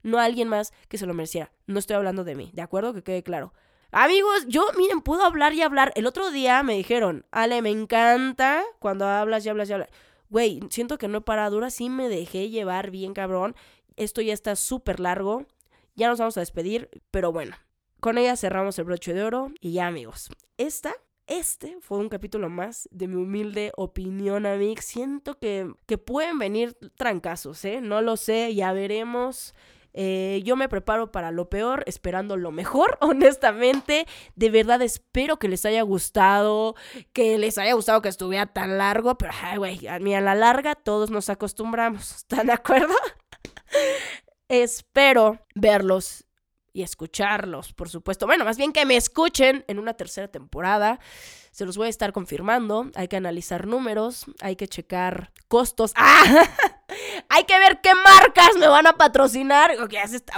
No 0.02 0.18
a 0.18 0.24
alguien 0.24 0.48
más 0.48 0.72
que 0.88 0.98
se 0.98 1.06
lo 1.06 1.14
mereciera. 1.14 1.52
No 1.66 1.78
estoy 1.78 1.96
hablando 1.96 2.24
de 2.24 2.34
mí. 2.34 2.50
¿De 2.54 2.62
acuerdo? 2.62 2.94
Que 2.94 3.02
quede 3.02 3.22
claro. 3.22 3.52
Amigos, 3.90 4.44
yo, 4.48 4.66
miren, 4.76 5.00
puedo 5.00 5.24
hablar 5.24 5.54
y 5.54 5.62
hablar. 5.62 5.92
El 5.94 6.06
otro 6.06 6.30
día 6.30 6.62
me 6.62 6.74
dijeron, 6.74 7.26
Ale, 7.30 7.62
me 7.62 7.70
encanta 7.70 8.62
cuando 8.80 9.06
hablas 9.06 9.46
y 9.46 9.48
hablas 9.48 9.70
y 9.70 9.72
hablas 9.72 9.88
güey, 10.30 10.60
siento 10.70 10.98
que 10.98 11.08
no 11.08 11.18
he 11.18 11.22
parado, 11.22 11.56
ahora 11.56 11.70
sí 11.70 11.88
me 11.88 12.08
dejé 12.08 12.50
llevar 12.50 12.90
bien 12.90 13.14
cabrón. 13.14 13.54
Esto 13.96 14.20
ya 14.20 14.32
está 14.32 14.56
súper 14.56 15.00
largo. 15.00 15.46
Ya 15.96 16.08
nos 16.08 16.18
vamos 16.18 16.36
a 16.36 16.40
despedir, 16.40 16.88
pero 17.10 17.32
bueno, 17.32 17.56
con 18.00 18.18
ella 18.18 18.36
cerramos 18.36 18.78
el 18.78 18.84
broche 18.84 19.12
de 19.12 19.24
oro 19.24 19.50
y 19.60 19.72
ya 19.72 19.88
amigos. 19.88 20.30
Esta, 20.56 20.94
este 21.26 21.76
fue 21.80 21.98
un 21.98 22.08
capítulo 22.08 22.48
más 22.48 22.88
de 22.92 23.08
mi 23.08 23.16
humilde 23.16 23.72
opinión, 23.76 24.46
amigos. 24.46 24.84
Siento 24.84 25.38
que, 25.38 25.72
que 25.86 25.98
pueden 25.98 26.38
venir 26.38 26.74
trancazos, 26.96 27.64
¿eh? 27.64 27.80
No 27.80 28.00
lo 28.00 28.16
sé, 28.16 28.54
ya 28.54 28.72
veremos. 28.72 29.54
Eh, 30.00 30.42
yo 30.44 30.54
me 30.54 30.68
preparo 30.68 31.10
para 31.10 31.32
lo 31.32 31.50
peor, 31.50 31.82
esperando 31.88 32.36
lo 32.36 32.52
mejor, 32.52 32.98
honestamente. 33.00 34.06
De 34.36 34.48
verdad 34.48 34.80
espero 34.80 35.40
que 35.40 35.48
les 35.48 35.64
haya 35.66 35.82
gustado, 35.82 36.76
que 37.12 37.36
les 37.36 37.58
haya 37.58 37.72
gustado 37.72 38.00
que 38.00 38.08
estuviera 38.08 38.46
tan 38.46 38.78
largo, 38.78 39.18
pero, 39.18 39.32
ay, 39.42 39.56
güey, 39.56 39.88
a 39.88 39.98
mí 39.98 40.14
a 40.14 40.20
la 40.20 40.36
larga 40.36 40.76
todos 40.76 41.10
nos 41.10 41.28
acostumbramos. 41.30 42.12
¿Están 42.18 42.46
de 42.46 42.52
acuerdo? 42.52 42.94
espero 44.48 45.40
verlos 45.56 46.26
y 46.72 46.82
escucharlos, 46.82 47.72
por 47.72 47.88
supuesto. 47.88 48.26
Bueno, 48.26 48.44
más 48.44 48.56
bien 48.56 48.72
que 48.72 48.86
me 48.86 48.96
escuchen 48.96 49.64
en 49.66 49.80
una 49.80 49.94
tercera 49.94 50.28
temporada. 50.28 51.00
Se 51.50 51.66
los 51.66 51.76
voy 51.76 51.88
a 51.88 51.90
estar 51.90 52.12
confirmando. 52.12 52.88
Hay 52.94 53.08
que 53.08 53.16
analizar 53.16 53.66
números, 53.66 54.26
hay 54.40 54.54
que 54.54 54.68
checar 54.68 55.32
costos. 55.48 55.90
¡Ah! 55.96 56.46
Hay 57.28 57.44
que 57.44 57.58
ver 57.58 57.80
qué 57.80 57.92
marcas 57.94 58.56
me 58.58 58.68
van 58.68 58.86
a 58.86 58.94
patrocinar. 58.94 59.72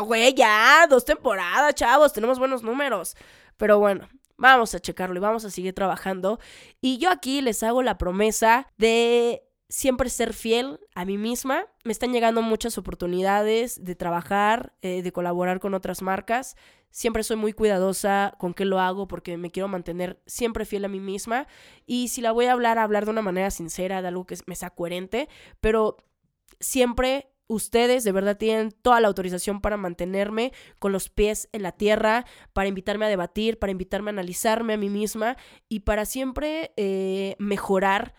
Güey, 0.01 0.35
ya, 0.35 0.87
dos 0.89 1.05
temporadas, 1.05 1.75
chavos, 1.75 2.13
tenemos 2.13 2.39
buenos 2.39 2.63
números. 2.63 3.17
Pero 3.57 3.79
bueno, 3.79 4.09
vamos 4.37 4.75
a 4.75 4.81
checarlo 4.81 5.17
y 5.17 5.21
vamos 5.21 5.45
a 5.45 5.51
seguir 5.51 5.75
trabajando. 5.75 6.41
Y 6.81 6.99
yo 6.99 7.11
aquí 7.11 7.41
les 7.41 7.63
hago 7.63 7.83
la 7.83 7.99
promesa 7.99 8.67
de 8.79 9.43
siempre 9.69 10.11
ser 10.11 10.33
fiel 10.33 10.81
a 10.95 11.05
mí 11.05 11.17
misma. 11.17 11.67
Me 11.85 11.93
están 11.93 12.13
llegando 12.13 12.43
muchas 12.43 12.77
oportunidades 12.77 13.83
de 13.85 13.95
trabajar, 13.95 14.75
eh, 14.83 15.03
de 15.03 15.13
colaborar 15.13 15.61
con 15.61 15.75
otras 15.75 16.03
marcas. 16.03 16.57
Siempre 16.91 17.23
soy 17.23 17.37
muy 17.37 17.53
cuidadosa 17.53 18.35
con 18.39 18.53
qué 18.53 18.65
lo 18.65 18.81
hago 18.81 19.07
porque 19.07 19.37
me 19.37 19.53
quiero 19.53 19.69
mantener 19.69 20.21
siempre 20.27 20.65
fiel 20.65 20.85
a 20.85 20.89
mí 20.89 20.99
misma. 20.99 21.47
Y 21.87 22.09
si 22.09 22.21
la 22.21 22.33
voy 22.33 22.47
a 22.47 22.53
hablar, 22.53 22.79
a 22.79 22.83
hablar 22.83 23.05
de 23.05 23.13
una 23.13 23.23
manera 23.23 23.51
sincera, 23.53 24.03
de 24.03 24.09
algo 24.09 24.27
que 24.27 24.37
me 24.47 24.57
sea 24.57 24.71
coherente. 24.71 25.29
Pero 25.61 25.99
siempre 26.59 27.31
ustedes 27.51 28.05
de 28.05 28.13
verdad 28.13 28.37
tienen 28.37 28.71
toda 28.71 29.01
la 29.01 29.09
autorización 29.09 29.61
para 29.61 29.77
mantenerme 29.77 30.53
con 30.79 30.93
los 30.93 31.09
pies 31.09 31.49
en 31.53 31.63
la 31.63 31.73
tierra, 31.73 32.25
para 32.53 32.69
invitarme 32.69 33.07
a 33.07 33.09
debatir, 33.09 33.59
para 33.59 33.73
invitarme 33.73 34.11
a 34.11 34.13
analizarme 34.13 34.75
a 34.75 34.77
mí 34.77 34.89
misma 34.89 35.37
y 35.69 35.81
para 35.81 36.05
siempre 36.05 36.73
eh, 36.77 37.35
mejorar 37.39 38.15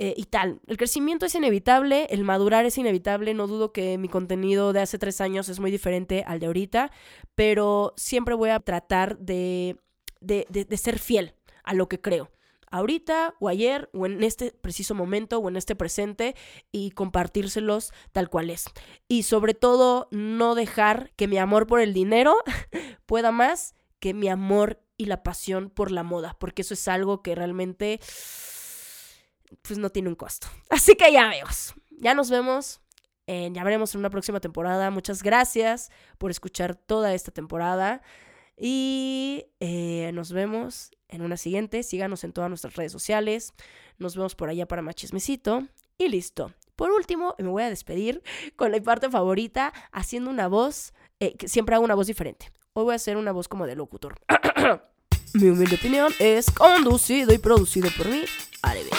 eh, 0.00 0.14
y 0.16 0.26
tal. 0.26 0.60
El 0.68 0.76
crecimiento 0.76 1.26
es 1.26 1.34
inevitable, 1.34 2.06
el 2.10 2.22
madurar 2.22 2.64
es 2.66 2.78
inevitable, 2.78 3.34
no 3.34 3.48
dudo 3.48 3.72
que 3.72 3.98
mi 3.98 4.08
contenido 4.08 4.72
de 4.72 4.80
hace 4.80 4.96
tres 4.96 5.20
años 5.20 5.48
es 5.48 5.58
muy 5.58 5.72
diferente 5.72 6.22
al 6.24 6.38
de 6.38 6.46
ahorita, 6.46 6.92
pero 7.34 7.94
siempre 7.96 8.36
voy 8.36 8.50
a 8.50 8.60
tratar 8.60 9.18
de, 9.18 9.76
de, 10.20 10.46
de, 10.48 10.76
ser 10.76 11.00
fiel 11.00 11.34
a 11.64 11.74
lo 11.74 11.88
que 11.88 12.00
creo 12.00 12.30
ahorita 12.70 13.34
o 13.40 13.48
ayer 13.48 13.88
o 13.92 14.06
en 14.06 14.22
este 14.22 14.52
preciso 14.52 14.94
momento 14.94 15.38
o 15.38 15.48
en 15.48 15.56
este 15.56 15.76
presente 15.76 16.34
y 16.72 16.90
compartírselos 16.90 17.92
tal 18.12 18.28
cual 18.28 18.50
es. 18.50 18.64
Y 19.08 19.24
sobre 19.24 19.54
todo 19.54 20.08
no 20.10 20.54
dejar 20.54 21.12
que 21.16 21.28
mi 21.28 21.38
amor 21.38 21.66
por 21.66 21.80
el 21.80 21.92
dinero 21.92 22.36
pueda 23.06 23.32
más 23.32 23.74
que 24.00 24.14
mi 24.14 24.28
amor 24.28 24.80
y 24.96 25.06
la 25.06 25.22
pasión 25.22 25.70
por 25.70 25.90
la 25.90 26.02
moda, 26.02 26.36
porque 26.38 26.62
eso 26.62 26.74
es 26.74 26.88
algo 26.88 27.22
que 27.22 27.34
realmente 27.34 28.00
pues 29.62 29.78
no 29.78 29.90
tiene 29.90 30.08
un 30.08 30.14
costo. 30.14 30.48
Así 30.70 30.94
que 30.94 31.12
ya 31.12 31.28
vemos. 31.28 31.74
Ya 31.90 32.14
nos 32.14 32.30
vemos. 32.30 32.80
ya 33.26 33.64
veremos 33.64 33.94
en 33.94 34.00
una 34.00 34.10
próxima 34.10 34.40
temporada. 34.40 34.90
Muchas 34.90 35.22
gracias 35.22 35.90
por 36.18 36.30
escuchar 36.30 36.74
toda 36.74 37.14
esta 37.14 37.30
temporada. 37.30 38.02
Y 38.58 39.46
eh, 39.60 40.10
nos 40.14 40.32
vemos 40.32 40.90
en 41.08 41.22
una 41.22 41.36
siguiente. 41.36 41.82
Síganos 41.82 42.24
en 42.24 42.32
todas 42.32 42.50
nuestras 42.50 42.74
redes 42.76 42.92
sociales. 42.92 43.54
Nos 43.98 44.16
vemos 44.16 44.34
por 44.34 44.48
allá 44.48 44.66
para 44.66 44.82
Machismecito. 44.82 45.66
Y 45.96 46.08
listo. 46.08 46.52
Por 46.76 46.92
último, 46.92 47.34
me 47.38 47.48
voy 47.48 47.64
a 47.64 47.70
despedir 47.70 48.22
con 48.56 48.70
la 48.72 48.80
parte 48.80 49.10
favorita, 49.10 49.72
haciendo 49.92 50.30
una 50.30 50.48
voz, 50.48 50.92
eh, 51.20 51.36
que 51.36 51.48
siempre 51.48 51.74
hago 51.74 51.84
una 51.84 51.94
voz 51.94 52.06
diferente. 52.06 52.52
Hoy 52.72 52.84
voy 52.84 52.92
a 52.92 52.96
hacer 52.96 53.16
una 53.16 53.32
voz 53.32 53.48
como 53.48 53.66
de 53.66 53.74
locutor. 53.74 54.14
Mi 55.34 55.48
humilde 55.48 55.74
opinión 55.74 56.12
es 56.20 56.50
conducido 56.50 57.34
y 57.34 57.38
producido 57.38 57.90
por 57.96 58.08
mí, 58.08 58.22
Arebe. 58.62 58.90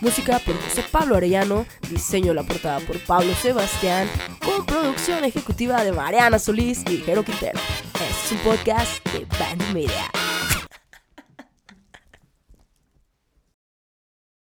Música 0.00 0.38
por 0.38 0.54
José 0.62 0.84
Pablo 0.90 1.16
Arellano, 1.16 1.66
diseño 1.90 2.28
de 2.28 2.34
la 2.34 2.42
portada 2.44 2.78
por 2.80 2.98
Pablo 3.00 3.34
Sebastián, 3.34 4.08
con 4.44 4.64
producción 4.64 5.24
ejecutiva 5.24 5.82
de 5.82 5.92
Mariana 5.92 6.38
Solís 6.38 6.84
y 6.88 6.98
Jero 6.98 7.24
Quintero. 7.24 7.58
Este 7.94 8.04
es 8.04 8.32
un 8.32 8.38
podcast 8.38 9.04
de 9.10 9.26
Band 9.38 9.74
Media. 9.74 10.10